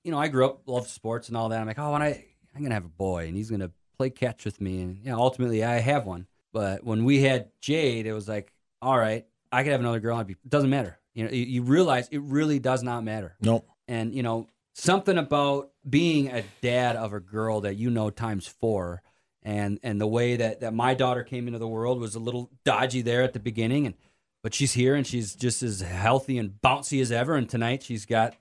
you 0.02 0.10
know, 0.10 0.18
I 0.18 0.26
grew 0.26 0.44
up 0.44 0.62
loved 0.66 0.88
sports 0.88 1.28
and 1.28 1.36
all 1.36 1.50
that. 1.50 1.60
I'm 1.60 1.68
like, 1.68 1.78
oh, 1.78 1.92
when 1.92 2.02
I 2.02 2.24
I'm 2.52 2.64
gonna 2.64 2.74
have 2.74 2.84
a 2.84 2.88
boy 2.88 3.28
and 3.28 3.36
he's 3.36 3.48
gonna 3.48 3.70
play 3.96 4.10
catch 4.10 4.44
with 4.44 4.60
me, 4.60 4.82
and 4.82 4.98
you 4.98 5.12
know, 5.12 5.20
ultimately 5.20 5.62
I 5.62 5.78
have 5.78 6.04
one. 6.04 6.26
But 6.52 6.82
when 6.82 7.04
we 7.04 7.22
had 7.22 7.50
Jade, 7.60 8.06
it 8.06 8.12
was 8.12 8.28
like, 8.28 8.52
all 8.82 8.98
right, 8.98 9.24
I 9.52 9.62
could 9.62 9.70
have 9.70 9.80
another 9.80 10.00
girl. 10.00 10.16
I'd 10.16 10.26
be, 10.26 10.32
it 10.32 10.48
doesn't 10.48 10.68
matter. 10.68 10.98
You 11.14 11.26
know, 11.26 11.30
you, 11.30 11.44
you 11.44 11.62
realize 11.62 12.08
it 12.08 12.22
really 12.22 12.58
does 12.58 12.82
not 12.82 13.04
matter. 13.04 13.36
Nope. 13.40 13.68
and 13.86 14.12
you 14.12 14.24
know 14.24 14.48
something 14.74 15.16
about 15.16 15.70
being 15.88 16.26
a 16.26 16.42
dad 16.60 16.96
of 16.96 17.12
a 17.12 17.20
girl 17.20 17.60
that 17.60 17.76
you 17.76 17.88
know 17.88 18.10
times 18.10 18.48
four 18.48 19.00
and 19.42 19.78
and 19.82 20.00
the 20.00 20.06
way 20.06 20.36
that 20.36 20.60
that 20.60 20.74
my 20.74 20.94
daughter 20.94 21.22
came 21.22 21.46
into 21.46 21.58
the 21.58 21.68
world 21.68 22.00
was 22.00 22.14
a 22.14 22.20
little 22.20 22.50
dodgy 22.64 23.02
there 23.02 23.22
at 23.22 23.32
the 23.32 23.40
beginning. 23.40 23.86
And 23.86 23.94
but 24.42 24.54
she's 24.54 24.72
here 24.72 24.94
and 24.94 25.06
she's 25.06 25.34
just 25.34 25.62
as 25.62 25.80
healthy 25.80 26.38
and 26.38 26.54
bouncy 26.62 27.00
as 27.00 27.12
ever. 27.12 27.34
And 27.34 27.48
tonight 27.48 27.82
she's 27.82 28.06
got 28.06 28.36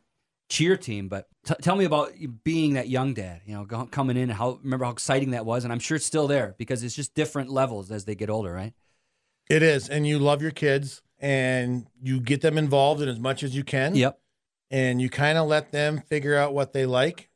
cheer 0.49 0.77
team. 0.77 1.07
But 1.07 1.27
t- 1.45 1.55
tell 1.61 1.75
me 1.75 1.85
about 1.85 2.13
being 2.43 2.73
that 2.73 2.89
young 2.89 3.13
dad 3.13 3.41
you 3.45 3.53
know 3.53 3.65
go- 3.65 3.85
coming 3.85 4.17
in 4.17 4.23
and 4.23 4.33
how 4.33 4.59
remember 4.63 4.85
how 4.85 4.91
exciting 4.91 5.31
that 5.31 5.45
was. 5.45 5.63
And 5.63 5.71
i'm 5.71 5.79
sure 5.79 5.95
it's 5.95 6.05
still 6.05 6.27
there 6.27 6.55
because 6.57 6.83
it's 6.83 6.95
just 6.95 7.13
different 7.13 7.49
levels 7.49 7.91
as 7.91 8.05
they 8.05 8.15
get 8.15 8.29
older 8.29 8.53
right? 8.53 8.73
It 9.49 9.63
is, 9.63 9.89
and 9.89 10.05
you 10.05 10.19
love 10.19 10.43
your 10.43 10.51
kids, 10.51 11.01
and 11.17 11.87
you 11.99 12.19
get 12.19 12.41
them 12.41 12.55
involved 12.55 13.01
in 13.01 13.09
as 13.09 13.19
much 13.19 13.41
as 13.41 13.55
you 13.55 13.63
can. 13.63 13.95
yep. 13.95 14.19
And 14.69 15.01
you 15.01 15.09
kind 15.09 15.39
of 15.39 15.47
let 15.47 15.71
them 15.71 16.03
figure 16.07 16.35
out 16.35 16.53
what 16.53 16.73
they 16.73 16.85
like 16.85 17.28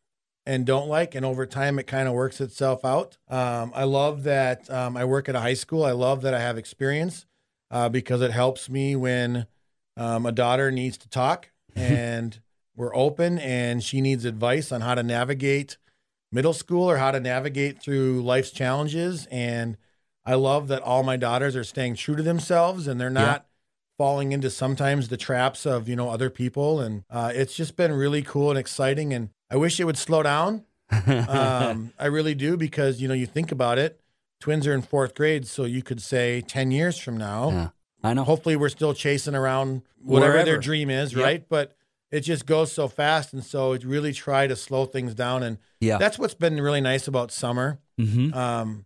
and 0.46 0.66
don't 0.66 0.88
like, 0.88 1.16
and 1.16 1.26
over 1.26 1.46
time, 1.46 1.80
it 1.80 1.88
kind 1.88 2.08
of 2.08 2.14
works 2.14 2.42
itself 2.42 2.84
out. 2.84 3.18
Um, 3.30 3.72
I 3.76 3.84
love 3.84 4.24
that 4.24 4.70
um, 4.70 4.98
I 4.98 5.06
work 5.06 5.30
at 5.30 5.36
a 5.36 5.40
high 5.40 5.54
school. 5.54 5.84
I 5.86 5.92
love 5.92 6.22
that 6.22 6.34
I 6.34 6.40
have 6.40 6.58
experience 6.58 7.26
uh, 7.72 7.90
because 7.90 8.22
it 8.22 8.32
helps 8.32 8.70
me 8.70 8.96
when 8.96 9.48
um, 9.96 10.26
a 10.26 10.32
daughter 10.32 10.72
needs 10.72 10.98
to 11.00 11.10
talk 11.10 11.50
and 11.76 12.40
we're 12.76 12.96
open, 12.96 13.38
and 13.40 13.84
she 13.84 14.02
needs 14.02 14.26
advice 14.26 14.72
on 14.72 14.82
how 14.82 14.96
to 14.96 15.04
navigate 15.04 15.78
middle 16.32 16.54
school 16.54 16.90
or 16.90 16.98
how 16.98 17.12
to 17.12 17.20
navigate 17.20 17.80
through 17.80 18.24
life's 18.24 18.50
challenges 18.50 19.28
and 19.28 19.78
I 20.26 20.36
love 20.36 20.68
that 20.70 20.82
all 20.82 21.04
my 21.04 21.18
daughters 21.18 21.56
are 21.56 21.64
staying 21.64 21.96
true 21.96 22.16
to 22.16 22.24
themselves 22.24 22.88
and 22.88 23.00
they're 23.00 23.10
not 23.10 23.46
falling 23.98 24.32
into 24.32 24.50
sometimes 24.50 25.10
the 25.10 25.18
traps 25.18 25.66
of, 25.66 25.90
you 25.90 25.96
know, 25.96 26.10
other 26.10 26.30
people. 26.30 26.80
And 26.80 27.04
uh, 27.10 27.32
it's 27.34 27.56
just 27.56 27.76
been 27.76 27.92
really 27.92 28.22
cool 28.22 28.50
and 28.50 28.58
exciting. 28.58 29.14
And 29.14 29.30
I 29.54 29.58
wish 29.58 29.80
it 29.80 29.86
would 29.86 29.98
slow 29.98 30.24
down. 30.24 30.64
Um, 31.08 31.92
I 31.98 32.06
really 32.06 32.36
do 32.36 32.56
because, 32.56 33.02
you 33.02 33.08
know, 33.08 33.14
you 33.16 33.26
think 33.26 33.52
about 33.52 33.80
it, 33.80 34.00
twins 34.40 34.68
are 34.68 34.74
in 34.74 34.84
fourth 34.84 35.16
grade. 35.16 35.48
So 35.48 35.64
you 35.66 35.82
could 35.82 36.02
say 36.02 36.42
10 36.42 36.70
years 36.72 36.98
from 37.00 37.18
now, 37.18 37.50
yeah 37.50 37.70
i 38.06 38.14
know 38.14 38.24
hopefully 38.26 38.58
we're 38.58 38.70
still 38.70 38.94
chasing 38.94 39.34
around 39.34 39.82
whatever 40.02 40.44
their 40.44 40.60
dream 40.60 40.90
is, 40.90 41.14
Yep. 41.14 41.24
right? 41.24 41.50
But 41.50 41.74
it 42.12 42.20
just 42.20 42.46
goes 42.46 42.72
so 42.72 42.88
fast. 42.88 43.34
And 43.34 43.44
so 43.44 43.72
it 43.72 43.84
really 43.86 44.12
try 44.12 44.46
to 44.46 44.56
slow 44.56 44.86
things 44.86 45.16
down. 45.16 45.42
And 45.42 45.58
yeah 45.80 45.98
that's 45.98 46.20
what's 46.20 46.36
been 46.36 46.60
really 46.60 46.82
nice 46.82 47.08
about 47.08 47.32
summer 47.32 47.80
mm-hmm. 48.00 48.34
um, 48.38 48.86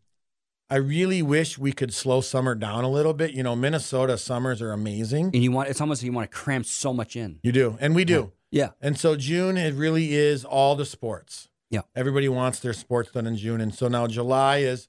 I 0.69 0.75
really 0.75 1.21
wish 1.21 1.57
we 1.57 1.71
could 1.71 1.93
slow 1.93 2.19
summer 2.21 2.53
down 2.53 2.83
a 2.83 2.89
little 2.89 3.13
bit. 3.13 3.31
You 3.31 3.41
know, 3.41 3.55
Minnesota 3.55 4.17
summers 4.17 4.61
are 4.61 4.73
amazing. 4.73 5.27
And 5.27 5.41
you 5.41 5.51
want 5.51 5.69
it's 5.69 5.79
almost 5.79 6.01
like 6.01 6.07
you 6.07 6.11
want 6.13 6.29
to 6.29 6.37
cram 6.37 6.63
so 6.63 6.93
much 6.93 7.15
in. 7.15 7.39
You 7.41 7.53
do, 7.53 7.77
and 7.79 7.95
we 7.95 8.03
do. 8.03 8.13
Yeah. 8.13 8.36
And 8.81 8.97
so 8.97 9.15
June, 9.15 9.57
it 9.57 9.73
really 9.73 10.13
is 10.15 10.43
all 10.45 10.75
the 10.75 10.85
sports. 10.85 11.49
Yeah. 11.69 11.81
Everybody 11.95 12.29
wants 12.29 12.59
their 12.59 12.73
sports 12.73 13.11
done 13.11 13.27
in 13.27 13.35
June. 13.37 13.59
And 13.61 13.73
so 13.75 13.87
now 13.87 14.07
July 14.07 14.57
is, 14.59 14.87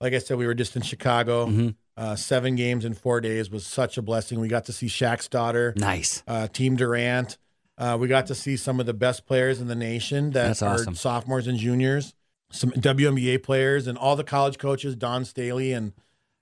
like 0.00 0.12
I 0.14 0.18
said, 0.18 0.38
we 0.38 0.46
were 0.46 0.54
just 0.54 0.76
in 0.76 0.82
Chicago. 0.82 1.46
Mhm. 1.46 1.74
Uh, 1.96 2.16
seven 2.16 2.56
games 2.56 2.84
in 2.84 2.94
four 2.94 3.20
days 3.20 3.50
was 3.50 3.66
such 3.66 3.98
a 3.98 4.02
blessing. 4.02 4.40
We 4.40 4.48
got 4.48 4.64
to 4.66 4.72
see 4.72 4.86
Shaq's 4.86 5.28
daughter, 5.28 5.74
Nice. 5.76 6.22
uh, 6.26 6.46
Team 6.48 6.76
Durant. 6.76 7.36
Uh, 7.76 7.96
we 8.00 8.08
got 8.08 8.26
to 8.28 8.34
see 8.34 8.56
some 8.56 8.78
of 8.80 8.86
the 8.86 8.94
best 8.94 9.26
players 9.26 9.60
in 9.60 9.66
the 9.66 9.74
nation 9.74 10.30
that 10.30 10.46
That's 10.48 10.62
are 10.62 10.74
awesome. 10.74 10.94
sophomores 10.94 11.46
and 11.46 11.58
juniors, 11.58 12.14
some 12.50 12.70
WNBA 12.72 13.38
players, 13.42 13.86
and 13.86 13.98
all 13.98 14.16
the 14.16 14.24
college 14.24 14.56
coaches, 14.58 14.94
Dawn 14.96 15.24
Staley, 15.24 15.72
and 15.72 15.92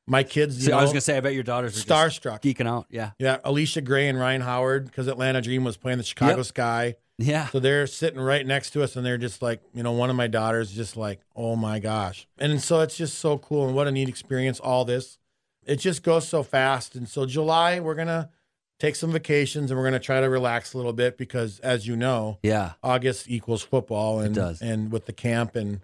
my 0.09 0.23
kids. 0.23 0.59
You 0.59 0.65
So 0.67 0.71
know, 0.73 0.79
I 0.79 0.83
was 0.83 0.91
gonna 0.91 1.01
say 1.01 1.17
I 1.17 1.21
bet 1.21 1.35
your 1.35 1.43
daughters 1.43 1.79
are 1.79 1.85
starstruck. 1.87 2.43
geeking 2.43 2.67
out. 2.67 2.87
Yeah. 2.91 3.11
Yeah, 3.19 3.39
Allisha 3.45 3.85
Gray 3.85 4.09
and 4.09 4.19
Rhyne 4.19 4.41
Howard, 4.41 4.87
because 4.87 5.07
Atlanta 5.09 5.41
Dream 5.41 5.65
was 5.65 5.77
playing 5.77 5.99
the 5.99 6.05
Chicago 6.05 6.39
Yep. 6.39 6.47
Sky. 6.47 6.95
Yeah. 7.19 7.49
So 7.49 7.59
they're 7.59 7.87
sitting 7.89 8.21
right 8.21 8.47
next 8.47 8.71
to 8.71 8.83
us, 8.83 8.95
and 8.95 9.05
they're 9.05 9.19
just 9.19 9.43
like, 9.43 9.61
you 9.75 9.83
know, 9.83 9.93
one 9.93 10.09
of 10.09 10.15
my 10.17 10.29
daughters 10.29 10.71
just 10.73 10.97
like, 10.97 11.21
oh 11.35 11.57
my 11.57 11.79
gosh. 11.81 12.29
And 12.39 12.61
so 12.63 12.81
it's 12.81 12.97
just 12.97 13.19
so 13.19 13.39
cool, 13.39 13.67
and 13.67 13.75
what 13.75 13.89
a 13.89 13.91
neat 13.91 14.09
experience, 14.09 14.61
all 14.61 14.85
this. 14.85 15.19
It 15.67 15.77
just 15.77 16.03
goes 16.03 16.27
so 16.29 16.43
fast. 16.43 16.95
And 16.95 17.09
so 17.09 17.27
July, 17.27 17.81
we're 17.81 17.97
going 17.97 18.07
to 18.09 18.31
take 18.79 18.95
some 18.95 19.11
vacations 19.13 19.71
and 19.71 19.77
we're 19.79 19.85
going 19.85 20.01
to 20.01 20.07
try 20.07 20.21
to 20.21 20.31
relax 20.31 20.73
a 20.73 20.77
little 20.79 20.93
bit 20.95 21.19
because, 21.19 21.59
as 21.61 21.87
you 21.87 21.95
know, 21.97 22.39
Yeah. 22.43 22.73
August 22.83 23.29
equals 23.29 23.63
football 23.65 24.21
and, 24.21 24.35
does. 24.35 24.63
and 24.63 24.91
with 24.93 25.05
the 25.07 25.13
camp 25.13 25.57
and 25.57 25.81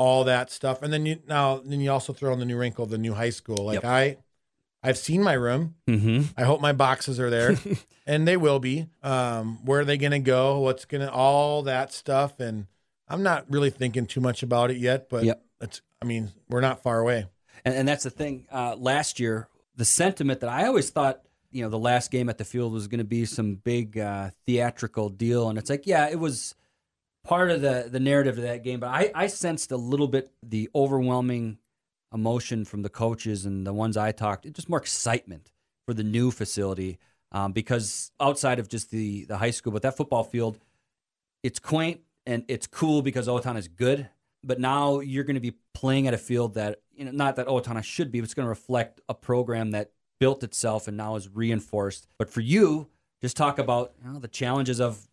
all 0.00 0.24
that 0.24 0.50
stuff. 0.50 0.80
And 0.82 0.90
then 0.90 1.04
you 1.04 1.18
now, 1.28 1.58
then 1.62 1.78
you 1.78 1.90
also 1.92 2.14
throw 2.14 2.32
in 2.32 2.38
the 2.38 2.46
new 2.46 2.56
wrinkle 2.56 2.86
the 2.86 2.96
new 2.96 3.12
high 3.12 3.28
school. 3.28 3.66
Like 3.66 3.82
Yep. 3.82 3.84
I, 3.84 4.16
I've 4.82 4.96
seen 4.96 5.22
my 5.22 5.34
room. 5.34 5.74
Mm-hmm. 5.86 6.22
I 6.38 6.44
hope 6.44 6.62
my 6.62 6.72
boxes 6.72 7.20
are 7.20 7.28
there, 7.28 7.54
and 8.06 8.26
they 8.26 8.38
will 8.38 8.60
be. 8.60 8.86
Um, 9.02 9.62
where 9.62 9.80
are 9.80 9.84
they 9.84 9.98
going 9.98 10.12
to 10.12 10.18
go? 10.18 10.60
What's 10.60 10.86
going 10.86 11.02
to 11.02 11.12
all 11.12 11.64
that 11.64 11.92
stuff? 11.92 12.40
And 12.40 12.66
I'm 13.08 13.22
not 13.22 13.44
really 13.50 13.68
thinking 13.68 14.06
too 14.06 14.22
much 14.22 14.42
about 14.42 14.70
it 14.70 14.78
yet, 14.78 15.10
but 15.10 15.24
Yep. 15.24 15.44
it's. 15.60 15.82
I 16.00 16.06
mean, 16.06 16.30
we're 16.48 16.62
not 16.62 16.82
far 16.82 16.98
away. 17.00 17.26
And, 17.62 17.74
and 17.74 17.86
that's 17.86 18.04
the 18.04 18.10
thing. 18.10 18.46
Uh, 18.50 18.74
last 18.76 19.20
year, 19.20 19.48
the 19.76 19.84
sentiment 19.84 20.40
that 20.40 20.48
I 20.48 20.66
always 20.66 20.88
thought, 20.88 21.20
you 21.50 21.62
know, 21.62 21.68
the 21.68 21.78
last 21.78 22.10
game 22.10 22.30
at 22.30 22.38
the 22.38 22.44
field 22.46 22.72
was 22.72 22.88
going 22.88 23.00
to 23.00 23.04
be 23.04 23.26
some 23.26 23.56
big 23.56 23.98
uh, 23.98 24.30
theatrical 24.46 25.10
deal, 25.10 25.50
and 25.50 25.58
it's 25.58 25.68
like, 25.68 25.86
yeah, 25.86 26.08
it 26.08 26.18
was 26.18 26.54
part 27.24 27.50
of 27.50 27.60
the 27.60 27.88
the 27.90 28.00
narrative 28.00 28.38
of 28.38 28.44
that 28.44 28.64
game. 28.64 28.80
But 28.80 28.88
I, 28.88 29.10
I 29.14 29.26
sensed 29.26 29.72
a 29.72 29.76
little 29.76 30.08
bit 30.08 30.30
the 30.42 30.68
overwhelming 30.74 31.58
emotion 32.12 32.64
from 32.64 32.82
the 32.82 32.88
coaches 32.88 33.46
and 33.46 33.66
the 33.66 33.72
ones 33.72 33.96
I 33.96 34.12
talked, 34.12 34.50
just 34.52 34.68
more 34.68 34.78
excitement 34.78 35.52
for 35.86 35.94
the 35.94 36.02
new 36.02 36.30
facility 36.30 36.98
um, 37.32 37.52
because 37.52 38.10
outside 38.20 38.58
of 38.58 38.68
just 38.68 38.90
the 38.90 39.24
the 39.24 39.36
high 39.36 39.50
school, 39.50 39.72
but 39.72 39.82
that 39.82 39.96
football 39.96 40.24
field, 40.24 40.58
it's 41.42 41.58
quaint 41.58 42.00
and 42.26 42.44
it's 42.48 42.66
cool 42.66 43.02
because 43.02 43.28
Owatonna 43.28 43.58
is 43.58 43.68
good. 43.68 44.08
But 44.42 44.58
now 44.58 45.00
you're 45.00 45.24
going 45.24 45.34
to 45.34 45.40
be 45.40 45.54
playing 45.74 46.06
at 46.06 46.14
a 46.14 46.18
field 46.18 46.54
that 46.54 46.80
you 46.94 47.04
know, 47.04 47.10
not 47.10 47.36
that 47.36 47.46
Owatonna 47.46 47.84
should 47.84 48.10
be. 48.10 48.20
But 48.20 48.24
it's 48.24 48.34
going 48.34 48.46
to 48.46 48.50
reflect 48.50 49.00
a 49.08 49.14
program 49.14 49.72
that 49.72 49.90
built 50.18 50.42
itself 50.42 50.88
and 50.88 50.96
now 50.96 51.16
is 51.16 51.28
reinforced. 51.28 52.06
But 52.18 52.30
for 52.30 52.40
you, 52.40 52.88
just 53.22 53.36
talk 53.36 53.58
about 53.58 53.92
you 54.04 54.12
know, 54.12 54.18
the 54.18 54.28
challenges 54.28 54.80
of 54.80 55.06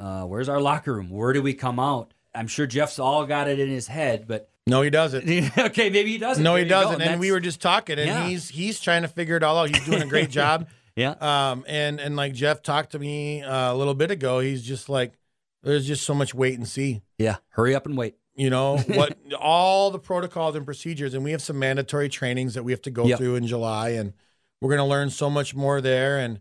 uh, 0.00 0.22
where's 0.24 0.48
our 0.48 0.60
locker 0.60 0.94
room? 0.94 1.10
Where 1.10 1.32
do 1.32 1.42
we 1.42 1.54
come 1.54 1.78
out? 1.80 2.12
I'm 2.34 2.46
sure 2.46 2.66
Jeff's 2.66 2.98
all 2.98 3.26
got 3.26 3.48
it 3.48 3.58
in 3.58 3.68
his 3.68 3.88
head, 3.88 4.26
but 4.28 4.50
No, 4.66 4.82
he 4.82 4.90
doesn't. 4.90 5.24
okay, 5.58 5.90
maybe 5.90 6.12
he 6.12 6.18
doesn't. 6.18 6.42
No, 6.44 6.54
he 6.56 6.64
doesn't. 6.64 6.92
And 6.94 7.00
that's- 7.00 7.18
we 7.20 7.32
were 7.32 7.40
just 7.40 7.60
talking, 7.60 7.98
and 7.98 8.06
Yeah. 8.08 8.26
he's 8.28 8.48
he's 8.48 8.80
trying 8.80 9.02
to 9.02 9.08
figure 9.08 9.36
it 9.36 9.42
all 9.42 9.58
out. 9.58 9.74
He's 9.74 9.84
doing 9.84 10.02
a 10.02 10.06
great 10.06 10.30
job. 10.40 10.68
yeah, 10.94 11.14
Um, 11.20 11.64
and 11.66 12.00
and 12.00 12.16
like 12.16 12.34
Jeff 12.34 12.62
talked 12.62 12.92
to 12.92 12.98
me 12.98 13.42
uh, 13.42 13.72
a 13.72 13.76
little 13.76 13.94
bit 13.94 14.10
ago, 14.10 14.40
he's 14.40 14.62
just 14.62 14.88
like, 14.88 15.14
there's 15.62 15.86
just 15.86 16.04
so 16.04 16.14
much 16.14 16.34
wait 16.34 16.56
and 16.58 16.68
see. 16.68 17.02
yeah. 17.18 17.36
Hurry 17.50 17.74
up 17.74 17.86
and 17.86 17.96
wait. 17.96 18.16
you 18.36 18.50
know 18.50 18.76
what 18.86 19.18
all 19.40 19.90
the 19.90 19.98
protocols 19.98 20.54
and 20.54 20.64
procedures 20.64 21.12
and 21.14 21.24
we 21.24 21.32
have 21.32 21.42
some 21.42 21.58
mandatory 21.58 22.08
trainings 22.08 22.54
that 22.54 22.62
we 22.62 22.70
have 22.70 22.82
to 22.82 22.90
go 22.90 23.04
Yep. 23.06 23.18
through 23.18 23.34
in 23.34 23.46
july 23.48 23.88
and 23.90 24.12
we're 24.60 24.68
going 24.68 24.78
to 24.78 24.84
learn 24.84 25.10
so 25.10 25.28
much 25.28 25.56
more 25.56 25.80
there 25.80 26.18
and 26.20 26.38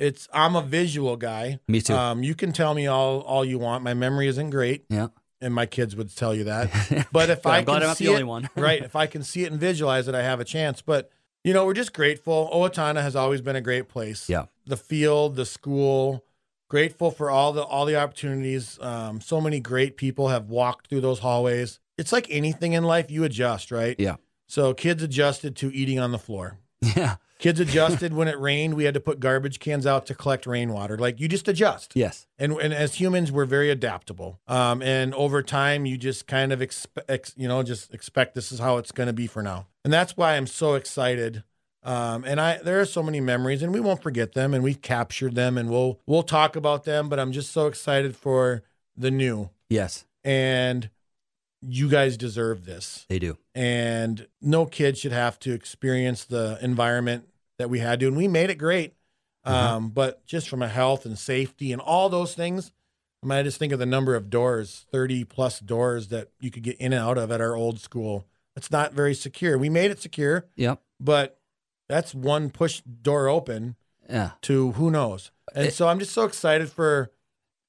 it's 0.00 0.26
i'm 0.32 0.56
a 0.56 0.62
visual 0.62 1.16
guy. 1.16 1.60
Me 1.68 1.80
too. 1.80 1.94
um, 1.94 2.22
you 2.24 2.34
can 2.34 2.52
tell 2.52 2.74
me 2.74 2.86
all 2.88 3.20
all 3.20 3.44
you 3.44 3.58
want. 3.58 3.84
My 3.84 3.94
memory 3.94 4.26
isn't 4.26 4.50
great. 4.50 4.84
Yeah, 4.88 5.08
and 5.40 5.54
my 5.54 5.66
kids 5.66 5.94
would 5.94 6.14
tell 6.16 6.34
you 6.34 6.44
that. 6.44 7.06
But 7.12 7.30
if 7.30 7.46
i 7.46 7.58
I'm 7.58 7.64
can 7.66 7.94
see 7.94 8.12
it, 8.12 8.26
one. 8.26 8.48
right 8.56 8.82
if 8.82 8.96
i 8.96 9.06
can 9.06 9.22
see 9.22 9.44
it 9.44 9.52
and 9.52 9.60
visualize 9.60 10.08
it 10.08 10.14
i 10.14 10.22
have 10.22 10.40
a 10.40 10.44
chance. 10.44 10.82
But 10.82 11.10
you 11.44 11.52
know 11.54 11.64
we're 11.66 11.74
just 11.74 11.92
grateful. 11.92 12.50
Owatonna 12.52 13.02
has 13.02 13.14
always 13.14 13.40
been 13.40 13.56
a 13.56 13.60
great 13.60 13.88
place. 13.88 14.28
Yeah. 14.28 14.46
the 14.66 14.76
field 14.76 15.36
the 15.36 15.46
school 15.46 16.24
grateful 16.68 17.10
for 17.10 17.30
all 17.30 17.52
the 17.52 17.62
all 17.62 17.84
the 17.86 17.96
opportunities. 17.96 18.78
Um, 18.80 19.20
so 19.20 19.40
many 19.40 19.60
great 19.60 19.96
people 19.96 20.28
have 20.28 20.48
walked 20.48 20.88
through 20.88 21.00
those 21.02 21.18
hallways. 21.20 21.80
It's 21.98 22.12
like 22.12 22.26
anything 22.30 22.72
in 22.74 22.84
life 22.84 23.10
you 23.10 23.24
adjust 23.24 23.70
right? 23.70 23.96
Yeah. 23.98 24.16
so 24.46 24.72
kids 24.74 25.02
adjusted 25.02 25.56
to 25.56 25.70
eating 25.74 25.98
on 25.98 26.12
the 26.12 26.18
floor. 26.18 26.58
Yeah, 26.96 27.16
kids 27.40 27.58
adjusted 27.58 28.12
when 28.14 28.28
it 28.28 28.38
rained. 28.38 28.74
We 28.74 28.84
had 28.84 28.94
to 28.94 29.00
put 29.00 29.18
garbage 29.18 29.58
cans 29.58 29.86
out 29.86 30.06
to 30.06 30.14
collect 30.14 30.46
rainwater. 30.46 30.96
Like 30.96 31.18
you 31.18 31.26
just 31.28 31.48
adjust. 31.48 31.92
Yes, 31.96 32.26
and 32.38 32.52
and 32.52 32.72
as 32.72 32.94
humans 32.94 33.32
we're 33.32 33.44
very 33.46 33.70
adaptable. 33.70 34.38
Um 34.46 34.82
and 34.82 35.12
over 35.14 35.42
time 35.42 35.86
you 35.86 35.96
just 35.96 36.26
kind 36.26 36.52
of 36.52 36.62
expect 36.62 37.10
ex, 37.10 37.34
you 37.36 37.48
know 37.48 37.62
just 37.62 37.92
expect 37.92 38.34
this 38.34 38.52
is 38.52 38.58
how 38.60 38.76
it's 38.76 38.92
going 38.92 39.06
to 39.08 39.12
be 39.12 39.26
for 39.26 39.42
now. 39.42 39.66
And 39.84 39.92
that's 39.92 40.16
why 40.16 40.36
i'm 40.36 40.46
so 40.46 40.74
excited. 40.74 41.42
Um 41.82 42.24
and 42.24 42.40
i 42.40 42.58
there 42.58 42.78
are 42.80 42.84
so 42.84 43.02
many 43.02 43.20
memories 43.20 43.62
and 43.62 43.72
we 43.72 43.80
won't 43.80 44.02
forget 44.02 44.34
them 44.34 44.52
and 44.54 44.62
we've 44.62 44.82
captured 44.82 45.34
them 45.34 45.56
and 45.56 45.70
we'll 45.70 45.98
we'll 46.06 46.22
talk 46.22 46.54
about 46.54 46.84
them 46.84 47.08
but 47.08 47.18
i'm 47.18 47.32
just 47.32 47.50
so 47.52 47.66
excited 47.66 48.14
for 48.14 48.62
the 48.96 49.10
new. 49.10 49.48
Yes, 49.70 50.04
and 50.22 50.90
you 51.62 51.88
guys 51.88 52.16
deserve 52.18 52.64
this. 52.66 53.06
They 53.08 53.18
do. 53.18 53.38
and 53.54 54.26
no 54.42 54.66
kid 54.66 54.98
should 54.98 55.12
have 55.12 55.38
to 55.40 55.52
experience 55.54 56.24
the 56.24 56.58
environment 56.60 57.28
that 57.60 57.70
we 57.70 57.78
had 57.78 58.00
to 58.00 58.06
and 58.08 58.16
we 58.16 58.26
made 58.26 58.50
it 58.50 58.56
great. 58.56 58.94
Um, 59.44 59.90
but 59.90 60.24
just 60.26 60.48
from 60.48 60.60
a 60.62 60.68
health 60.68 61.06
and 61.06 61.18
safety 61.18 61.72
and 61.72 61.80
all 61.80 62.08
those 62.10 62.34
things 62.34 62.72
i 63.22 63.26
mean 63.26 63.38
i 63.38 63.42
just 63.42 63.58
think 63.58 63.72
of 63.72 63.78
the 63.78 63.86
number 63.86 64.14
of 64.14 64.28
doors 64.28 64.84
30 64.92 65.24
plus 65.24 65.60
doors 65.60 66.08
that 66.08 66.28
you 66.40 66.50
could 66.50 66.62
get 66.62 66.76
in 66.76 66.92
and 66.92 67.02
out 67.02 67.16
of 67.16 67.30
at 67.30 67.40
our 67.40 67.54
old 67.56 67.80
school. 67.80 68.26
It's 68.56 68.70
not 68.70 68.92
very 68.92 69.14
secure. 69.14 69.56
We 69.56 69.70
made 69.70 69.90
it 69.90 70.00
secure 70.00 70.44
Yep. 70.56 70.82
but 70.98 71.38
that's 71.88 72.14
one 72.14 72.50
push 72.50 72.80
door 72.82 73.28
open 73.28 73.76
Yeah. 74.08 74.32
to 74.42 74.72
who 74.72 74.90
knows? 74.90 75.30
And 75.54 75.68
It- 75.68 75.74
so 75.74 75.88
i'm 75.88 75.98
just 75.98 76.12
so 76.12 76.24
excited 76.24 76.70
for 76.70 77.10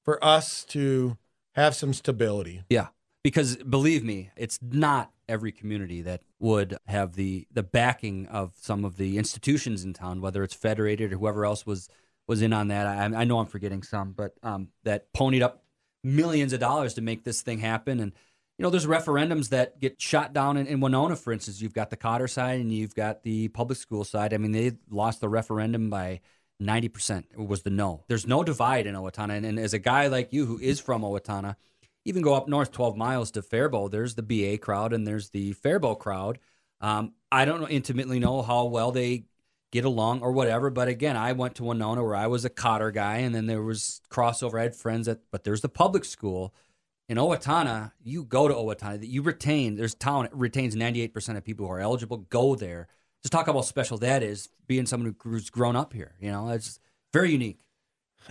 for 0.04 0.22
us 0.22 0.64
to 0.66 1.16
have 1.54 1.74
some 1.74 1.92
stability. 1.94 2.64
Yeah, 2.68 2.88
because 3.24 3.56
believe 3.56 4.04
me, 4.04 4.30
it's 4.36 4.58
not 4.60 5.10
every 5.28 5.52
community 5.52 6.02
that 6.02 6.20
would 6.42 6.76
have 6.86 7.14
the 7.14 7.46
the 7.52 7.62
backing 7.62 8.26
of 8.26 8.52
some 8.60 8.84
of 8.84 8.96
the 8.96 9.16
institutions 9.16 9.84
in 9.84 9.92
town, 9.92 10.20
whether 10.20 10.42
it's 10.42 10.54
federated 10.54 11.12
or 11.12 11.16
whoever 11.16 11.46
else 11.46 11.64
was 11.64 11.88
was 12.26 12.42
in 12.42 12.52
on 12.52 12.68
that. 12.68 12.86
I, 12.86 13.04
I 13.20 13.24
know 13.24 13.38
I'm 13.38 13.46
forgetting 13.46 13.82
some, 13.82 14.12
but 14.12 14.34
um, 14.42 14.68
that 14.84 15.12
ponied 15.12 15.42
up 15.42 15.64
millions 16.04 16.52
of 16.52 16.60
dollars 16.60 16.94
to 16.94 17.00
make 17.00 17.24
this 17.24 17.42
thing 17.42 17.58
happen. 17.58 18.00
And 18.00 18.12
you 18.58 18.64
know, 18.64 18.70
there's 18.70 18.86
referendums 18.86 19.50
that 19.50 19.80
get 19.80 20.00
shot 20.00 20.32
down 20.32 20.56
in, 20.56 20.66
in 20.66 20.80
Winona, 20.80 21.16
for 21.16 21.32
instance. 21.32 21.60
You've 21.60 21.74
got 21.74 21.90
the 21.90 21.96
Cotter 21.96 22.28
side 22.28 22.60
and 22.60 22.72
you've 22.72 22.94
got 22.94 23.22
the 23.22 23.48
public 23.48 23.78
school 23.78 24.04
side. 24.04 24.34
I 24.34 24.38
mean, 24.38 24.52
they 24.52 24.72
lost 24.90 25.20
the 25.20 25.28
referendum 25.28 25.90
by 25.90 26.20
90% 26.60 27.24
It 27.32 27.38
was 27.38 27.62
the 27.62 27.70
no. 27.70 28.04
There's 28.08 28.26
no 28.26 28.42
divide 28.42 28.86
in 28.86 28.94
Owatonna. 28.94 29.36
And, 29.36 29.46
and 29.46 29.58
as 29.58 29.74
a 29.74 29.78
guy 29.78 30.08
like 30.08 30.32
you 30.32 30.46
who 30.46 30.58
is 30.58 30.80
from 30.80 31.02
Owatonna, 31.02 31.56
even 32.04 32.22
go 32.22 32.34
up 32.34 32.48
north 32.48 32.72
12 32.72 32.96
miles 32.96 33.30
to 33.32 33.42
Faribault, 33.42 33.90
there's 33.90 34.14
the 34.14 34.22
BA 34.22 34.58
crowd 34.58 34.92
and 34.92 35.06
there's 35.06 35.30
the 35.30 35.52
Faribault 35.52 36.00
crowd. 36.00 36.38
Um, 36.80 37.12
I 37.30 37.44
don't 37.44 37.68
intimately 37.70 38.18
know 38.18 38.42
how 38.42 38.64
well 38.64 38.90
they 38.90 39.24
get 39.70 39.84
along 39.84 40.20
or 40.20 40.32
whatever, 40.32 40.68
but 40.68 40.88
again, 40.88 41.16
I 41.16 41.32
went 41.32 41.54
to 41.56 41.64
Winona 41.64 42.04
where 42.04 42.14
I 42.14 42.26
was 42.26 42.44
a 42.44 42.50
Cotter 42.50 42.90
guy, 42.90 43.18
and 43.18 43.34
then 43.34 43.46
there 43.46 43.62
was 43.62 44.02
crossover. 44.10 44.60
I 44.60 44.64
had 44.64 44.76
friends 44.76 45.08
at, 45.08 45.20
but 45.30 45.44
there's 45.44 45.62
the 45.62 45.68
public 45.68 46.04
school 46.04 46.54
in 47.08 47.16
Owatonna. 47.16 47.92
You 48.02 48.24
go 48.24 48.48
to 48.48 48.54
Owatonna, 48.54 49.08
you 49.08 49.22
retain. 49.22 49.76
There's 49.76 49.94
town 49.94 50.26
it 50.26 50.34
retains 50.34 50.76
98% 50.76 51.36
of 51.36 51.44
people 51.44 51.66
who 51.66 51.72
are 51.72 51.80
eligible. 51.80 52.18
Go 52.18 52.54
there. 52.54 52.88
Just 53.22 53.32
talk 53.32 53.48
about 53.48 53.64
special 53.64 53.98
that 53.98 54.22
is. 54.22 54.48
Being 54.66 54.86
someone 54.86 55.14
who's 55.22 55.50
grown 55.50 55.76
up 55.76 55.92
here, 55.92 56.14
you 56.20 56.30
know, 56.30 56.48
it's 56.50 56.80
very 57.12 57.30
unique. 57.30 57.60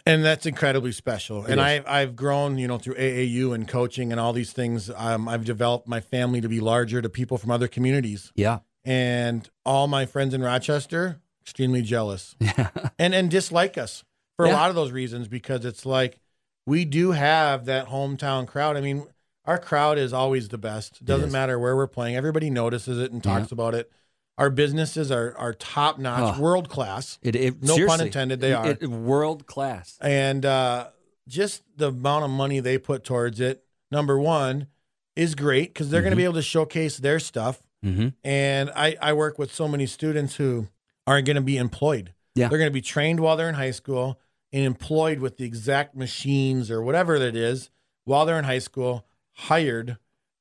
And 0.06 0.24
that's 0.24 0.46
incredibly 0.46 0.92
special. 0.92 1.44
and 1.46 1.60
is. 1.60 1.60
I, 1.60 1.84
I've 1.88 2.16
grown, 2.16 2.58
you 2.58 2.68
know, 2.68 2.78
through 2.78 2.96
AAU 2.96 3.54
and 3.54 3.68
coaching 3.68 4.12
and 4.12 4.20
all 4.20 4.34
these 4.34 4.54
things. 4.54 4.90
Um, 4.96 5.28
I've 5.28 5.46
developed 5.46 5.88
my 5.88 6.00
family 6.00 6.42
to 6.42 6.50
be 6.50 6.60
larger 6.60 7.02
to 7.02 7.10
people 7.10 7.38
from 7.38 7.52
other 7.52 7.68
communities, 7.68 8.32
Yeah, 8.36 8.60
and 8.86 9.50
all 9.66 9.88
my 9.88 10.06
friends 10.06 10.34
in 10.34 10.42
Rochester 10.42 11.22
extremely 11.44 11.82
jealous 11.82 12.36
Yeah, 12.40 12.70
and 13.00 13.16
and 13.16 13.30
dislike 13.30 13.78
us 13.78 14.04
for 14.38 14.46
a 14.46 14.52
lot 14.52 14.70
of 14.70 14.76
those 14.76 14.92
reasons 14.92 15.28
because 15.28 15.66
it's 15.66 15.86
like 15.86 16.20
we 16.66 16.86
do 16.86 17.12
have 17.12 17.66
that 17.66 17.88
hometown 17.88 18.48
crowd. 18.48 18.78
I 18.78 18.82
mean, 18.82 19.08
our 19.46 19.58
crowd 19.58 19.98
is 19.98 20.14
always 20.14 20.50
the 20.50 20.58
best. 20.58 21.04
Doesn't 21.04 21.32
matter 21.32 21.58
where 21.58 21.76
we're 21.76 21.88
playing. 21.88 22.16
Everybody 22.16 22.50
notices 22.50 23.00
it 23.00 23.12
and 23.12 23.24
talks 23.24 23.52
about 23.52 23.74
it. 23.74 23.92
Our 24.38 24.50
businesses 24.50 25.12
are 25.12 25.36
are 25.38 25.54
top 25.54 26.00
notch, 26.00 26.38
Oh. 26.38 26.42
world 26.42 26.70
class, 26.70 27.20
It, 27.22 27.36
it, 27.36 27.64
No 27.64 27.86
pun 27.86 28.02
intended, 28.02 28.40
they 28.40 28.54
are. 28.54 28.72
it- 28.72 28.88
world 28.88 29.46
class. 29.46 29.98
and 30.02 30.46
uh, 30.46 30.88
just 31.28 31.64
the 31.78 31.88
amount 31.90 32.26
of 32.26 32.32
money 32.32 32.60
they 32.60 32.78
put 32.78 33.04
towards 33.04 33.40
it. 33.40 33.64
Number 33.92 34.18
one 34.20 34.68
is 35.16 35.36
great 35.36 35.74
because 35.74 35.90
they're 35.90 36.02
going 36.02 36.12
to 36.12 36.18
be 36.18 36.24
able 36.24 36.34
to 36.36 36.42
showcase 36.42 36.98
their 36.98 37.20
stuff. 37.20 37.62
Mm-hmm. 37.86 38.10
And 38.24 38.72
I, 38.76 38.96
I 39.02 39.14
work 39.14 39.38
with 39.38 39.54
so 39.54 39.68
many 39.68 39.86
students 39.86 40.36
who 40.36 40.68
aren't 41.06 41.26
going 41.26 41.36
to 41.36 41.42
be 41.42 41.58
employed. 41.58 42.14
Yeah. 42.36 42.48
They're 42.48 42.58
going 42.58 42.70
to 42.70 42.74
be 42.74 42.82
trained 42.82 43.20
while 43.20 43.36
they're 43.36 43.50
in 43.50 43.56
high 43.56 43.72
school 43.72 44.20
and 44.54 44.64
employed 44.64 45.20
with 45.20 45.38
the 45.38 45.44
exact 45.46 45.96
machines 45.96 46.72
or 46.72 46.82
whatever 46.82 47.20
that 47.20 47.36
is 47.36 47.70
while 48.06 48.26
they're 48.26 48.40
in 48.40 48.46
high 48.46 48.60
school, 48.60 49.06
hired 49.34 49.98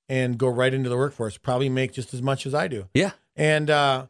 and 0.09 0.39
go 0.39 0.49
right 0.49 0.73
into 0.75 0.89
the 0.89 0.97
workforce, 0.97 1.37
probably 1.39 1.69
make 1.69 1.93
just 1.93 2.13
as 2.15 2.23
much 2.23 2.47
as 2.47 2.55
I 2.55 2.69
do. 2.69 2.89
Yeah. 2.95 3.13
And 3.37 3.71
uh, 3.71 4.07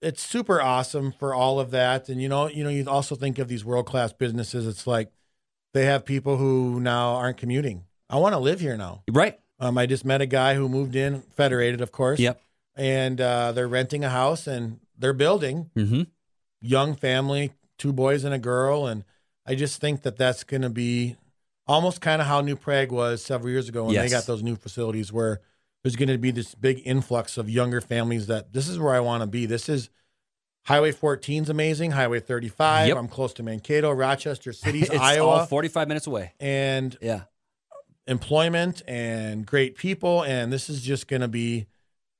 it's 0.00 0.22
super 0.22 0.60
awesome 0.60 1.12
for 1.12 1.34
all 1.34 1.60
of 1.60 1.70
that. 1.72 2.08
And 2.08 2.20
you 2.22 2.28
know, 2.28 2.48
you 2.48 2.64
know, 2.64 2.70
you 2.70 2.88
also 2.88 3.14
think 3.14 3.38
of 3.38 3.48
these 3.48 3.64
world 3.64 3.86
class 3.86 4.12
businesses. 4.12 4.66
It's 4.66 4.86
like 4.86 5.10
they 5.74 5.84
have 5.84 6.04
people 6.04 6.36
who 6.36 6.80
now 6.80 7.14
aren't 7.14 7.36
commuting. 7.36 7.84
I 8.08 8.16
want 8.16 8.34
to 8.34 8.38
live 8.38 8.60
here 8.60 8.76
now. 8.76 9.02
Right. 9.10 9.38
Um, 9.58 9.76
I 9.76 9.86
just 9.86 10.04
met 10.04 10.20
a 10.20 10.26
guy 10.26 10.54
who 10.54 10.68
moved 10.68 10.96
in, 10.96 11.20
federated, 11.36 11.80
of 11.80 11.92
course. 11.92 12.18
Yep. 12.18 12.40
And 12.76 13.20
uh, 13.20 13.52
they're 13.52 13.68
renting 13.68 14.04
a 14.04 14.08
house 14.08 14.46
and 14.46 14.80
they're 14.98 15.12
building. 15.12 15.70
Mm-hmm. 15.76 16.02
Young 16.62 16.94
family, 16.94 17.52
two 17.78 17.92
boys 17.92 18.24
and 18.24 18.34
a 18.34 18.38
girl, 18.38 18.86
and 18.86 19.04
I 19.46 19.54
just 19.54 19.80
think 19.80 20.02
that 20.02 20.16
that's 20.16 20.44
going 20.44 20.62
to 20.62 20.70
be 20.70 21.16
almost 21.66 22.00
kind 22.00 22.20
of 22.20 22.28
how 22.28 22.40
New 22.40 22.56
Prague 22.56 22.92
was 22.92 23.22
several 23.22 23.50
years 23.50 23.68
ago 23.68 23.84
when 23.84 23.94
Yes. 23.94 24.04
they 24.04 24.10
got 24.16 24.26
those 24.26 24.42
new 24.42 24.56
facilities, 24.56 25.12
where 25.12 25.40
there's 25.82 25.96
going 25.96 26.08
to 26.08 26.18
be 26.18 26.30
this 26.30 26.54
big 26.54 26.82
influx 26.84 27.38
of 27.38 27.48
younger 27.48 27.80
families 27.80 28.26
that 28.26 28.52
this 28.52 28.68
is 28.68 28.78
where 28.78 28.94
I 28.94 29.00
want 29.00 29.22
to 29.22 29.26
be. 29.26 29.46
This 29.46 29.68
is 29.68 29.90
Highway 30.66 30.92
14 30.92 31.44
is 31.44 31.48
amazing. 31.48 31.92
Highway 31.92 32.20
35. 32.20 32.88
Yep. 32.88 32.96
I'm 32.98 33.08
close 33.08 33.32
to 33.34 33.42
Mankato, 33.42 33.90
Rochester 33.90 34.52
Cities, 34.54 34.90
It's 34.90 35.00
Iowa, 35.00 35.26
all 35.30 35.46
45 35.46 35.88
minutes 35.88 36.06
away. 36.06 36.34
and 36.38 36.96
Yeah. 37.00 37.22
employment 38.06 38.82
and 38.86 39.46
great 39.46 39.76
people. 39.76 40.22
And 40.22 40.52
this 40.52 40.68
is 40.68 40.82
just 40.82 41.08
going 41.08 41.22
to 41.22 41.28
be 41.28 41.66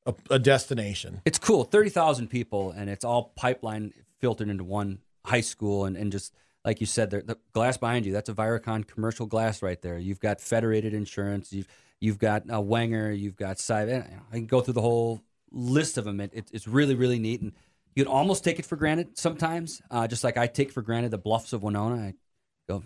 a, 0.06 0.14
a 0.30 0.38
destination. 0.38 1.20
It's 1.24 1.38
cool. 1.38 1.64
30,000 1.64 2.28
people, 2.28 2.70
and 2.70 2.88
it's 2.88 3.04
all 3.04 3.32
pipeline 3.36 3.92
filtered 4.20 4.48
into 4.48 4.64
one 4.64 5.00
high 5.26 5.40
school. 5.42 5.84
And, 5.84 5.96
and 5.96 6.10
just 6.10 6.34
like 6.64 6.80
you 6.80 6.86
said, 6.86 7.10
there, 7.10 7.22
the 7.22 7.36
glass 7.52 7.76
behind 7.76 8.06
you, 8.06 8.12
that's 8.12 8.28
a 8.28 8.34
Viracon 8.34 8.86
commercial 8.86 9.26
glass 9.26 9.62
right 9.62 9.80
there. 9.82 9.98
You've 9.98 10.20
got 10.20 10.40
Federated 10.40 10.94
Insurance, 10.94 11.52
you've, 11.52 11.68
you've 12.00 12.18
got 12.18 12.52
uh, 12.52 12.60
Wenger, 12.60 13.12
you've 13.12 13.36
got 13.36 13.58
Sive. 13.58 13.88
I 13.88 14.34
can 14.34 14.46
go 14.46 14.60
through 14.60 14.74
the 14.74 14.80
whole 14.80 15.22
list 15.50 15.98
of 15.98 16.04
them. 16.04 16.20
It, 16.20 16.30
it, 16.34 16.48
it's 16.52 16.66
really, 16.66 16.94
really 16.94 17.18
neat. 17.18 17.40
And 17.40 17.52
you 17.94 18.04
can 18.04 18.12
almost 18.12 18.44
take 18.44 18.58
it 18.58 18.66
for 18.66 18.76
granted 18.76 19.18
sometimes, 19.18 19.82
uh, 19.90 20.06
just 20.06 20.24
like 20.24 20.36
I 20.36 20.46
take 20.46 20.72
for 20.72 20.82
granted 20.82 21.10
the 21.10 21.18
bluffs 21.18 21.52
of 21.52 21.62
Winona. 21.62 21.96
I 21.96 22.14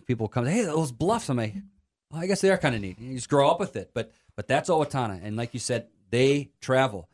people 0.07 0.29
come, 0.29 0.47
hey, 0.47 0.63
those 0.65 0.93
bluffs. 0.93 1.29
I'm 1.29 1.37
like, 1.37 1.55
well, 2.11 2.23
I 2.23 2.27
guess 2.27 2.41
they 2.41 2.51
are 2.51 2.59
kind 2.59 2.75
of 2.75 2.81
neat. 2.81 2.99
You 2.99 3.15
just 3.15 3.29
grow 3.29 3.51
up 3.51 3.61
with 3.61 3.77
it. 3.77 3.91
But 3.95 4.13
but 4.37 4.49
that's 4.49 4.71
Owatonna. 4.71 5.21
And 5.23 5.37
like 5.37 5.55
you 5.55 5.61
said, 5.61 5.89
they 6.11 6.51
travel. 6.61 7.09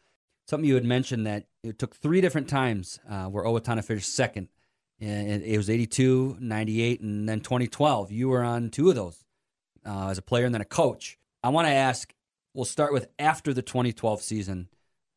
Something 0.48 0.68
you 0.68 0.74
had 0.74 0.84
mentioned 0.84 1.26
that 1.26 1.46
it 1.62 1.78
took 1.78 1.94
three 1.94 2.20
different 2.20 2.48
times 2.48 2.98
uh, 3.09 3.26
where 3.26 3.44
Owatonna 3.44 3.84
finished 3.84 4.14
second. 4.14 4.48
And 5.03 5.42
it 5.42 5.57
was 5.57 5.70
82, 5.70 6.36
98, 6.40 7.01
and 7.01 7.26
then 7.26 7.40
2012. 7.40 8.12
You 8.12 8.28
were 8.28 8.42
on 8.42 8.68
two 8.68 8.90
of 8.90 8.96
those 8.96 9.24
uh, 9.86 10.09
as 10.09 10.18
a 10.18 10.22
player 10.22 10.44
and 10.44 10.55
then 10.55 10.61
a 10.61 10.66
coach. 10.66 11.18
I 11.43 11.49
want 11.51 11.66
to 11.68 11.72
ask, 11.72 12.12
we'll 12.55 12.64
start 12.64 12.93
with 12.93 13.09
after 13.18 13.53
the 13.55 13.62
2012 13.62 14.22
season. 14.22 14.68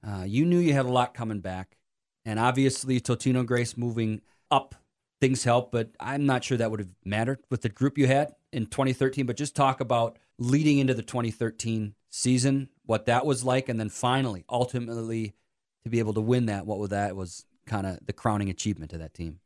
Uh, 0.06 0.24
you 0.26 0.46
knew 0.46 0.60
you 0.60 0.74
had 0.74 0.86
a 0.86 0.92
lot 0.92 1.14
coming 1.14 1.40
back. 1.40 1.78
And 2.26 2.40
obviously, 2.40 3.02
Totino 3.02 3.46
Grace 3.46 3.76
moving 3.76 4.22
up, 4.50 4.76
things 5.20 5.44
help, 5.44 5.72
but 5.72 5.90
I'm 6.00 6.26
not 6.26 6.44
sure 6.44 6.58
that 6.58 6.72
would 6.72 6.80
have 6.80 6.90
mattered 7.04 7.40
with 7.50 7.62
the 7.62 7.70
group 7.70 7.98
you 7.98 8.08
had 8.08 8.34
in 8.54 8.66
2013. 8.68 9.26
But 9.26 9.36
just 9.36 9.56
talk 9.56 9.82
about 9.82 10.18
leading 10.40 10.78
into 10.80 10.94
the 10.94 11.02
2013 11.02 11.96
season, 12.10 12.70
what 12.86 13.06
that 13.08 13.26
was 13.26 13.44
like, 13.44 13.68
and 13.68 13.80
then 13.80 13.90
finally, 13.90 14.46
ultimately, 14.50 15.34
to 15.84 15.90
be 15.90 16.00
able 16.00 16.14
to 16.14 16.22
win 16.22 16.46
that, 16.46 16.66
what 16.66 16.80
was 16.80 16.92
that 16.92 17.16
was 17.16 17.46
kind 17.66 17.86
of 17.86 18.00
the 18.06 18.14
crowning 18.14 18.50
achievement 18.50 18.94
of 18.94 19.00
that 19.00 19.14
team. 19.14 19.40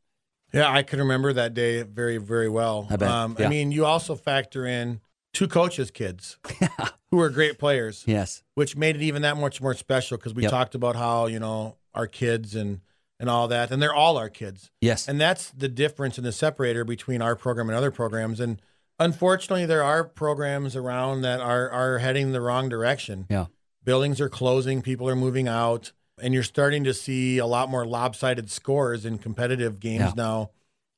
Yeah, 0.52 0.70
I 0.70 0.82
can 0.82 0.98
remember 1.00 1.32
that 1.32 1.52
day 1.54 1.82
very, 1.82 2.18
very 2.18 2.48
well. 2.48 2.86
I 2.90 2.96
bet, 2.96 3.10
Um, 3.10 3.36
yeah. 3.38 3.46
I 3.46 3.48
mean, 3.48 3.70
you 3.72 3.84
also 3.84 4.14
factor 4.14 4.66
in 4.66 5.00
two 5.38 5.48
coaches' 5.48 5.90
kids 5.90 6.36
who 7.10 7.20
are 7.20 7.30
great 7.30 7.58
players, 7.58 8.02
Yes. 8.06 8.42
which 8.54 8.76
made 8.76 8.96
it 8.96 9.02
even 9.02 9.22
that 9.22 9.36
much 9.36 9.60
more 9.60 9.74
special 9.74 10.16
because 10.16 10.34
we 10.34 10.42
Yep. 10.42 10.50
talked 10.50 10.74
about 10.74 10.96
how 10.96 11.26
you 11.26 11.38
know 11.38 11.76
our 11.94 12.06
kids 12.06 12.54
and 12.54 12.80
and 13.20 13.28
all 13.28 13.48
that, 13.48 13.70
and 13.72 13.82
they're 13.82 13.94
all 13.94 14.16
our 14.16 14.28
kids, 14.30 14.70
Yes. 14.80 15.08
and 15.08 15.20
that's 15.20 15.50
the 15.50 15.68
difference 15.68 16.18
and 16.18 16.26
the 16.26 16.32
separator 16.32 16.84
between 16.84 17.20
our 17.22 17.34
program 17.34 17.68
and 17.68 17.76
other 17.76 17.90
programs. 17.90 18.38
And 18.40 18.60
unfortunately, 18.98 19.66
there 19.66 19.82
are 19.82 20.04
programs 20.04 20.74
around 20.76 21.22
that 21.22 21.40
are 21.40 21.68
are 21.70 21.98
heading 21.98 22.32
the 22.32 22.40
wrong 22.40 22.68
direction. 22.68 23.26
Yeah. 23.30 23.46
buildings 23.84 24.20
are 24.20 24.28
closing, 24.28 24.82
people 24.82 25.08
are 25.08 25.16
moving 25.16 25.48
out, 25.48 25.92
and 26.20 26.34
you're 26.34 26.42
starting 26.42 26.84
to 26.84 26.92
see 26.92 27.38
a 27.38 27.46
lot 27.46 27.70
more 27.70 27.86
lopsided 27.86 28.50
scores 28.50 29.06
in 29.06 29.16
competitive 29.18 29.80
games 29.80 30.00
Yeah. 30.02 30.12
now. 30.16 30.50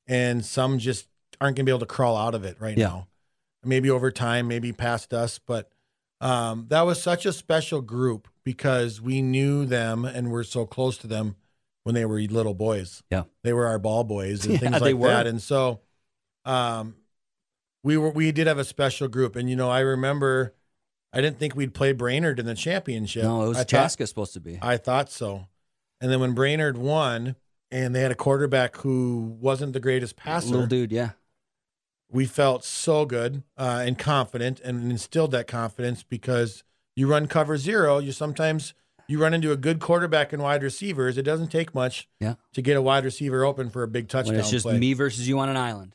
And 0.08 0.44
some 0.44 0.78
just 0.80 1.06
aren't 1.40 1.56
going 1.56 1.64
to 1.66 1.70
be 1.70 1.72
able 1.72 1.86
to 1.86 1.86
crawl 1.86 2.16
out 2.16 2.34
of 2.34 2.44
it 2.44 2.56
right 2.60 2.76
Yeah. 2.76 2.86
now. 2.88 3.06
Maybe 3.64 3.90
over 3.90 4.10
time, 4.10 4.48
maybe 4.48 4.72
past 4.72 5.12
us, 5.12 5.38
but 5.38 5.70
um, 6.20 6.66
that 6.68 6.82
was 6.82 7.02
such 7.02 7.26
a 7.26 7.32
special 7.32 7.80
group 7.80 8.28
because 8.44 9.00
we 9.00 9.22
knew 9.22 9.66
them 9.66 10.04
and 10.04 10.30
we're 10.30 10.44
so 10.44 10.66
close 10.66 10.96
to 10.98 11.06
them 11.06 11.36
when 11.84 11.94
they 11.94 12.04
were 12.04 12.20
little 12.20 12.54
boys. 12.54 13.02
Yeah. 13.10 13.24
they 13.42 13.52
were 13.52 13.66
our 13.66 13.78
ball 13.78 14.04
boys 14.04 14.44
and 14.44 14.54
Yeah, 14.62 14.70
things 14.70 14.80
like 14.80 15.00
that. 15.00 15.26
And 15.26 15.42
so, 15.42 15.80
um, 16.44 16.96
we 17.82 17.96
were 17.96 18.10
we 18.10 18.32
did 18.32 18.46
have 18.46 18.58
a 18.58 18.64
special 18.64 19.08
group, 19.08 19.36
and 19.36 19.48
you 19.48 19.56
know, 19.56 19.70
I 19.70 19.80
remember. 19.80 20.54
I 21.12 21.20
didn't 21.20 21.40
think 21.40 21.56
we'd 21.56 21.74
play 21.74 21.92
Brainerd 21.92 22.38
in 22.38 22.46
the 22.46 22.54
championship. 22.54 23.24
No, 23.24 23.44
it 23.44 23.48
was 23.48 23.64
Chaska 23.64 24.06
supposed 24.06 24.32
to 24.34 24.40
be. 24.40 24.60
I 24.62 24.76
thought 24.76 25.10
so. 25.10 25.48
And 26.00 26.08
then 26.10 26.20
when 26.20 26.34
Brainerd 26.34 26.76
won, 26.76 27.34
and 27.72 27.94
they 27.94 28.00
had 28.00 28.12
a 28.12 28.14
quarterback 28.14 28.76
who 28.76 29.36
wasn't 29.40 29.72
the 29.72 29.80
greatest 29.80 30.14
passer, 30.14 30.50
Little 30.50 30.66
dude, 30.66 30.92
yeah. 30.92 31.10
We 32.12 32.26
felt 32.26 32.64
so 32.64 33.04
good 33.04 33.42
uh, 33.58 33.82
and 33.86 33.98
confident, 33.98 34.60
and 34.60 34.90
instilled 34.90 35.30
that 35.32 35.46
confidence 35.46 36.02
because 36.02 36.64
you 36.96 37.06
run 37.06 37.26
cover 37.28 37.56
zero. 37.56 37.98
You 37.98 38.12
sometimes 38.12 38.74
you 39.08 39.20
run 39.20 39.34
into 39.34 39.50
a 39.52 39.56
good 39.56 39.80
quarterback 39.80 40.32
and 40.32 40.42
wide 40.42 40.62
receivers. 40.62 41.18
It 41.18 41.22
doesn't 41.22 41.48
take 41.48 41.74
much 41.74 42.08
Yeah. 42.20 42.34
to 42.54 42.62
get 42.62 42.76
a 42.76 42.82
wide 42.82 43.04
receiver 43.04 43.44
open 43.44 43.68
for 43.70 43.82
a 43.82 43.88
big 43.88 44.08
touchdown 44.08 44.34
When 44.34 44.40
it's 44.40 44.50
just 44.50 44.64
play. 44.66 44.78
me 44.78 44.92
versus 44.92 45.28
you 45.28 45.38
on 45.40 45.48
an 45.48 45.56
island. 45.56 45.94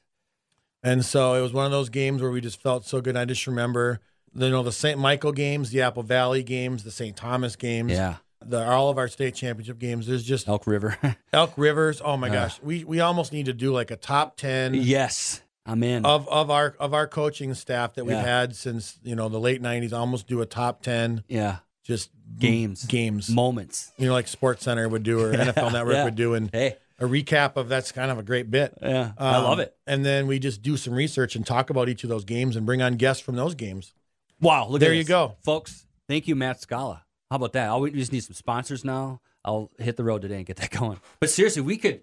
And 0.84 1.04
so 1.04 1.34
it 1.34 1.42
was 1.42 1.52
one 1.54 1.66
of 1.66 1.72
those 1.72 1.90
games 1.90 2.22
where 2.22 2.30
we 2.32 2.42
just 2.42 2.62
felt 2.62 2.86
so 2.86 3.02
good. 3.02 3.16
I 3.18 3.26
just 3.26 3.48
remember, 3.48 4.00
you 4.34 4.50
know, 4.50 4.62
the 4.64 4.72
St. 4.72 5.00
Michael 5.00 5.32
games, 5.32 5.72
the 5.72 5.82
Apple 5.82 6.04
Valley 6.04 6.44
games, 6.44 6.84
the 6.84 6.92
St. 6.92 7.16
Thomas 7.16 7.56
games, 7.56 7.94
Yeah. 7.94 8.18
the 8.46 8.64
all 8.68 8.90
of 8.90 8.98
our 8.98 9.08
state 9.08 9.34
championship 9.34 9.80
games. 9.80 10.08
There's 10.08 10.24
just 10.24 10.48
Elk 10.48 10.68
River. 10.68 10.98
Elk 11.34 11.54
Rivers. 11.58 12.02
Oh 12.04 12.18
my 12.18 12.30
Uh. 12.30 12.34
gosh, 12.34 12.62
we 12.62 12.84
we 12.84 13.00
almost 13.00 13.32
need 13.34 13.46
to 13.48 13.54
do 13.54 13.72
like 13.74 13.90
a 13.92 13.96
top 13.96 14.38
ten 14.38 14.74
yes. 14.76 15.42
I'm 15.66 15.82
in. 15.84 16.06
of 16.06 16.28
of 16.30 16.50
our 16.52 16.76
of 16.80 16.94
our 16.94 17.08
coaching 17.08 17.54
staff 17.54 17.96
that 17.96 18.06
we've 18.06 18.16
Yeah. 18.16 18.22
had 18.22 18.56
since 18.56 18.98
you 19.04 19.16
know 19.16 19.30
the 19.30 19.40
late 19.40 19.62
'90s. 19.62 19.94
Almost 19.94 20.28
do 20.28 20.42
a 20.42 20.46
top 20.46 20.82
ten 20.82 21.24
yeah. 21.28 21.58
just 21.84 22.10
Games. 22.40 22.86
games. 22.86 23.30
Moments. 23.30 23.92
You 23.98 24.08
know, 24.08 24.14
like 24.14 24.28
Sports 24.28 24.64
Center 24.64 24.88
would 24.90 25.04
do 25.04 25.20
or 25.22 25.32
NFL 25.34 25.72
Network 25.74 25.94
Yeah. 25.96 26.04
would 26.06 26.16
do, 26.16 26.34
and 26.34 26.50
Hey. 26.52 26.76
a 27.00 27.06
recap 27.06 27.56
of 27.56 27.70
that's 27.70 27.92
kind 27.92 28.10
of 28.12 28.18
a 28.18 28.24
great 28.24 28.50
bit. 28.50 28.74
Yeah. 28.82 29.12
I 29.18 29.38
love 29.38 29.54
Um, 29.54 29.60
it. 29.62 29.76
And 29.88 30.04
then 30.06 30.26
we 30.28 30.40
just 30.40 30.62
do 30.62 30.76
some 30.78 30.94
research 30.94 31.36
and 31.36 31.46
talk 31.46 31.70
about 31.70 31.88
each 31.90 32.04
of 32.04 32.10
those 32.10 32.26
games 32.26 32.56
and 32.56 32.66
bring 32.66 32.82
on 32.82 32.96
guests 32.96 33.22
from 33.24 33.36
those 33.36 33.54
games. 33.56 33.94
Wow. 34.42 34.68
Look 34.70 34.80
there 34.82 34.92
at 34.92 34.98
you 34.98 35.04
go. 35.04 35.36
Folks, 35.44 35.86
thank 36.10 36.28
you, 36.28 36.36
Matt 36.36 36.60
Skala. 36.62 37.02
How 37.30 37.38
about 37.38 37.54
that? 37.54 37.70
All 37.70 37.82
we 37.82 37.92
just 37.92 38.12
need 38.12 38.22
some 38.24 38.34
sponsors 38.34 38.84
now. 38.84 39.22
I'll 39.44 39.70
hit 39.78 39.96
the 39.96 40.04
road 40.04 40.22
today 40.24 40.38
and 40.38 40.46
get 40.46 40.58
that 40.58 40.72
going. 40.80 41.00
But 41.20 41.30
seriously, 41.30 41.62
we 41.62 41.78
could. 41.78 42.02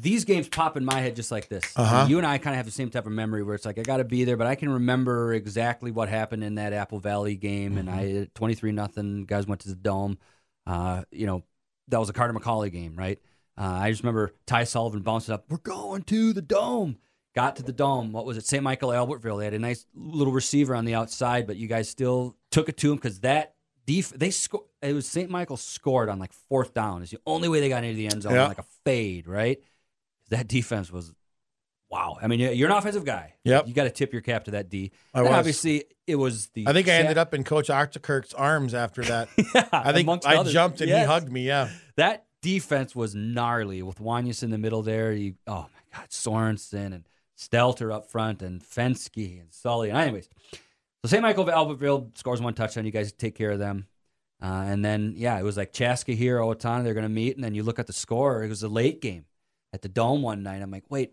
These 0.00 0.24
games 0.24 0.48
pop 0.48 0.76
in 0.76 0.84
my 0.84 1.00
head 1.00 1.16
just 1.16 1.30
like 1.30 1.48
this. 1.48 1.64
Uh-huh. 1.76 2.06
You 2.08 2.18
and 2.18 2.26
I 2.26 2.38
kind 2.38 2.54
of 2.54 2.58
have 2.58 2.66
the 2.66 2.72
same 2.72 2.90
type 2.90 3.06
of 3.06 3.12
memory 3.12 3.42
where 3.42 3.54
it's 3.54 3.64
like 3.64 3.78
I 3.78 3.82
got 3.82 3.96
to 3.98 4.04
be 4.04 4.24
there, 4.24 4.36
but 4.36 4.46
I 4.46 4.54
can 4.54 4.68
remember 4.70 5.32
exactly 5.34 5.90
what 5.90 6.08
happened 6.08 6.44
in 6.44 6.56
that 6.56 6.72
Apple 6.72 6.98
Valley 7.00 7.36
game. 7.36 7.76
And 7.78 7.88
Mm-hmm. 7.88 8.22
I 8.22 8.28
twenty 8.34 8.54
three 8.54 8.72
nothing. 8.72 9.24
Guys 9.24 9.46
went 9.46 9.60
to 9.62 9.68
the 9.68 9.74
dome. 9.76 10.18
Uh, 10.66 11.02
you 11.10 11.26
know, 11.26 11.42
that 11.88 11.98
was 11.98 12.08
a 12.10 12.12
Carter 12.12 12.34
McCauley 12.34 12.70
game, 12.70 12.94
right? 12.96 13.18
Uh, 13.56 13.62
I 13.82 13.90
just 13.90 14.02
remember 14.02 14.32
Ty 14.46 14.64
Sullivan 14.64 15.00
bouncing 15.02 15.34
up. 15.34 15.46
We're 15.48 15.56
going 15.58 16.02
to 16.04 16.32
the 16.32 16.42
dome. 16.42 16.98
Got 17.34 17.56
to 17.56 17.62
the 17.62 17.72
dome. 17.72 18.12
What 18.12 18.24
was 18.24 18.36
it? 18.36 18.46
St. 18.46 18.62
Michael 18.62 18.90
Albertville. 18.90 19.38
They 19.38 19.44
had 19.44 19.54
a 19.54 19.58
nice 19.58 19.86
little 19.94 20.32
receiver 20.32 20.74
on 20.74 20.84
the 20.84 20.94
outside, 20.94 21.46
but 21.46 21.56
you 21.56 21.66
guys 21.68 21.88
still 21.88 22.36
took 22.50 22.68
it 22.68 22.76
to 22.78 22.90
him 22.90 22.96
because 22.96 23.20
that 23.20 23.54
def- 23.86 24.10
they 24.10 24.30
sco- 24.30 24.66
It 24.82 24.92
was 24.92 25.06
St. 25.06 25.30
Michael 25.30 25.56
scored 25.56 26.08
on 26.08 26.18
like 26.18 26.32
fourth 26.32 26.74
down. 26.74 27.02
It's 27.02 27.10
the 27.12 27.20
only 27.26 27.48
way 27.48 27.60
they 27.60 27.68
got 27.68 27.84
into 27.84 27.96
the 27.96 28.06
end 28.06 28.22
zone, 28.22 28.34
Yeah. 28.34 28.46
like 28.48 28.58
a 28.58 28.64
fade, 28.84 29.26
right? 29.28 29.60
That 30.30 30.48
defense 30.48 30.90
was 30.92 31.12
wow. 31.90 32.16
I 32.20 32.26
mean, 32.26 32.40
you're 32.40 32.70
an 32.70 32.76
offensive 32.76 33.04
guy. 33.04 33.34
Yep. 33.44 33.66
You 33.68 33.74
got 33.74 33.84
to 33.84 33.90
tip 33.90 34.12
your 34.12 34.22
cap 34.22 34.44
to 34.44 34.50
that 34.52 34.68
D. 34.68 34.92
I 35.14 35.20
and 35.20 35.28
was. 35.28 35.36
obviously, 35.38 35.84
it 36.06 36.16
was 36.16 36.48
the. 36.48 36.66
I 36.68 36.72
think 36.72 36.88
I 36.88 36.92
ended 36.92 37.18
up 37.18 37.34
in 37.34 37.44
Coach 37.44 37.68
Octakirk's 37.68 38.34
arms 38.34 38.74
after 38.74 39.02
that. 39.04 39.28
yeah, 39.54 39.68
I 39.72 39.92
think 39.92 40.08
I 40.26 40.36
others. 40.36 40.52
jumped 40.52 40.80
and 40.80 40.88
Yes. 40.88 41.00
he 41.00 41.06
hugged 41.06 41.30
me. 41.32 41.46
Yeah. 41.46 41.70
That 41.96 42.26
defense 42.42 42.94
was 42.94 43.14
gnarly 43.14 43.82
with 43.82 43.98
Wanyas 43.98 44.42
in 44.42 44.50
the 44.50 44.58
middle 44.58 44.82
there. 44.82 45.12
You, 45.12 45.34
oh 45.46 45.66
my 45.72 45.98
God, 45.98 46.08
Sorensen 46.10 46.94
and 46.94 47.04
Stelter 47.38 47.92
up 47.92 48.10
front 48.10 48.42
and 48.42 48.62
Fensky 48.62 49.40
and 49.40 49.52
Sully. 49.52 49.90
And 49.90 49.98
Anyways, 49.98 50.28
so 50.52 51.06
St. 51.06 51.22
Michael 51.22 51.46
Albertville 51.46 52.16
scores 52.18 52.40
one 52.42 52.54
touchdown. 52.54 52.84
You 52.84 52.90
guys 52.90 53.12
take 53.12 53.34
care 53.34 53.50
of 53.52 53.58
them. 53.58 53.86
Uh, 54.42 54.46
and 54.66 54.84
then, 54.84 55.14
yeah, 55.16 55.38
it 55.38 55.42
was 55.42 55.56
like 55.56 55.72
Chaska 55.72 56.12
here, 56.12 56.38
Owatonna, 56.38 56.84
they're 56.84 56.94
going 56.94 57.02
to 57.02 57.08
meet. 57.08 57.34
And 57.34 57.42
then 57.42 57.54
you 57.54 57.64
look 57.64 57.78
at 57.80 57.86
the 57.88 57.92
score. 57.92 58.44
It 58.44 58.48
was 58.48 58.62
a 58.62 58.68
late 58.68 59.00
game 59.00 59.24
at 59.72 59.82
the 59.82 59.88
Dome 59.88 60.22
one 60.22 60.42
night. 60.42 60.62
I'm 60.62 60.70
like, 60.70 60.84
wait, 60.88 61.12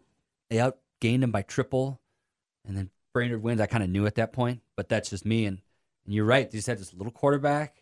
they 0.50 0.58
outgained 0.58 1.22
them 1.22 1.32
by 1.32 1.42
triple. 1.42 2.00
And 2.66 2.76
then 2.76 2.90
Brainerd 3.14 3.42
wins. 3.44 3.62
I 3.62 3.66
kind 3.66 3.84
of 3.84 3.90
knew 3.90 4.06
at 4.06 4.16
that 4.16 4.34
point, 4.34 4.62
but 4.76 4.90
that's 4.90 5.10
just 5.10 5.26
me. 5.26 5.46
And, 5.46 5.62
and 6.06 6.14
you're 6.14 6.26
right. 6.26 6.50
They 6.50 6.58
just 6.58 6.68
had 6.68 6.80
this 6.80 6.94
little 6.94 7.12
quarterback. 7.12 7.82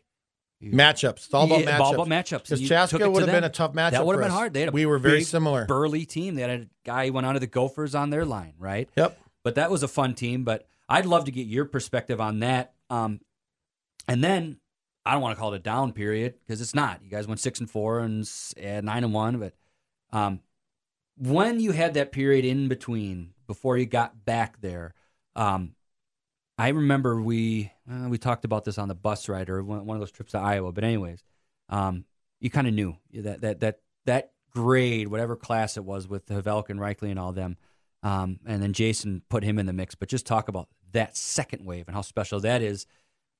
Matchups. 0.63 1.25
It's 1.25 1.33
all 1.33 1.45
about 1.45 1.59
Yeah, 1.61 1.77
matchups. 1.77 1.79
all 1.81 1.93
about 1.95 2.07
matchups. 2.07 2.43
Because 2.43 2.51
And 2.51 2.61
you 2.61 2.67
took 2.69 2.75
Chaska 2.77 3.01
it 3.03 3.11
would 3.11 3.23
have 3.23 3.31
been 3.31 3.43
a 3.43 3.49
tough 3.49 3.73
matchup. 3.73 3.91
That 3.91 4.05
would 4.05 4.15
have 4.15 4.23
been 4.23 4.31
hard. 4.31 4.53
They 4.53 4.61
had 4.61 4.69
a 4.69 4.71
we 4.71 4.85
were 4.85 4.97
very 4.97 5.19
big, 5.19 5.25
similar. 5.27 5.65
burly 5.65 6.05
team. 6.05 6.35
They 6.35 6.41
had 6.41 6.49
a 6.51 6.67
guy 6.85 7.07
who 7.07 7.13
went 7.13 7.27
onto 7.27 7.39
the 7.39 7.47
Gophers 7.47 7.93
on 7.95 8.11
their 8.11 8.23
line, 8.23 8.53
right? 8.57 8.89
Yep. 8.95 9.19
But 9.43 9.55
that 9.55 9.69
was 9.69 9.83
a 9.83 9.89
fun 9.89 10.13
team. 10.13 10.45
But 10.45 10.65
I'd 10.87 11.05
love 11.05 11.25
to 11.25 11.31
get 11.31 11.47
your 11.47 11.65
perspective 11.65 12.21
on 12.21 12.39
that. 12.39 12.73
Um, 12.89 13.19
and 14.07 14.23
then 14.23 14.57
I 15.05 15.11
don't 15.11 15.21
want 15.21 15.35
to 15.35 15.39
call 15.39 15.53
it 15.53 15.57
a 15.57 15.59
down 15.59 15.91
period 15.91 16.35
because 16.45 16.61
it's 16.61 16.73
not. 16.73 17.03
You 17.03 17.09
guys 17.09 17.27
went 17.27 17.41
six 17.41 17.59
and 17.59 17.69
four 17.69 17.99
and 17.99 18.25
nine 18.57 19.03
and 19.03 19.13
one. 19.13 19.39
But 19.39 19.53
um, 20.13 20.39
when 21.17 21.59
you 21.59 21.71
had 21.71 21.93
that 21.95 22.11
period 22.11 22.45
in 22.45 22.67
between 22.67 23.33
before 23.47 23.77
you 23.77 23.85
got 23.85 24.25
back 24.25 24.61
there, 24.61 24.93
um, 25.35 25.75
I 26.57 26.69
remember 26.69 27.21
we 27.21 27.71
uh, 27.89 28.07
we 28.09 28.17
talked 28.17 28.45
about 28.45 28.63
this 28.63 28.77
on 28.77 28.87
the 28.87 28.95
bus 28.95 29.27
ride 29.27 29.49
or 29.49 29.63
one, 29.63 29.89
of 29.89 29.99
those 29.99 30.11
trips 30.11 30.31
to 30.31 30.39
Iowa. 30.39 30.71
But 30.71 30.83
anyways, 30.83 31.23
um, 31.69 32.05
you 32.39 32.49
kind 32.49 32.67
of 32.67 32.73
knew 32.73 32.97
that 33.13 33.41
that 33.41 33.59
that 33.61 33.79
that 34.05 34.31
grade, 34.51 35.07
whatever 35.07 35.35
class 35.35 35.77
it 35.77 35.83
was 35.83 36.07
with 36.07 36.27
Havelk 36.27 36.69
and 36.69 36.79
Reichley 36.79 37.09
and 37.09 37.19
all 37.19 37.31
them, 37.31 37.57
um, 38.03 38.39
and 38.45 38.61
then 38.61 38.73
Jason 38.73 39.23
put 39.29 39.43
him 39.43 39.57
in 39.57 39.65
the 39.65 39.73
mix. 39.73 39.95
But 39.95 40.09
just 40.09 40.27
talk 40.27 40.47
about 40.47 40.69
that 40.91 41.17
second 41.17 41.65
wave 41.65 41.87
and 41.87 41.95
how 41.95 42.01
special 42.01 42.39
that 42.41 42.61
is, 42.61 42.85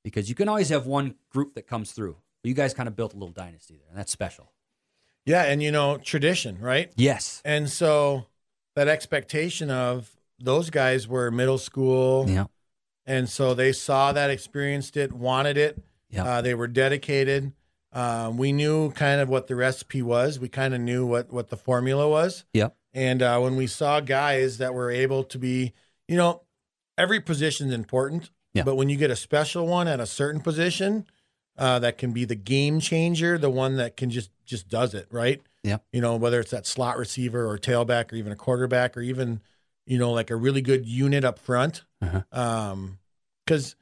because 0.04 0.28
you 0.28 0.36
can 0.36 0.50
always 0.50 0.70
have 0.70 0.88
one 0.88 1.16
group 1.30 1.54
that 1.54 1.68
comes 1.68 1.92
through. 1.92 2.18
But 2.42 2.50
you 2.50 2.56
guys 2.56 2.74
kind 2.74 2.90
of 2.90 2.96
built 2.96 3.14
a 3.14 3.18
little 3.18 3.34
dynasty 3.34 3.76
there, 3.78 3.90
and 3.90 3.98
that's 3.98 4.12
special. 4.12 4.52
Yeah, 5.26 5.44
and 5.44 5.64
you 5.64 5.72
know, 5.72 5.98
tradition, 5.98 6.60
right? 6.60 6.92
Yes. 6.96 7.42
And 7.46 7.70
so 7.70 8.26
that 8.76 8.88
expectation 8.88 9.70
of 9.72 10.10
those 10.40 10.70
guys 10.70 11.08
were 11.08 11.32
middle 11.32 11.58
school, 11.58 12.26
Yeah. 12.30 12.46
and 13.06 13.30
so 13.30 13.54
they 13.54 13.72
saw 13.72 14.12
that, 14.12 14.30
experienced 14.30 14.98
it, 14.98 15.14
wanted 15.14 15.58
it. 15.58 15.82
Yeah. 16.10 16.26
Uh, 16.26 16.42
they 16.42 16.54
were 16.54 16.68
dedicated. 16.68 17.54
Um, 17.94 18.38
we 18.38 18.52
knew 18.52 18.92
kind 18.92 19.22
of 19.22 19.30
what 19.30 19.48
the 19.48 19.56
recipe 19.56 20.02
was. 20.02 20.40
We 20.40 20.50
kind 20.50 20.74
of 20.74 20.82
knew 20.82 21.06
what 21.06 21.32
what 21.32 21.50
the 21.50 21.58
formula 21.58 22.10
was. 22.10 22.44
Yep. 22.54 22.76
And 22.94 23.22
uh, 23.22 23.40
when 23.40 23.56
we 23.56 23.68
saw 23.68 24.00
guys 24.02 24.58
that 24.58 24.74
were 24.74 24.92
able 24.92 25.24
to 25.26 25.38
be, 25.38 25.74
you 26.08 26.18
know, 26.18 26.42
every 26.98 27.20
position's 27.20 27.74
important. 27.74 28.30
Yeah. 28.54 28.64
But 28.64 28.76
when 28.76 28.90
you 28.90 28.98
get 28.98 29.10
a 29.10 29.16
special 29.16 29.66
one 29.68 29.88
at 29.88 30.00
a 30.00 30.06
certain 30.06 30.42
position, 30.42 31.06
uh, 31.58 31.80
that 31.80 31.98
can 31.98 32.12
be 32.14 32.26
the 32.26 32.36
game 32.36 32.80
changer, 32.80 33.38
the 33.38 33.50
one 33.50 33.78
that 33.78 33.96
can 33.98 34.10
just 34.12 34.30
just 34.46 34.68
does 34.68 34.94
it 34.94 35.08
right. 35.12 35.42
Yeah. 35.64 35.78
You 35.92 36.02
know, 36.02 36.16
whether 36.16 36.40
it's 36.40 36.52
that 36.52 36.68
slot 36.68 36.98
receiver 36.98 37.48
or 37.48 37.58
tailback 37.58 38.12
or 38.12 38.16
even 38.16 38.32
a 38.32 38.36
quarterback 38.36 38.98
or 38.98 39.02
even, 39.02 39.42
you 39.86 39.98
know, 39.98 40.12
like 40.12 40.30
a 40.30 40.36
really 40.36 40.62
good 40.62 40.86
unit 40.86 41.24
up 41.24 41.40
front. 41.40 41.84
Uh-huh. 42.02 42.22
Um, 42.32 43.00
because 43.46 43.76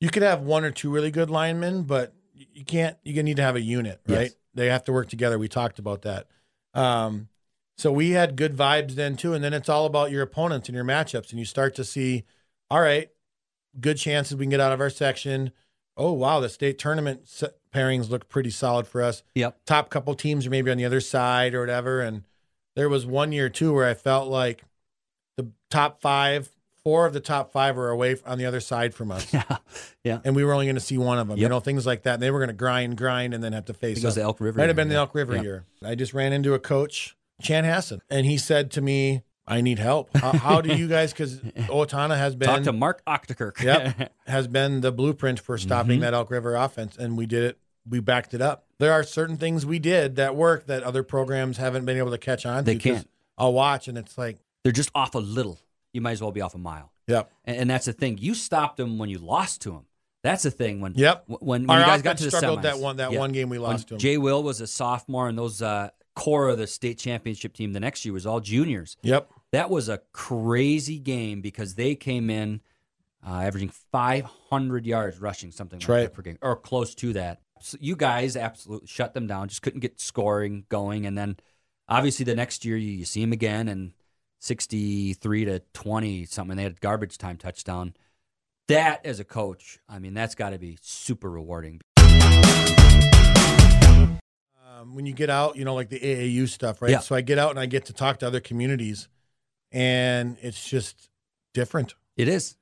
you 0.00 0.10
could 0.10 0.22
have 0.22 0.42
one 0.42 0.64
or 0.64 0.70
two 0.70 0.90
really 0.90 1.10
good 1.10 1.30
linemen, 1.30 1.82
but 1.82 2.14
you 2.34 2.64
can't. 2.64 2.96
You 3.04 3.20
need 3.22 3.36
to 3.36 3.42
have 3.42 3.56
a 3.56 3.60
unit, 3.60 4.00
right? 4.06 4.22
Yes. 4.22 4.34
They 4.54 4.66
have 4.66 4.84
to 4.84 4.92
work 4.92 5.08
together. 5.08 5.38
We 5.38 5.48
talked 5.48 5.78
about 5.78 6.02
that. 6.02 6.26
Um, 6.74 7.28
so 7.76 7.92
we 7.92 8.10
had 8.10 8.36
good 8.36 8.56
vibes 8.56 8.94
then 8.94 9.16
too, 9.16 9.34
and 9.34 9.42
then 9.42 9.52
it's 9.52 9.68
all 9.68 9.86
about 9.86 10.10
your 10.10 10.22
opponents 10.22 10.68
and 10.68 10.74
your 10.76 10.84
matchups, 10.84 11.30
and 11.30 11.38
you 11.38 11.44
start 11.44 11.74
to 11.76 11.84
see, 11.84 12.24
all 12.70 12.80
right, 12.80 13.10
good 13.80 13.98
chances 13.98 14.36
we 14.36 14.44
can 14.44 14.50
get 14.50 14.60
out 14.60 14.72
of 14.72 14.80
our 14.80 14.90
section. 14.90 15.52
Oh 15.98 16.12
wow, 16.12 16.40
the 16.40 16.48
state 16.48 16.78
tournament 16.78 17.26
pairings 17.74 18.08
look 18.08 18.28
pretty 18.28 18.50
solid 18.50 18.86
for 18.86 19.02
us. 19.02 19.22
Yep. 19.34 19.58
Top 19.66 19.90
couple 19.90 20.14
teams 20.14 20.46
are 20.46 20.50
maybe 20.50 20.70
on 20.70 20.78
the 20.78 20.84
other 20.84 21.00
side 21.00 21.54
or 21.54 21.60
whatever. 21.60 22.00
And 22.00 22.22
there 22.76 22.88
was 22.88 23.04
one 23.04 23.32
year 23.32 23.48
too 23.48 23.74
where 23.74 23.86
I 23.86 23.94
felt 23.94 24.28
like 24.28 24.62
the 25.36 25.50
top 25.70 26.00
five, 26.00 26.50
four 26.84 27.04
of 27.04 27.12
the 27.12 27.20
top 27.20 27.52
five 27.52 27.76
were 27.76 27.90
away 27.90 28.16
on 28.24 28.38
the 28.38 28.46
other 28.46 28.60
side 28.60 28.94
from 28.94 29.10
us, 29.10 29.30
Yeah. 29.34 29.56
Yeah. 30.04 30.20
and 30.24 30.34
we 30.36 30.44
were 30.44 30.52
only 30.54 30.66
going 30.66 30.76
to 30.76 30.80
see 30.80 30.96
one 30.98 31.18
of 31.18 31.28
them. 31.28 31.36
You 31.36 31.48
know, 31.48 31.60
things 31.60 31.84
like 31.84 32.04
that. 32.04 32.14
And 32.14 32.22
they 32.22 32.30
were 32.30 32.38
going 32.38 32.48
to 32.48 32.54
grind, 32.54 32.96
grind, 32.96 33.34
and 33.34 33.42
then 33.42 33.52
have 33.52 33.64
to 33.66 33.74
face. 33.74 33.98
It 33.98 34.02
goes 34.02 34.16
up. 34.16 34.22
Elk 34.24 34.40
River. 34.40 34.58
Might 34.58 34.68
have 34.68 34.76
been 34.76 34.88
the. 34.88 34.94
Elk 34.94 35.14
River 35.14 35.34
Yeah. 35.36 35.42
year. 35.42 35.64
I 35.84 35.94
just 35.96 36.14
ran 36.14 36.32
into 36.32 36.54
a 36.54 36.58
coach, 36.60 37.16
Chanhassen, 37.42 38.00
and 38.08 38.24
he 38.24 38.38
said 38.38 38.70
to 38.72 38.80
me, 38.80 39.22
"I 39.48 39.60
need 39.60 39.78
help. 39.78 40.16
How, 40.16 40.32
how 40.32 40.60
do 40.60 40.74
you 40.76 40.86
guys? 40.96 41.12
Because 41.12 41.38
Otana 41.40 42.16
has 42.16 42.36
been 42.36 42.48
Talk 42.48 42.62
to 42.64 42.72
Mark 42.72 43.02
Octakirk. 43.06 43.62
Yep. 43.62 44.12
has 44.26 44.46
been 44.48 44.80
the 44.80 44.92
blueprint 44.92 45.40
for 45.40 45.58
stopping 45.58 45.98
Mhm. 45.98 46.02
that 46.02 46.14
Elk 46.14 46.30
River 46.30 46.54
offense, 46.54 46.96
and 46.96 47.16
we 47.16 47.26
did 47.26 47.42
it. 47.44 47.58
We 47.88 48.00
backed 48.00 48.34
it 48.34 48.42
up. 48.42 48.66
There 48.78 48.92
are 48.92 49.02
certain 49.02 49.36
things 49.38 49.64
we 49.64 49.78
did 49.78 50.16
that 50.16 50.36
work 50.36 50.66
that 50.66 50.82
other 50.82 51.02
programs 51.02 51.56
haven't 51.56 51.84
been 51.86 51.96
able 51.96 52.10
to 52.10 52.18
catch 52.18 52.44
on. 52.44 52.64
They 52.64 52.74
to 52.74 52.78
'cause 52.90 52.96
can't. 52.98 53.10
I'll 53.38 53.52
watch, 53.54 53.88
and 53.88 53.96
it's 53.96 54.18
like, 54.18 54.38
They're 54.62 54.72
just 54.72 54.90
off 54.94 55.14
a 55.14 55.18
little. 55.18 55.58
You 55.94 56.00
might 56.02 56.12
as 56.12 56.20
well 56.20 56.32
be 56.32 56.40
off 56.42 56.54
a 56.54 56.58
mile. 56.58 56.92
yep, 57.06 57.30
And, 57.44 57.56
and 57.56 57.70
that's 57.70 57.86
the 57.86 57.92
thing. 57.94 58.18
You 58.18 58.34
stopped 58.34 58.76
them 58.76 58.98
when 58.98 59.08
you 59.08 59.18
lost 59.18 59.62
to 59.62 59.70
them. 59.70 59.86
That's 60.22 60.42
the 60.42 60.50
thing. 60.50 60.80
When 60.80 60.94
Yep. 60.96 61.24
when, 61.28 61.66
when 61.66 61.70
Our 61.70 61.78
you 61.80 61.86
guys 61.86 62.02
got 62.02 62.18
to 62.18 62.24
the 62.24 62.30
struggled 62.30 62.58
semis. 62.58 62.62
that 62.64 62.78
one 62.80 62.96
that 62.96 63.12
Yeah. 63.12 63.18
one 63.20 63.32
game 63.32 63.48
we 63.48 63.58
When 63.58 63.70
lost 63.70 63.88
to 63.88 63.94
'em. 63.94 64.00
Jay 64.00 64.18
Will 64.18 64.42
was 64.42 64.60
a 64.60 64.66
sophomore, 64.66 65.28
and 65.28 65.38
those 65.38 65.62
uh, 65.62 65.88
core 66.16 66.48
of 66.48 66.58
the 66.58 66.66
state 66.66 66.98
championship 66.98 67.54
team 67.54 67.72
the 67.72 67.78
next 67.80 68.04
year 68.04 68.12
was 68.12 68.26
all 68.26 68.40
juniors. 68.40 68.96
Yep, 69.02 69.30
That 69.52 69.70
was 69.70 69.88
a 69.88 70.00
crazy 70.12 70.98
game 70.98 71.40
because 71.40 71.74
they 71.74 71.94
came 71.94 72.28
in 72.28 72.60
uh, 73.26 73.40
averaging 73.42 73.70
500 73.92 74.86
yards 74.86 75.20
rushing, 75.20 75.50
something 75.50 75.80
like 75.80 75.88
right. 75.88 76.02
that 76.02 76.12
per 76.12 76.22
game, 76.22 76.38
or 76.42 76.56
close 76.56 76.94
to 76.96 77.12
that. 77.14 77.40
So 77.60 77.78
you 77.80 77.96
guys 77.96 78.36
absolutely 78.36 78.86
shut 78.86 79.14
them 79.14 79.26
down. 79.26 79.48
Just 79.48 79.62
couldn't 79.62 79.80
get 79.80 80.00
scoring 80.00 80.64
going, 80.68 81.06
and 81.06 81.16
then 81.16 81.36
obviously 81.88 82.24
the 82.24 82.36
next 82.36 82.64
year 82.64 82.76
you, 82.76 82.92
you 82.92 83.04
see 83.04 83.20
them 83.20 83.32
again 83.32 83.68
and 83.68 83.92
63 84.40 85.44
to 85.46 85.60
20 85.72 86.24
something. 86.26 86.56
They 86.56 86.62
had 86.62 86.80
garbage 86.80 87.18
time 87.18 87.36
touchdown. 87.36 87.94
That 88.68 89.04
as 89.04 89.18
a 89.18 89.24
coach, 89.24 89.78
I 89.88 89.98
mean, 89.98 90.14
that's 90.14 90.34
got 90.34 90.50
to 90.50 90.58
be 90.58 90.78
super 90.82 91.30
rewarding. 91.30 91.80
um, 94.78 94.94
when 94.94 95.06
you 95.06 95.14
get 95.14 95.30
out, 95.30 95.56
you 95.56 95.64
know, 95.64 95.74
like 95.74 95.88
the 95.88 95.98
AAU 95.98 96.48
stuff, 96.48 96.82
right? 96.82 96.90
Yeah. 96.90 96.98
So 97.00 97.14
I 97.14 97.22
get 97.22 97.38
out 97.38 97.50
and 97.50 97.58
I 97.58 97.66
get 97.66 97.86
to 97.86 97.92
talk 97.92 98.18
to 98.18 98.26
other 98.26 98.40
communities, 98.40 99.08
and 99.72 100.36
it's 100.40 100.68
just 100.68 101.08
different. 101.54 101.94
It 102.16 102.28
is. 102.28 102.56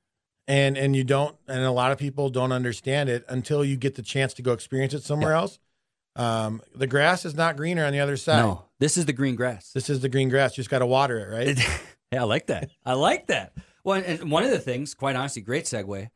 and 0.49 0.77
and 0.77 0.95
you 0.95 1.03
don't 1.05 1.37
and 1.49 1.63
a 1.65 1.71
lot 1.71 1.93
of 1.93 1.99
people 1.99 2.29
don't 2.31 2.53
understand 2.53 3.09
it 3.09 3.25
until 3.29 3.65
you 3.65 3.77
get 3.77 3.95
the 3.95 4.03
chance 4.03 4.35
to 4.35 4.43
go 4.43 4.53
experience 4.53 4.95
it 4.95 5.03
somewhere 5.03 5.33
else 5.33 5.59
um, 6.15 6.63
the 6.75 6.87
grass 6.87 7.25
is 7.25 7.35
not 7.35 7.57
greener 7.57 7.85
on 7.85 7.93
the 7.93 8.01
other 8.01 8.17
side 8.17 8.41
No, 8.43 8.65
this 8.79 8.97
is 8.97 9.07
the 9.07 9.13
green 9.13 9.35
grass. 9.35 9.73
this 9.73 9.91
is 9.91 10.01
the 10.01 10.09
green 10.09 10.29
grass 10.29 10.57
you 10.57 10.63
just 10.63 10.71
got 10.71 10.79
to 10.81 10.87
water 10.87 11.19
it 11.19 11.35
right 11.35 11.59
yeah, 12.13 12.21
I 12.23 12.25
like 12.25 12.47
that. 12.47 12.71
I 12.85 12.93
like 12.95 13.27
that. 13.27 13.53
Well, 13.83 14.03
and 14.05 14.31
one 14.31 14.45
of 14.45 14.51
the 14.51 14.59
things, 14.59 14.95
quite 14.95 15.17
honestly, 15.17 15.43
great 15.43 15.65
segue 15.65 16.09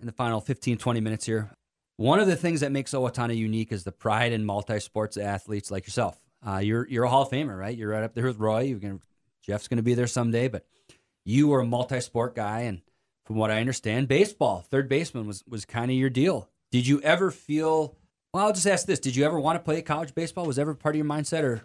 in 0.00 0.06
the 0.06 0.12
final 0.12 0.40
15, 0.40 0.76
20 0.78 1.00
minutes 1.00 1.26
here. 1.26 1.50
One 1.96 2.18
of 2.20 2.26
the 2.26 2.36
things 2.36 2.60
that 2.60 2.72
makes 2.72 2.92
Owatonna 2.92 3.36
unique 3.36 3.70
is 3.72 3.84
the 3.84 3.92
pride 3.92 4.32
in 4.32 4.44
multi-sports 4.44 5.16
athletes 5.16 5.70
like 5.70 5.86
yourself. 5.86 6.18
Uh, 6.46 6.58
you're 6.58 6.86
you're 6.88 7.04
a 7.04 7.08
Hall 7.08 7.22
of 7.22 7.30
Famer, 7.30 7.58
right? 7.58 7.76
You're 7.76 7.90
right 7.90 8.02
up 8.02 8.14
there 8.14 8.24
with 8.26 8.38
Roy. 8.38 8.60
You're 8.62 8.78
gonna, 8.78 8.98
Jeff's 9.46 9.68
going 9.68 9.76
to 9.76 9.82
be 9.82 9.94
there 9.94 10.06
someday, 10.06 10.48
but 10.48 10.64
you 11.24 11.48
were 11.48 11.60
a 11.60 11.66
multi-sport 11.66 12.34
guy, 12.34 12.60
and 12.60 12.80
from 13.24 13.36
what 13.36 13.50
I 13.50 13.60
understand, 13.60 14.08
baseball, 14.08 14.64
third 14.70 14.88
baseman 14.88 15.26
was 15.26 15.44
was 15.46 15.64
kind 15.64 15.90
of 15.90 15.96
your 15.96 16.10
deal. 16.10 16.48
Did 16.70 16.86
you 16.86 17.00
ever 17.02 17.30
feel? 17.30 17.96
Well, 18.32 18.46
I'll 18.46 18.52
just 18.52 18.66
ask 18.66 18.86
this: 18.86 18.98
Did 18.98 19.16
you 19.16 19.24
ever 19.24 19.38
want 19.38 19.56
to 19.56 19.60
play 19.64 19.80
college 19.82 20.14
baseball? 20.14 20.46
Was 20.46 20.58
ever 20.58 20.74
part 20.74 20.94
of 20.94 20.98
your 20.98 21.06
mindset, 21.06 21.42
or 21.44 21.62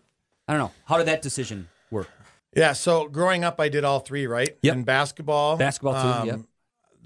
I 0.48 0.54
don't 0.54 0.60
know? 0.60 0.72
How 0.86 0.98
did 0.98 1.08
that 1.08 1.22
decision 1.22 1.68
work? 1.92 2.10
yeah 2.56 2.74
so 2.74 3.08
growing 3.08 3.44
up 3.44 3.60
i 3.60 3.70
did 3.70 3.84
all 3.84 4.00
three 4.00 4.26
right 4.26 4.58
Yep. 4.64 4.76
and 4.76 4.84
basketball 4.84 5.52
um, 5.52 5.58
Basketball 5.60 6.22
too, 6.24 6.28
yep. 6.30 6.40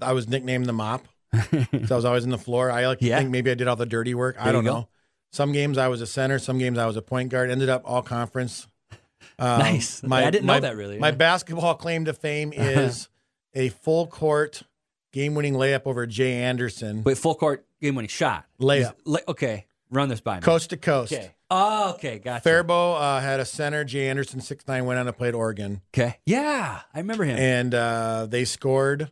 i 0.00 0.14
was 0.14 0.26
nicknamed 0.26 0.64
the 0.64 0.72
mop 0.72 1.06
so 1.34 1.46
i 1.90 1.94
was 1.96 2.06
always 2.06 2.24
in 2.24 2.30
the 2.30 2.38
floor 2.38 2.70
i 2.70 2.86
like 2.86 3.00
to 3.00 3.04
Yeah. 3.04 3.18
think 3.18 3.28
maybe 3.30 3.50
i 3.50 3.54
did 3.54 3.68
all 3.68 3.76
the 3.76 3.84
dirty 3.84 4.14
work 4.14 4.36
i 4.38 4.44
There 4.44 4.54
you 4.54 4.62
don't 4.62 4.64
know 4.64 4.88
some 5.32 5.52
games 5.52 5.76
i 5.76 5.86
was 5.88 6.00
a 6.00 6.06
center 6.06 6.38
some 6.38 6.56
games 6.56 6.78
i 6.78 6.86
was 6.86 6.96
a 6.96 7.02
point 7.02 7.28
guard 7.28 7.50
ended 7.50 7.68
up 7.68 7.82
all 7.84 8.00
conference 8.00 8.66
um, 9.38 9.58
Nice. 9.58 10.02
My, 10.02 10.24
I 10.26 10.30
didn't 10.30 10.46
know 10.46 10.60
that 10.60 10.76
really. 10.76 10.98
My 10.98 11.10
basketball 11.10 11.74
claim 11.74 12.04
to 12.06 12.12
fame 12.12 12.52
is 12.56 13.08
a 13.54 13.68
full 13.70 14.06
court 14.06 14.62
game 15.12 15.34
winning 15.34 15.54
layup 15.54 15.82
over 15.86 16.06
Jay 16.06 16.42
Anderson, 16.42 17.02
Wait, 17.04 17.16
full 17.18 17.34
court 17.34 17.66
game 17.80 17.94
winning 17.94 18.08
shot. 18.08 18.46
Layup. 18.60 18.94
Okay, 19.28 19.66
run 19.90 20.08
this 20.08 20.20
by 20.20 20.36
me. 20.36 20.42
coast 20.42 20.70
to 20.70 20.76
coast. 20.76 21.12
Okay. 21.12 21.34
Oh, 21.50 21.92
okay, 21.94 22.18
gotcha. 22.18 22.42
Faribault 22.42 22.96
uh, 23.00 23.20
had 23.20 23.38
a 23.38 23.44
center, 23.44 23.84
Jay 23.84 24.08
Anderson, 24.08 24.40
six 24.40 24.66
nine, 24.66 24.86
went 24.86 24.98
on 24.98 25.06
to 25.06 25.12
play 25.12 25.28
at 25.28 25.34
Oregon, 25.34 25.82
Okay, 25.94 26.18
yeah, 26.26 26.80
I 26.92 26.98
remember 26.98 27.22
him. 27.24 27.38
and 27.38 27.74
uh, 27.74 28.26
they 28.28 28.44
scored 28.44 29.10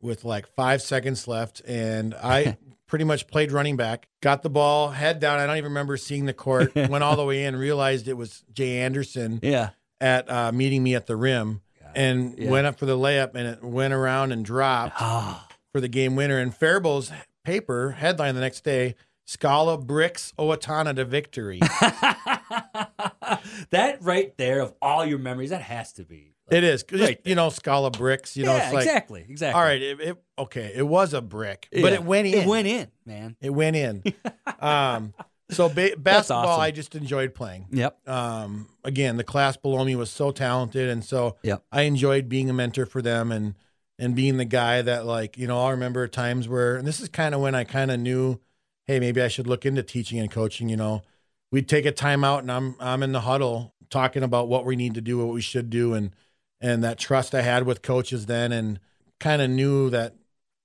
with 0.00 0.24
like 0.24 0.46
five 0.54 0.80
seconds 0.82 1.26
left, 1.26 1.62
and 1.66 2.14
I 2.14 2.56
pretty 2.86 3.04
much 3.04 3.26
played 3.26 3.52
running 3.52 3.76
back, 3.76 4.08
got 4.22 4.42
the 4.42 4.50
ball, 4.50 4.90
head 4.90 5.20
down. 5.20 5.38
I 5.38 5.46
don't 5.46 5.56
even 5.56 5.70
remember 5.70 5.96
seeing 5.96 6.26
the 6.26 6.32
court. 6.32 6.74
went 6.74 7.02
all 7.04 7.16
the 7.16 7.24
way 7.24 7.44
in, 7.44 7.56
realized 7.56 8.08
it 8.08 8.16
was 8.16 8.44
Jay 8.52 8.78
Anderson 8.78 9.40
yeah, 9.42 9.70
at 10.00 10.30
uh, 10.30 10.52
meeting 10.52 10.82
me 10.82 10.94
at 10.94 11.06
the 11.06 11.16
rim, 11.16 11.62
and 11.94 12.38
Yeah. 12.38 12.50
went 12.50 12.66
up 12.66 12.78
for 12.78 12.86
the 12.86 12.96
layup, 12.96 13.34
and 13.34 13.46
it 13.48 13.62
went 13.64 13.94
around 13.94 14.32
and 14.32 14.44
dropped 14.44 14.94
Ah, 15.00 15.46
for 15.72 15.80
the 15.80 15.88
game 15.88 16.16
winner. 16.16 16.38
And 16.38 16.54
Faribault's 16.54 17.10
paper 17.44 17.92
headline 17.92 18.34
the 18.34 18.40
next 18.40 18.64
day: 18.64 18.94
Skala 19.28 19.84
bricks 19.84 20.32
Owatonna 20.38 20.94
to 20.96 21.04
victory. 21.04 21.60
that 23.70 23.98
right 24.00 24.36
there 24.36 24.60
of 24.60 24.74
all 24.80 25.04
your 25.04 25.18
memories, 25.18 25.50
that 25.50 25.62
has 25.62 25.92
to 25.94 26.04
be. 26.04 26.34
It 26.50 26.62
is, 26.64 26.84
Right 26.92 27.20
you 27.24 27.34
know, 27.34 27.48
Skala 27.48 27.90
bricks. 27.96 28.36
You 28.36 28.44
know, 28.44 28.54
yeah, 28.54 28.64
it's 28.66 28.72
like 28.74 28.84
exactly, 28.84 29.24
exactly. 29.28 29.58
all 29.60 29.66
right, 29.66 29.82
it, 29.82 30.00
it 30.00 30.16
okay, 30.38 30.72
it 30.74 30.82
was 30.86 31.12
a 31.12 31.20
brick, 31.20 31.68
but 31.72 31.80
Yeah. 31.80 31.90
it 31.94 32.04
went 32.04 32.28
in. 32.28 32.34
It 32.34 32.46
went 32.46 32.68
in, 32.68 32.88
man. 33.04 33.36
It 33.40 33.50
went 33.50 33.74
in. 33.76 34.04
um, 34.60 35.12
so 35.50 35.68
ba- 35.68 35.96
basketball, 35.98 36.46
awesome. 36.46 36.60
I 36.60 36.70
just 36.70 36.94
enjoyed 36.94 37.34
playing. 37.34 37.66
Yep. 37.72 38.08
Um, 38.08 38.68
again, 38.84 39.16
the 39.16 39.24
class 39.24 39.56
below 39.56 39.84
me 39.84 39.96
was 39.96 40.10
so 40.10 40.30
talented, 40.30 40.88
and 40.88 41.04
so 41.04 41.36
Yep. 41.42 41.64
I 41.72 41.82
enjoyed 41.82 42.28
being 42.28 42.48
a 42.48 42.52
mentor 42.52 42.86
for 42.86 43.02
them 43.02 43.32
and 43.32 43.54
and 43.98 44.14
being 44.14 44.36
the 44.36 44.44
guy 44.44 44.82
that 44.82 45.04
like 45.06 45.36
you 45.38 45.46
know 45.48 45.58
I'll 45.64 45.70
remember 45.72 46.06
times 46.06 46.48
where 46.48 46.76
and 46.76 46.86
this 46.86 47.00
is 47.00 47.08
kind 47.08 47.34
of 47.34 47.40
when 47.40 47.54
I 47.56 47.64
kind 47.64 47.90
of 47.90 47.98
knew, 47.98 48.40
hey, 48.86 49.00
maybe 49.00 49.20
I 49.20 49.28
should 49.28 49.46
look 49.48 49.66
into 49.66 49.82
teaching 49.82 50.18
and 50.20 50.30
coaching. 50.30 50.68
You 50.68 50.76
know, 50.76 51.02
we'd 51.50 51.68
take 51.68 51.86
a 51.86 51.92
timeout 51.92 52.40
and 52.40 52.52
I'm 52.52 52.76
I'm 52.78 53.02
in 53.02 53.10
the 53.12 53.22
huddle 53.22 53.74
talking 53.90 54.22
about 54.22 54.48
what 54.48 54.64
we 54.64 54.76
need 54.76 54.94
to 54.94 55.00
do, 55.00 55.18
what 55.18 55.32
we 55.34 55.40
should 55.40 55.70
do, 55.70 55.94
and 55.94 56.12
and 56.60 56.82
that 56.84 56.98
trust 56.98 57.34
I 57.34 57.42
had 57.42 57.64
with 57.64 57.82
coaches 57.82 58.26
then, 58.26 58.52
and 58.52 58.80
kind 59.20 59.42
of 59.42 59.50
knew 59.50 59.90
that 59.90 60.14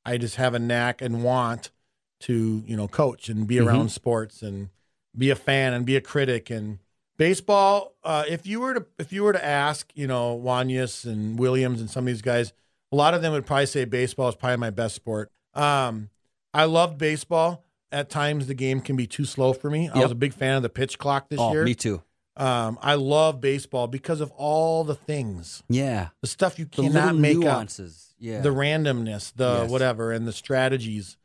I 0.06 0.18
just 0.18 0.36
have 0.36 0.54
a 0.54 0.60
knack 0.60 1.02
and 1.02 1.24
want 1.24 1.72
to 2.22 2.64
you 2.66 2.78
know 2.78 2.88
coach 2.88 3.30
and 3.30 3.48
be 3.48 3.60
around 3.60 3.90
sports 3.92 4.42
and 4.42 4.70
be 5.18 5.30
a 5.30 5.36
fan 5.36 5.74
and 5.74 5.86
be 5.86 5.96
a 5.96 6.02
critic. 6.02 6.50
And 6.50 6.80
baseball 7.18 7.96
uh, 8.04 8.24
if 8.28 8.48
you 8.48 8.60
were 8.60 8.74
to 8.74 8.86
if 8.98 9.14
you 9.14 9.24
were 9.24 9.34
to 9.34 9.44
ask 9.44 9.92
you 9.96 10.08
know 10.08 10.40
Wanyas 10.44 11.06
and 11.06 11.38
Williams 11.38 11.80
and 11.80 11.90
some 11.90 12.04
of 12.04 12.08
these 12.08 12.22
guys 12.22 12.54
a 12.92 12.96
lot 12.96 13.14
of 13.14 13.22
them 13.22 13.34
would 13.34 13.46
probably 13.46 13.66
say 13.68 13.86
baseball 13.86 14.30
is 14.30 14.36
probably 14.36 14.58
my 14.58 14.70
best 14.70 14.96
sport. 14.96 15.32
Um, 15.54 16.10
I 16.54 16.66
loved 16.66 16.98
baseball. 16.98 17.66
At 17.94 18.10
times 18.10 18.48
the 18.48 18.54
game 18.54 18.80
can 18.80 18.96
be 18.96 19.06
too 19.06 19.26
slow 19.26 19.52
for 19.52 19.70
me. 19.70 19.90
I 19.90 20.00
was 20.00 20.12
a 20.12 20.16
big 20.16 20.34
fan 20.34 20.56
of 20.56 20.64
the 20.64 20.70
pitch 20.70 20.98
clock 20.98 21.28
this 21.28 21.40
oh, 21.42 21.52
year. 21.52 21.66
me 21.66 21.76
too. 21.76 22.02
Um, 22.38 22.78
I 22.82 22.96
love 22.96 23.42
baseball 23.42 23.88
because 23.88 24.22
of 24.22 24.32
all 24.32 24.84
the 24.84 24.96
things 24.96 25.64
Yeah, 25.70 26.10
the 26.22 26.28
stuff 26.28 26.58
you 26.58 26.66
the 26.66 26.84
cannot 26.84 27.16
make 27.16 27.38
up 27.38 27.44
nuances. 27.44 28.14
Yeah, 28.18 28.42
the 28.42 28.50
randomness, 28.50 29.34
the 29.36 29.62
Yes. 29.62 29.70
whatever, 29.72 30.12
and 30.12 30.28
the 30.28 30.32
strategies. 30.34 31.18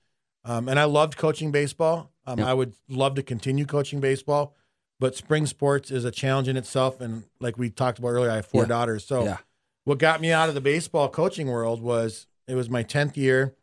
Um, 0.44 0.68
and 0.68 0.78
I 0.78 0.84
loved 0.84 1.16
coaching 1.16 1.50
baseball. 1.52 2.10
Um, 2.26 2.38
Yep. 2.38 2.48
I 2.48 2.54
would 2.54 2.74
love 2.88 3.14
to 3.16 3.22
continue 3.22 3.66
coaching 3.66 4.00
baseball, 4.00 4.54
but 4.98 5.14
spring 5.14 5.46
sports 5.46 5.90
is 5.90 6.04
a 6.04 6.10
challenge 6.10 6.48
in 6.48 6.56
itself. 6.56 7.00
And 7.00 7.24
like 7.40 7.56
we 7.58 7.70
talked 7.70 7.98
about 7.98 8.08
earlier, 8.08 8.30
I 8.30 8.36
have 8.36 8.46
four 8.46 8.62
Yeah. 8.62 8.68
daughters. 8.68 9.04
So 9.04 9.24
Yeah. 9.24 9.38
what 9.84 9.98
got 9.98 10.20
me 10.20 10.32
out 10.32 10.48
of 10.48 10.54
the 10.54 10.60
baseball 10.60 11.08
coaching 11.08 11.48
world 11.48 11.80
was 11.82 12.26
it 12.48 12.54
was 12.54 12.68
my 12.70 12.82
tenth 12.82 13.16
year, 13.16 13.54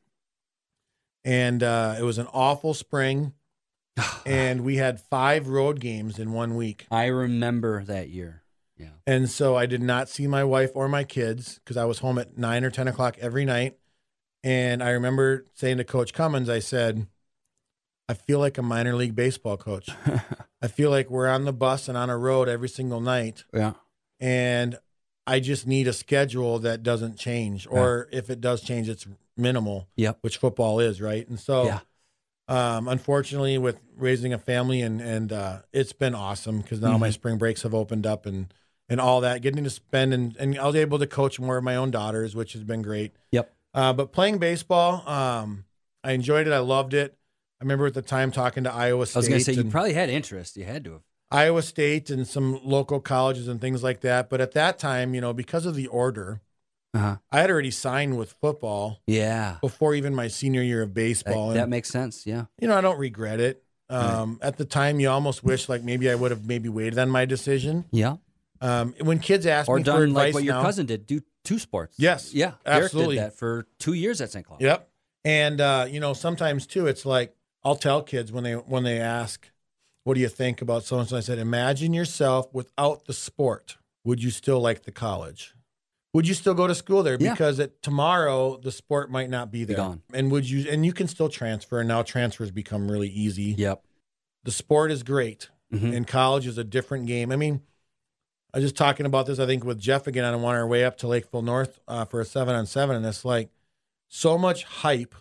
and 1.26 1.64
uh, 1.64 1.96
it 1.98 2.04
was 2.04 2.18
an 2.18 2.28
awful 2.34 2.74
spring, 2.74 3.34
and 4.26 4.62
we 4.62 4.78
had 4.78 5.00
five 5.00 5.48
road 5.48 5.80
games 5.80 6.20
in 6.20 6.34
one 6.34 6.56
week. 6.56 6.86
I 6.92 7.06
remember 7.08 7.84
that 7.86 8.10
year. 8.10 8.44
Yeah. 8.78 8.90
And 9.06 9.30
so 9.30 9.56
I 9.56 9.66
did 9.66 9.82
not 9.82 10.10
see 10.10 10.28
my 10.28 10.44
wife 10.44 10.72
or 10.74 10.88
my 10.88 11.04
kids 11.04 11.60
because 11.64 11.78
I 11.78 11.86
was 11.86 12.00
home 12.00 12.18
at 12.18 12.38
nine 12.38 12.64
or 12.64 12.72
10 12.72 12.88
o'clock 12.88 13.18
every 13.20 13.46
night. 13.46 13.78
And 14.44 14.84
I 14.84 14.90
remember 14.90 15.46
saying 15.54 15.78
to 15.78 15.84
Coach 15.84 16.14
Cummins, 16.14 16.50
I 16.50 16.60
said, 16.60 17.08
I 18.10 18.14
feel 18.14 18.40
like 18.40 18.58
a 18.58 18.62
minor 18.64 18.96
league 18.96 19.16
baseball 19.16 19.58
coach. 19.58 19.90
I 20.62 20.68
feel 20.68 20.90
like 20.90 21.10
we're 21.10 21.28
on 21.30 21.46
the 21.46 21.54
bus 21.54 21.88
and 21.88 21.98
on 21.98 22.10
a 22.10 22.18
road 22.18 22.50
every 22.50 22.68
single 22.70 23.00
night. 23.00 23.44
Yeah. 23.54 23.74
And 24.20 24.78
I 25.26 25.40
just 25.40 25.66
need 25.68 25.88
a 25.88 25.94
schedule 25.94 26.60
that 26.60 26.84
doesn't 26.84 27.18
change. 27.18 27.68
Or 27.70 28.10
if 28.12 28.30
it 28.30 28.42
does 28.42 28.62
change, 28.62 28.90
it's 28.90 29.08
minimal, 29.38 29.88
Yep. 29.96 30.18
which 30.22 30.38
football 30.38 30.80
is, 30.80 31.00
right? 31.02 31.28
And 31.28 31.40
so, 31.40 31.66
Yeah. 31.66 31.80
Um, 32.48 32.88
unfortunately, 32.88 33.58
with 33.58 33.80
raising 33.96 34.34
a 34.34 34.38
family 34.38 34.82
and 34.82 35.00
and 35.02 35.32
uh, 35.32 35.60
it's 35.72 35.94
been 35.94 36.16
awesome 36.16 36.60
because 36.62 36.82
now 36.82 36.98
my 36.98 37.10
Mhm. 37.10 37.14
spring 37.14 37.38
breaks 37.38 37.62
have 37.64 37.74
opened 37.74 38.06
up 38.06 38.26
and 38.26 38.54
and 38.90 39.00
all 39.00 39.22
that, 39.22 39.42
getting 39.42 39.64
to 39.64 39.70
spend 39.70 40.14
and 40.14 40.36
and 40.38 40.58
I 40.60 40.66
was 40.68 40.76
able 40.76 41.00
to 41.00 41.08
coach 41.08 41.40
more 41.40 41.58
of 41.58 41.64
my 41.64 41.76
own 41.76 41.90
daughters, 41.92 42.36
which 42.36 42.54
has 42.54 42.64
been 42.64 42.82
great. 42.82 43.14
Yep. 43.32 43.54
Uh, 43.74 43.94
but 43.94 44.12
playing 44.12 44.38
baseball, 44.40 45.08
um, 45.10 45.66
I 46.04 46.12
enjoyed 46.12 46.48
it. 46.48 46.54
I 46.54 46.60
loved 46.60 46.94
it. 46.94 47.18
I 47.62 47.64
remember 47.64 47.88
at 47.88 47.94
the 47.94 48.02
time 48.02 48.30
talking 48.32 48.66
to 48.66 48.74
Iowa 48.74 49.06
State. 49.06 49.16
I 49.16 49.20
was 49.20 49.28
going 49.30 49.40
to 49.40 49.46
say 49.46 49.54
you 49.54 49.64
probably 49.72 49.94
had 49.94 50.10
interest. 50.10 50.58
You 50.58 50.66
had 50.66 50.84
to 50.84 50.92
have. 50.94 51.02
Iowa 51.32 51.62
State 51.64 52.10
and 52.10 52.28
some 52.28 52.60
local 52.64 53.00
colleges 53.00 53.48
and 53.48 53.60
things 53.62 53.82
like 53.82 54.02
that. 54.02 54.30
But 54.30 54.42
at 54.42 54.52
that 54.52 54.78
time, 54.78 55.16
you 55.16 55.22
know, 55.22 55.34
because 55.34 55.66
of 55.66 55.74
the 55.76 55.88
order, 55.88 56.42
Uh-huh. 56.94 57.18
I 57.32 57.40
had 57.42 57.50
already 57.50 57.72
signed 57.72 58.18
with 58.18 58.34
football 58.40 59.00
Yeah. 59.08 59.58
before 59.62 59.96
even 59.96 60.14
my 60.14 60.28
senior 60.28 60.62
year 60.62 60.84
of 60.84 60.94
baseball. 60.94 61.50
that 61.50 61.62
and, 61.64 61.70
makes 61.70 61.90
sense. 61.90 62.26
Yeah. 62.28 62.46
you 62.60 62.68
know, 62.68 62.78
I 62.78 62.82
don't 62.82 63.00
regret 63.00 63.40
it. 63.40 63.64
Um, 63.90 64.40
At 64.42 64.58
the 64.58 64.66
time, 64.66 65.00
you 65.00 65.10
almost 65.10 65.44
wish 65.44 65.70
like 65.70 65.84
maybe 65.84 66.10
I 66.10 66.16
would 66.16 66.32
have 66.32 66.46
maybe 66.48 66.70
waited 66.70 66.98
on 67.00 67.10
my 67.10 67.26
decision. 67.26 67.86
Yeah. 67.92 68.18
Um, 68.62 68.94
when 69.02 69.20
kids 69.20 69.46
ask 69.46 69.68
Or 69.68 69.78
me 69.78 69.84
for 69.84 70.04
advice 70.04 70.16
like 70.16 70.34
what 70.36 70.44
your 70.44 70.54
now, 70.56 70.62
cousin 70.62 70.86
did, 70.86 71.06
do 71.06 71.22
two 71.44 71.60
sports. 71.60 71.96
Yes, 72.00 72.34
Yeah. 72.34 72.54
absolutely. 72.66 73.16
Derek 73.16 73.32
did 73.32 73.34
that 73.34 73.38
for 73.40 73.68
two 73.80 73.94
years 73.94 74.22
at 74.22 74.32
St. 74.32 74.46
Cloud. 74.46 74.62
Yep. 74.62 74.90
And 75.26 75.62
uh, 75.62 75.88
you 75.90 76.00
know, 76.00 76.14
sometimes 76.14 76.66
too, 76.66 76.88
it's 76.88 77.06
like 77.06 77.36
I'll 77.64 77.76
tell 77.76 78.02
kids 78.02 78.32
when 78.32 78.44
they 78.44 78.54
when 78.54 78.84
they 78.84 79.00
ask, 79.00 79.50
"What 80.04 80.16
do 80.16 80.20
you 80.22 80.28
think 80.30 80.62
about 80.62 80.84
so 80.84 81.00
and 81.00 81.08
so?" 81.08 81.16
I 81.18 81.22
said, 81.22 81.40
"Imagine 81.40 81.94
yourself 81.94 82.54
without 82.54 83.06
the 83.06 83.14
sport. 83.14 83.78
Would 84.04 84.22
you 84.24 84.32
still 84.32 84.60
like 84.60 84.84
the 84.84 84.92
college? 84.92 85.54
Would 86.14 86.28
you 86.28 86.34
still 86.34 86.54
go 86.54 86.68
to 86.68 86.76
school 86.76 87.02
there? 87.04 87.18
Yeah. 87.20 87.32
Because 87.32 87.60
at 87.60 87.82
tomorrow 87.82 88.58
the 88.58 88.72
sport 88.72 89.10
might 89.12 89.30
not 89.30 89.52
be 89.52 89.64
there. 89.64 89.78
gone. 89.78 90.02
And 90.14 90.32
would 90.32 90.50
you? 90.50 90.70
And 90.70 90.86
you 90.86 90.94
can 90.94 91.08
still 91.08 91.30
transfer. 91.30 91.80
And 91.80 91.88
now 91.88 92.04
transfers 92.04 92.52
become 92.52 92.90
really 92.90 93.10
easy. 93.10 93.56
Yep. 93.58 93.84
The 94.44 94.52
sport 94.52 94.92
is 94.92 95.04
great, 95.04 95.50
Mhm. 95.74 95.96
and 95.96 96.08
college 96.08 96.46
is 96.46 96.58
a 96.58 96.64
different 96.64 97.08
game. 97.08 97.32
I 97.32 97.36
mean, 97.36 97.62
I 98.54 98.58
was 98.60 98.66
just 98.66 98.76
talking 98.76 99.06
about 99.06 99.26
this. 99.26 99.40
I 99.40 99.46
think 99.48 99.64
with 99.64 99.80
Jeff 99.80 100.06
again 100.06 100.26
on 100.26 100.44
our 100.44 100.68
way 100.68 100.84
up 100.86 100.98
to 101.00 101.08
Lakeville 101.08 101.42
North 101.42 101.80
uh, 101.88 102.06
for 102.06 102.20
a 102.22 102.26
seven 102.26 102.54
on 102.54 102.66
seven, 102.68 102.96
and 102.96 103.06
it's 103.06 103.26
like 103.26 103.50
so 104.08 104.38
much 104.38 104.64
hype 104.66 105.16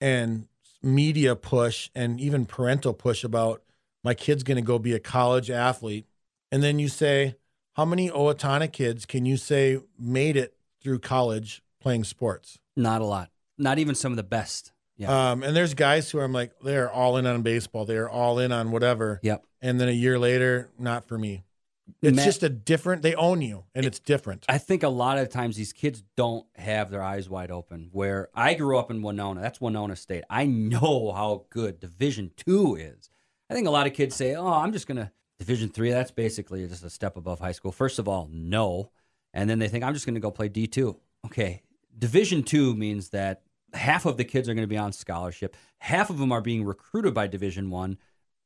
and 0.00 0.48
media 0.82 1.36
push 1.36 1.90
and 1.94 2.20
even 2.20 2.44
parental 2.44 2.92
push 2.92 3.22
about 3.22 3.62
my 4.02 4.14
kid's 4.14 4.42
going 4.42 4.56
to 4.56 4.62
go 4.62 4.80
be 4.80 4.94
a 4.94 4.98
college 4.98 5.48
athlete. 5.48 6.06
And 6.50 6.60
then 6.60 6.80
you 6.80 6.88
say, 6.88 7.36
how 7.74 7.84
many 7.84 8.10
Owatonna 8.10 8.70
kids 8.70 9.06
can 9.06 9.24
you 9.26 9.36
say 9.36 9.78
made 9.98 10.36
it 10.36 10.54
through 10.82 10.98
college 10.98 11.62
playing 11.80 12.04
sports? 12.04 12.58
Not 12.76 13.00
a 13.00 13.04
lot. 13.04 13.30
Not 13.58 13.78
even 13.78 13.94
some 13.94 14.12
of 14.12 14.16
the 14.16 14.22
best. 14.22 14.72
Yeah. 14.96 15.32
Um, 15.32 15.42
and 15.42 15.56
there's 15.56 15.74
guys 15.74 16.10
who 16.10 16.20
I'm 16.20 16.32
like, 16.32 16.52
they're 16.62 16.90
all 16.90 17.16
in 17.16 17.26
on 17.26 17.42
baseball. 17.42 17.84
They're 17.84 18.08
all 18.10 18.38
in 18.38 18.52
on 18.52 18.70
whatever. 18.70 19.20
yep. 19.22 19.44
And 19.60 19.80
then 19.80 19.88
a 19.88 19.92
year 19.92 20.18
later, 20.18 20.68
not 20.78 21.06
for 21.06 21.18
me. 21.18 21.44
It's 22.00 22.16
Matt- 22.16 22.24
just 22.24 22.42
a 22.42 22.48
different, 22.48 23.02
they 23.02 23.14
own 23.14 23.42
you 23.42 23.64
and 23.74 23.84
it's 23.84 23.98
different. 23.98 24.44
I 24.48 24.58
think 24.58 24.82
a 24.82 24.88
lot 24.88 25.18
of 25.18 25.28
times 25.28 25.56
these 25.56 25.72
kids 25.72 26.02
don't 26.16 26.46
have 26.56 26.90
their 26.90 27.02
eyes 27.02 27.28
wide 27.28 27.50
open. 27.50 27.88
Where 27.92 28.28
I 28.34 28.54
grew 28.54 28.78
up 28.78 28.90
in 28.90 29.02
Winona, 29.02 29.40
that's 29.40 29.60
Winona 29.60 29.96
State. 29.96 30.24
I 30.30 30.46
know 30.46 31.12
how 31.12 31.46
good 31.50 31.80
Division 31.80 32.30
Two 32.36 32.76
is. 32.76 33.10
I 33.50 33.54
think 33.54 33.66
a 33.66 33.70
lot 33.70 33.86
of 33.86 33.92
kids 33.92 34.16
say, 34.16 34.34
"Oh, 34.34 34.46
I'm 34.46 34.72
just 34.72 34.86
gonna 34.86 35.12
Division 35.38 35.68
Three. 35.68 35.90
That's 35.90 36.10
basically 36.10 36.66
just 36.66 36.84
a 36.84 36.90
step 36.90 37.16
above 37.16 37.40
high 37.40 37.52
school." 37.52 37.72
First 37.72 37.98
of 37.98 38.08
all, 38.08 38.28
no, 38.32 38.90
and 39.32 39.48
then 39.48 39.58
they 39.58 39.68
think 39.68 39.84
I'm 39.84 39.94
just 39.94 40.06
gonna 40.06 40.20
go 40.20 40.30
play 40.30 40.48
D 40.48 40.66
two. 40.66 40.98
Okay, 41.26 41.62
Division 41.98 42.42
Two 42.42 42.74
means 42.74 43.10
that 43.10 43.42
half 43.74 44.06
of 44.06 44.16
the 44.16 44.24
kids 44.24 44.48
are 44.48 44.54
going 44.54 44.64
to 44.64 44.68
be 44.68 44.76
on 44.76 44.92
scholarship. 44.92 45.56
Half 45.78 46.10
of 46.10 46.18
them 46.18 46.32
are 46.32 46.40
being 46.40 46.64
recruited 46.64 47.14
by 47.14 47.26
Division 47.26 47.70
One. 47.70 47.98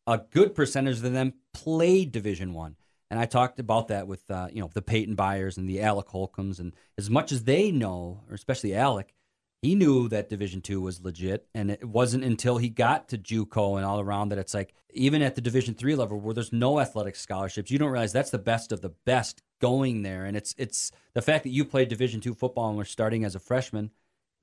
A 0.06 0.18
good 0.18 0.54
percentage 0.54 0.96
of 0.96 1.12
them 1.12 1.34
played 1.52 2.12
Division 2.12 2.54
One. 2.54 2.76
And 3.10 3.20
I 3.20 3.26
talked 3.26 3.60
about 3.60 3.88
that 3.88 4.06
with 4.06 4.28
uh, 4.30 4.48
you 4.52 4.60
know 4.60 4.70
the 4.72 4.82
Peyton 4.82 5.14
Byers 5.14 5.56
and 5.56 5.68
the 5.68 5.80
Alec 5.80 6.08
Holcombs, 6.08 6.58
and 6.58 6.74
as 6.98 7.08
much 7.08 7.32
as 7.32 7.44
they 7.44 7.70
know, 7.70 8.22
or 8.28 8.34
especially 8.34 8.74
Alec, 8.74 9.14
he 9.62 9.74
knew 9.74 10.08
that 10.08 10.28
Division 10.28 10.60
Two 10.60 10.80
was 10.80 11.02
legit, 11.02 11.46
and 11.54 11.70
it 11.70 11.84
wasn't 11.84 12.24
until 12.24 12.58
he 12.58 12.68
got 12.68 13.08
to 13.08 13.18
JUCO 13.18 13.76
and 13.76 13.84
all 13.84 14.00
around 14.00 14.28
that 14.28 14.38
it's 14.38 14.54
like 14.54 14.74
even 14.92 15.22
at 15.22 15.34
the 15.34 15.40
Division 15.40 15.74
Three 15.74 15.94
level 15.94 16.20
where 16.20 16.34
there's 16.34 16.52
no 16.52 16.80
athletic 16.80 17.16
scholarships, 17.16 17.70
you 17.70 17.78
don't 17.78 17.90
realize 17.90 18.12
that's 18.12 18.30
the 18.30 18.38
best 18.38 18.72
of 18.72 18.80
the 18.80 18.94
best 19.04 19.42
going 19.60 20.02
there, 20.02 20.24
and 20.24 20.36
it's 20.36 20.54
it's 20.58 20.92
the 21.14 21.22
fact 21.22 21.44
that 21.44 21.50
you 21.50 21.64
played 21.64 21.88
Division 21.88 22.20
Two 22.20 22.34
football 22.34 22.68
and 22.68 22.76
were 22.76 22.84
starting 22.84 23.24
as 23.24 23.34
a 23.34 23.40
freshman, 23.40 23.90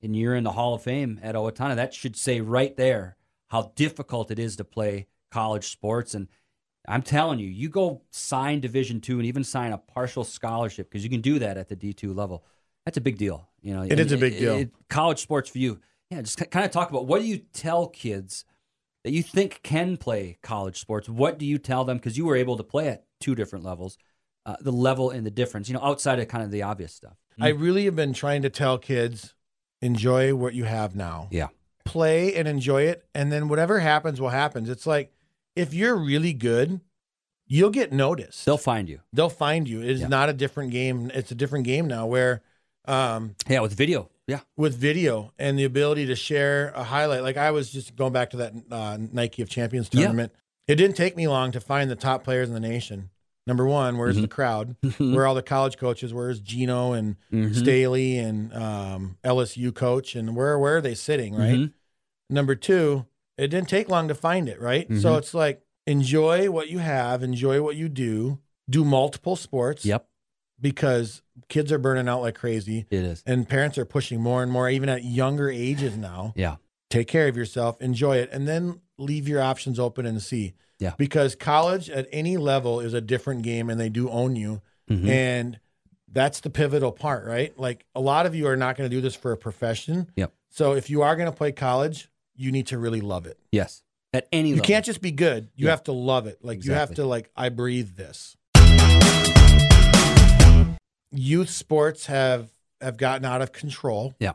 and 0.01 0.15
you're 0.15 0.35
in 0.35 0.43
the 0.43 0.51
Hall 0.51 0.73
of 0.73 0.83
Fame 0.83 1.19
at 1.21 1.35
Owatonna. 1.35 1.75
That 1.75 1.93
should 1.93 2.15
say 2.15 2.41
right 2.41 2.75
there 2.75 3.17
how 3.49 3.71
difficult 3.75 4.31
it 4.31 4.39
is 4.39 4.55
to 4.55 4.63
play 4.63 5.07
college 5.31 5.69
sports 5.69 6.13
and 6.15 6.27
I'm 6.87 7.01
telling 7.01 7.39
you, 7.39 7.47
you 7.47 7.69
go 7.69 8.01
sign 8.11 8.59
Division 8.59 8.99
two 8.99 9.17
and 9.17 9.25
even 9.25 9.43
sign 9.43 9.71
a 9.71 9.77
partial 9.77 10.23
scholarship 10.23 10.89
because 10.89 11.03
you 11.03 11.09
can 11.09 11.21
do 11.21 11.39
that 11.39 11.57
at 11.57 11.69
the 11.69 11.75
D 11.75 11.93
two 11.93 12.13
level. 12.13 12.45
That's 12.85 12.97
a 12.97 13.01
big 13.01 13.17
deal. 13.17 13.49
You 13.61 13.73
know, 13.73 13.83
It 13.83 13.99
is 13.99 14.11
a 14.11 14.17
big 14.17 14.37
deal. 14.37 14.65
college 14.89 15.19
sports 15.19 15.49
for 15.49 15.57
you. 15.57 15.79
Yeah, 16.09 16.21
just 16.21 16.37
kind 16.51 16.65
of 16.65 16.71
talk 16.71 16.89
about 16.89 17.07
what 17.07 17.21
do 17.21 17.27
you 17.27 17.37
tell 17.37 17.87
kids 17.87 18.45
that 19.03 19.11
you 19.11 19.23
think 19.23 19.61
can 19.63 19.97
play 19.97 20.37
college 20.43 20.79
sports? 20.79 21.07
What 21.09 21.39
do 21.39 21.45
you 21.45 21.57
tell 21.57 21.85
them? 21.85 21.97
Because 21.97 22.17
you 22.17 22.25
were 22.25 22.35
able 22.35 22.57
to 22.57 22.63
play 22.63 22.89
at 22.89 23.05
two 23.19 23.35
different 23.35 23.65
levels, 23.65 23.97
uh, 24.45 24.57
the 24.61 24.71
level 24.71 25.09
and 25.09 25.25
the 25.25 25.31
difference. 25.31 25.69
You 25.69 25.75
know, 25.75 25.81
outside 25.83 26.19
of 26.19 26.27
kind 26.27 26.43
of 26.43 26.51
the 26.51 26.61
obvious 26.63 26.93
stuff. 26.93 27.15
I 27.39 27.49
really 27.49 27.85
have 27.85 27.95
been 27.95 28.13
trying 28.13 28.41
to 28.43 28.49
tell 28.49 28.77
kids 28.77 29.33
enjoy 29.81 30.35
what 30.35 30.53
you 30.53 30.65
have 30.65 30.95
now. 30.95 31.29
Yeah. 31.31 31.47
Play 31.85 32.35
and 32.35 32.47
enjoy 32.47 32.83
it. 32.83 33.05
And 33.15 33.31
then 33.31 33.47
whatever 33.49 33.79
happens 33.79 34.21
will 34.21 34.29
happen. 34.29 34.69
It's 34.69 34.85
like 34.85 35.11
if 35.55 35.73
you're 35.73 35.95
really 35.95 36.33
good, 36.33 36.79
you'll 37.47 37.69
get 37.71 37.91
noticed. 37.91 38.45
They'll 38.45 38.57
find 38.57 38.87
you. 38.87 38.99
They'll 39.11 39.29
find 39.29 39.67
you. 39.67 39.81
It's 39.81 40.01
Yeah. 40.01 40.07
not 40.07 40.29
a 40.29 40.33
different 40.33 40.71
game. 40.71 41.11
It's 41.13 41.31
a 41.31 41.35
different 41.35 41.65
game 41.65 41.87
now 41.87 42.05
where 42.05 42.41
um, 42.85 43.35
Yeah, 43.47 43.61
with 43.61 43.73
video. 43.73 44.09
Yeah. 44.27 44.39
with 44.55 44.75
video 44.75 45.33
and 45.37 45.59
the 45.59 45.65
ability 45.65 46.05
to 46.05 46.15
share 46.15 46.69
a 46.75 46.83
highlight. 46.83 47.23
Like 47.23 47.35
I 47.37 47.51
was 47.51 47.69
just 47.71 47.95
going 47.97 48.13
back 48.13 48.29
to 48.31 48.37
that 48.37 48.53
uh, 48.71 48.97
Nike 49.11 49.41
of 49.41 49.49
Champions 49.49 49.89
Yeah. 49.91 50.01
tournament. 50.03 50.31
It 50.67 50.75
didn't 50.75 50.95
take 50.95 51.17
me 51.17 51.27
long 51.27 51.51
to 51.51 51.59
find 51.59 51.89
the 51.91 51.95
top 51.97 52.23
players 52.23 52.47
in 52.47 52.53
the 52.53 52.59
nation. 52.61 53.09
Number 53.45 53.65
one, 53.65 53.97
where's 53.97 54.15
Mm-hmm. 54.15 54.21
the 54.21 54.27
crowd? 54.29 54.75
Where 54.97 55.23
are 55.23 55.27
all 55.27 55.35
the 55.35 55.41
college 55.43 55.77
coaches? 55.77 56.13
Where's 56.13 56.39
Gino 56.39 56.93
and 56.93 57.17
Mhm. 57.33 57.53
Staley 57.53 58.17
and 58.17 58.53
um, 58.53 59.17
LSU 59.25 59.73
coach? 59.75 60.15
And 60.15 60.33
where 60.37 60.57
where 60.57 60.77
are 60.77 60.81
they 60.81 60.95
sitting? 60.95 61.35
Right. 61.35 61.55
Mhm. 61.55 61.73
Number 62.29 62.55
two, 62.55 63.05
it 63.37 63.47
didn't 63.49 63.67
take 63.67 63.89
long 63.89 64.07
to 64.07 64.15
find 64.15 64.47
it. 64.47 64.61
Right. 64.61 64.85
Mm-hmm. 64.89 64.99
So 65.01 65.15
it's 65.17 65.33
like 65.33 65.61
enjoy 65.85 66.49
what 66.49 66.69
you 66.69 66.79
have, 66.79 67.21
enjoy 67.21 67.61
what 67.61 67.75
you 67.75 67.89
do, 67.89 68.39
do 68.69 68.85
multiple 68.85 69.35
sports. 69.35 69.83
Yep. 69.85 70.07
Because 70.61 71.21
kids 71.49 71.71
are 71.71 71.77
burning 71.77 72.07
out 72.07 72.21
like 72.21 72.35
crazy, 72.35 72.85
It 72.89 73.03
is. 73.03 73.23
and 73.25 73.47
parents 73.47 73.77
are 73.77 73.85
pushing 73.85 74.21
more 74.21 74.43
and 74.43 74.51
more, 74.51 74.69
even 74.69 74.87
at 74.89 75.03
younger 75.03 75.49
ages 75.49 75.97
now 75.97 76.33
Yeah. 76.35 76.55
take 76.89 77.07
care 77.07 77.27
of 77.27 77.35
yourself, 77.35 77.81
enjoy 77.81 78.17
it, 78.17 78.29
and 78.31 78.47
then 78.47 78.79
leave 78.97 79.27
your 79.27 79.41
options 79.41 79.79
open 79.79 80.05
and 80.05 80.21
see. 80.21 80.53
Yeah. 80.79 80.93
Because 80.97 81.35
college 81.35 81.89
at 81.89 82.07
any 82.11 82.37
level 82.37 82.79
is 82.79 82.93
a 82.93 83.01
different 83.01 83.41
game 83.41 83.69
and 83.69 83.79
they 83.79 83.89
do 83.89 84.09
own 84.09 84.35
you. 84.35 84.61
Mhm. 84.89 85.07
And 85.07 85.59
that's 86.11 86.39
the 86.41 86.49
pivotal 86.49 86.91
part, 86.91 87.25
right? 87.25 87.57
Like 87.57 87.85
a 87.95 87.99
lot 88.01 88.25
of 88.25 88.35
you 88.35 88.47
are 88.47 88.55
not 88.57 88.77
going 88.77 88.89
to 88.89 88.95
do 88.95 89.01
this 89.01 89.15
for 89.15 89.31
a 89.31 89.37
profession. 89.37 90.07
Yep. 90.15 90.31
So 90.49 90.73
if 90.73 90.89
you 90.89 91.01
are 91.01 91.15
going 91.15 91.29
to 91.29 91.35
play 91.35 91.51
college, 91.51 92.09
you 92.35 92.51
need 92.51 92.67
to 92.67 92.77
really 92.77 93.01
love 93.01 93.25
it. 93.25 93.37
Yes. 93.51 93.81
At 94.13 94.27
any 94.31 94.49
You 94.49 94.55
level. 94.55 94.67
can't 94.67 94.85
just 94.85 95.01
be 95.01 95.11
good. 95.11 95.49
You 95.55 95.65
Yeah. 95.65 95.71
have 95.71 95.83
to 95.85 95.91
love 95.91 96.27
it. 96.27 96.39
Like 96.43 96.63
you 96.63 96.73
have 96.73 96.93
to 96.95 97.05
like 97.05 97.31
I 97.35 97.49
breathe 97.49 97.95
this. 97.95 98.37
Youth 101.13 101.49
sports 101.49 102.07
have 102.07 102.49
have 102.81 102.97
gotten 102.97 103.23
out 103.25 103.41
of 103.41 103.51
control. 103.53 104.13
Yeah. 104.19 104.33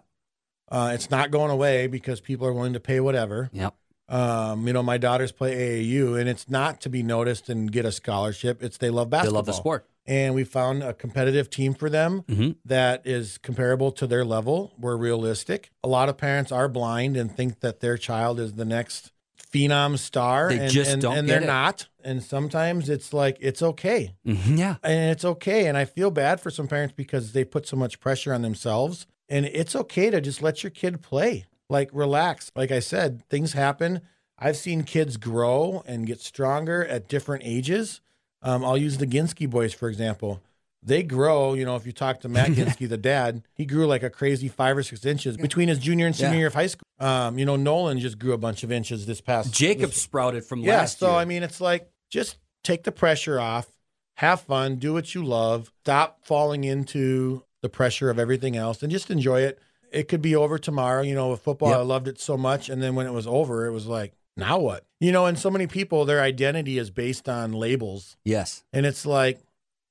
Uh, 0.71 0.93
it's 0.95 1.11
not 1.11 1.31
going 1.31 1.51
away 1.51 1.87
because 1.87 2.21
people 2.21 2.47
are 2.47 2.53
willing 2.53 2.73
to 2.75 2.81
pay 2.81 3.01
whatever. 3.01 3.51
Yep. 3.53 3.75
Um, 4.09 4.67
you 4.67 4.73
know, 4.73 4.83
my 4.83 4.97
daughters 4.97 5.33
play 5.33 5.55
AAU, 5.83 6.19
and 6.19 6.29
it's 6.31 6.49
not 6.49 6.81
to 6.83 6.89
be 6.89 7.03
noticed 7.03 7.51
and 7.51 7.71
get 7.71 7.85
a 7.85 7.93
scholarship. 7.93 8.63
It's 8.63 8.79
they 8.79 8.89
love 8.89 9.11
basketball. 9.11 9.33
They 9.33 9.37
love 9.37 9.47
the 9.47 9.53
sport. 9.53 9.87
and 10.07 10.35
we 10.35 10.43
found 10.45 10.83
a 10.83 10.95
competitive 10.95 11.51
team 11.51 11.75
for 11.75 11.91
them 11.91 12.23
Mhm. 12.23 12.57
that 12.65 13.07
is 13.07 13.37
comparable 13.37 13.93
to 13.93 14.07
their 14.07 14.25
level. 14.25 14.73
We're 14.79 14.97
realistic. 14.97 15.71
A 15.85 15.89
lot 15.89 16.09
of 16.09 16.17
parents 16.17 16.51
are 16.51 16.67
blind 16.69 17.15
and 17.19 17.31
think 17.37 17.61
that 17.61 17.81
their 17.81 17.99
child 17.99 18.41
is 18.41 18.55
the 18.55 18.65
next 18.65 19.13
phenom 19.53 19.99
star, 19.99 20.49
They 20.51 20.59
and, 20.59 20.71
just 20.73 20.93
and, 20.93 21.03
don't 21.03 21.17
and 21.17 21.29
they're 21.29 21.43
it. 21.43 21.47
not. 21.47 21.89
And 22.05 22.23
sometimes 22.23 22.89
it's 22.89 23.13
like 23.13 23.37
it's 23.41 23.63
okay, 23.63 24.15
Mhm. 24.27 24.59
Yeah. 24.59 24.77
and 24.83 25.11
it's 25.11 25.25
okay. 25.25 25.67
And 25.67 25.77
I 25.77 25.85
feel 25.85 26.11
bad 26.11 26.41
for 26.41 26.51
some 26.51 26.69
parents 26.69 26.95
because 26.97 27.33
they 27.33 27.45
put 27.45 27.67
so 27.67 27.77
much 27.77 28.01
pressure 28.01 28.33
on 28.33 28.43
themselves. 28.43 29.07
And 29.29 29.45
it's 29.47 29.77
okay 29.77 30.09
to 30.11 30.21
just 30.21 30.41
let 30.43 30.63
your 30.63 30.71
kid 30.71 31.03
play. 31.03 31.45
Like 31.69 31.91
relax. 31.93 32.51
Like 32.57 32.71
I 32.71 32.81
said, 32.81 33.23
things 33.29 33.53
happen. 33.53 34.01
I've 34.39 34.57
seen 34.57 34.85
kids 34.85 35.17
grow 35.19 35.83
and 35.87 36.07
get 36.07 36.21
stronger 36.21 36.85
at 36.87 37.09
different 37.09 37.43
ages. 37.45 38.01
Um, 38.41 38.65
I'll 38.65 38.79
use 38.79 38.99
the 38.99 39.07
Ginsky 39.07 39.49
boys 39.51 39.75
for 39.75 39.89
example. 39.89 40.41
They 40.83 41.03
grow. 41.03 41.55
You 41.55 41.65
know, 41.65 41.77
if 41.77 41.87
you 41.87 41.93
talk 41.93 42.21
to 42.21 42.29
Matt 42.29 42.49
Ginsky, 42.53 42.89
the 42.89 42.97
dad, 42.97 43.43
he 43.55 43.65
grew 43.67 43.87
like 43.87 44.03
a 44.03 44.11
crazy 44.11 44.49
five 44.49 44.77
or 44.77 44.83
six 44.83 45.05
inches 45.05 45.37
between 45.37 45.69
his 45.69 45.79
junior 45.79 46.07
and 46.07 46.15
senior 46.15 46.33
Yeah. 46.33 46.39
year 46.39 46.47
of 46.49 46.55
high 46.55 46.67
school. 46.69 46.85
Um, 47.01 47.39
you 47.39 47.45
know, 47.45 47.57
Nolan 47.57 47.99
just 47.99 48.19
grew 48.19 48.33
a 48.33 48.39
bunch 48.39 48.63
of 48.63 48.71
inches 48.73 49.07
this 49.07 49.21
past. 49.21 49.53
Jacob 49.53 49.91
this- 49.91 50.03
sprouted 50.03 50.45
from 50.45 50.61
yeah. 50.61 50.79
last 50.79 51.01
Yeah, 51.01 51.07
So 51.09 51.11
year. 51.13 51.21
I 51.21 51.25
mean, 51.25 51.43
it's 51.43 51.61
like 51.61 51.91
just 52.11 52.39
take 52.65 52.85
the 52.85 52.93
pressure 52.93 53.41
off, 53.41 53.67
have 54.15 54.41
fun, 54.43 54.77
do 54.77 54.93
what 54.93 55.15
you 55.15 55.25
love, 55.25 55.73
stop 55.83 56.21
falling 56.25 56.65
into 56.65 57.43
the 57.61 57.69
pressure 57.69 58.09
of 58.11 58.19
everything 58.19 58.57
else, 58.57 58.83
and 58.83 58.91
just 58.93 59.11
enjoy 59.11 59.41
it. 59.43 59.59
It 59.91 60.07
could 60.09 60.23
be 60.23 60.37
over 60.37 60.59
tomorrow. 60.59 61.03
You 61.03 61.15
know, 61.15 61.31
with 61.31 61.41
football, 61.41 61.71
Yep. 61.71 61.79
I 61.79 61.83
loved 61.83 62.09
it 62.09 62.21
so 62.21 62.37
much, 62.37 62.69
and 62.69 62.83
then 62.83 62.95
when 62.95 63.07
it 63.07 63.13
was 63.13 63.27
over, 63.27 63.67
it 63.67 63.73
was 63.73 63.87
like, 63.87 64.13
now 64.37 64.59
what? 64.59 64.85
You 65.01 65.11
know, 65.13 65.27
and 65.27 65.37
so 65.39 65.51
many 65.51 65.67
people, 65.67 66.05
their 66.05 66.21
identity 66.21 66.79
is 66.79 66.91
based 66.91 67.29
on 67.29 67.53
labels, 67.53 68.17
yes. 68.25 68.63
and 68.73 68.87
it's 68.87 69.05
like, 69.07 69.41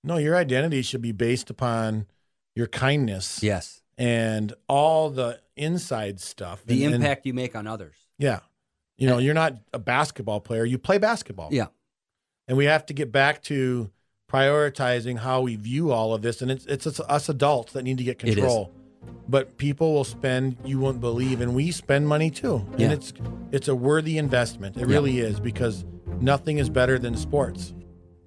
no, 0.08 0.18
your 0.18 0.36
identity 0.36 0.82
should 0.82 1.02
be 1.02 1.12
based 1.12 1.50
upon 1.50 2.06
your 2.56 2.68
kindness 2.68 3.44
Yes. 3.44 3.82
and 3.98 4.54
all 4.68 5.10
the 5.10 5.40
inside 5.56 6.20
stuff. 6.20 6.64
The 6.66 6.84
And- 6.86 6.96
and- 6.96 7.04
impact 7.04 7.26
you 7.26 7.34
make 7.34 7.56
on 7.56 7.68
others. 7.68 7.96
yeah. 8.18 8.40
You 9.00 9.08
know, 9.08 9.20
you're 9.20 9.36
not 9.36 9.54
a 9.74 9.78
basketball 9.80 10.40
player, 10.40 10.66
you 10.66 10.80
play 10.80 10.98
basketball. 10.98 11.50
Yeah. 11.52 11.68
And 12.48 12.58
we 12.58 12.66
have 12.66 12.84
to 12.88 12.94
get 12.96 13.12
back 13.12 13.44
to 13.44 13.92
prioritizing 14.32 15.20
how 15.20 15.42
we 15.42 15.56
view 15.56 15.92
all 15.92 16.14
of 16.16 16.22
this. 16.22 16.42
And 16.42 16.50
it's, 16.50 16.66
it's 16.66 16.88
us- 16.88 17.00
us 17.02 17.30
adults 17.30 17.74
that 17.74 17.84
need 17.84 17.98
to 18.00 18.04
get 18.04 18.22
It 18.24 18.30
is. 18.30 18.36
control. 18.36 18.72
But 19.30 19.58
people 19.58 19.94
will 19.94 20.04
spend, 20.04 20.58
you 20.66 20.80
won't 20.80 21.00
believe, 21.00 21.42
and 21.42 21.54
we 21.54 21.72
spend 21.72 22.08
money 22.08 22.30
too. 22.32 22.66
Yeah. 22.78 22.86
And 22.86 22.94
it's 22.94 23.14
it's 23.52 23.68
a 23.68 23.76
worthy 23.76 24.18
investment. 24.18 24.76
It 24.78 24.82
Yeah. 24.82 24.96
really 24.96 25.20
is 25.20 25.40
because 25.40 25.86
nothing 26.20 26.58
is 26.58 26.70
better 26.70 26.98
than 27.00 27.16
sports. 27.16 27.74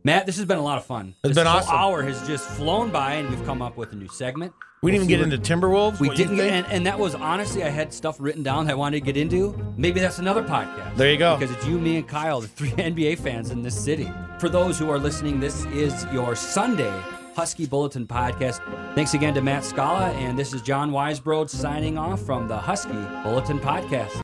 Matt, 0.02 0.24
this 0.24 0.36
has 0.36 0.46
been 0.46 0.58
a 0.58 0.62
lot 0.62 0.78
of 0.78 0.86
fun. 0.86 1.14
It's 1.22 1.34
this 1.34 1.36
been 1.36 1.46
whole 1.46 1.60
awesome. 1.60 1.74
hour 1.74 2.02
has 2.02 2.26
just 2.26 2.48
flown 2.48 2.90
by, 2.90 3.14
and 3.14 3.28
we've 3.28 3.44
come 3.44 3.60
up 3.60 3.76
with 3.76 3.92
a 3.92 3.96
new 3.96 4.08
segment. 4.08 4.52
We 4.82 4.90
didn't 4.90 5.10
even 5.10 5.28
get 5.28 5.32
into 5.34 5.36
Timberwolves. 5.36 6.00
We 6.00 6.08
didn't, 6.08 6.36
get, 6.36 6.50
and, 6.50 6.66
and 6.68 6.86
that 6.86 6.98
was 6.98 7.14
honestly, 7.14 7.62
I 7.62 7.68
had 7.68 7.92
stuff 7.92 8.16
written 8.18 8.42
down 8.42 8.64
that 8.66 8.72
I 8.72 8.74
wanted 8.76 9.00
to 9.00 9.04
get 9.04 9.18
into. 9.18 9.54
Maybe 9.76 10.00
that's 10.00 10.18
another 10.18 10.42
podcast. 10.42 10.96
There 10.96 11.12
you 11.12 11.18
go. 11.18 11.36
Because 11.36 11.54
it's 11.54 11.66
you, 11.66 11.78
me, 11.78 11.98
and 11.98 12.08
Kyle, 12.08 12.40
the 12.40 12.48
three 12.48 12.70
NBA 12.70 13.18
fans 13.18 13.50
in 13.50 13.62
this 13.62 13.78
city. 13.78 14.10
For 14.38 14.48
those 14.48 14.78
who 14.78 14.88
are 14.90 14.98
listening, 14.98 15.38
this 15.38 15.66
is 15.66 16.06
your 16.12 16.34
Sunday 16.34 16.92
Husky 17.36 17.66
Bulletin 17.66 18.06
podcast. 18.06 18.60
Thanks 18.94 19.12
again 19.12 19.34
to 19.34 19.42
Matt 19.42 19.64
Skala, 19.64 20.14
and 20.14 20.38
this 20.38 20.54
is 20.54 20.62
Jon 20.62 20.92
Weisbrod 20.92 21.50
signing 21.50 21.98
off 21.98 22.22
from 22.22 22.48
the 22.48 22.56
Husky 22.56 22.92
Bulletin 23.22 23.58
podcast. 23.60 24.16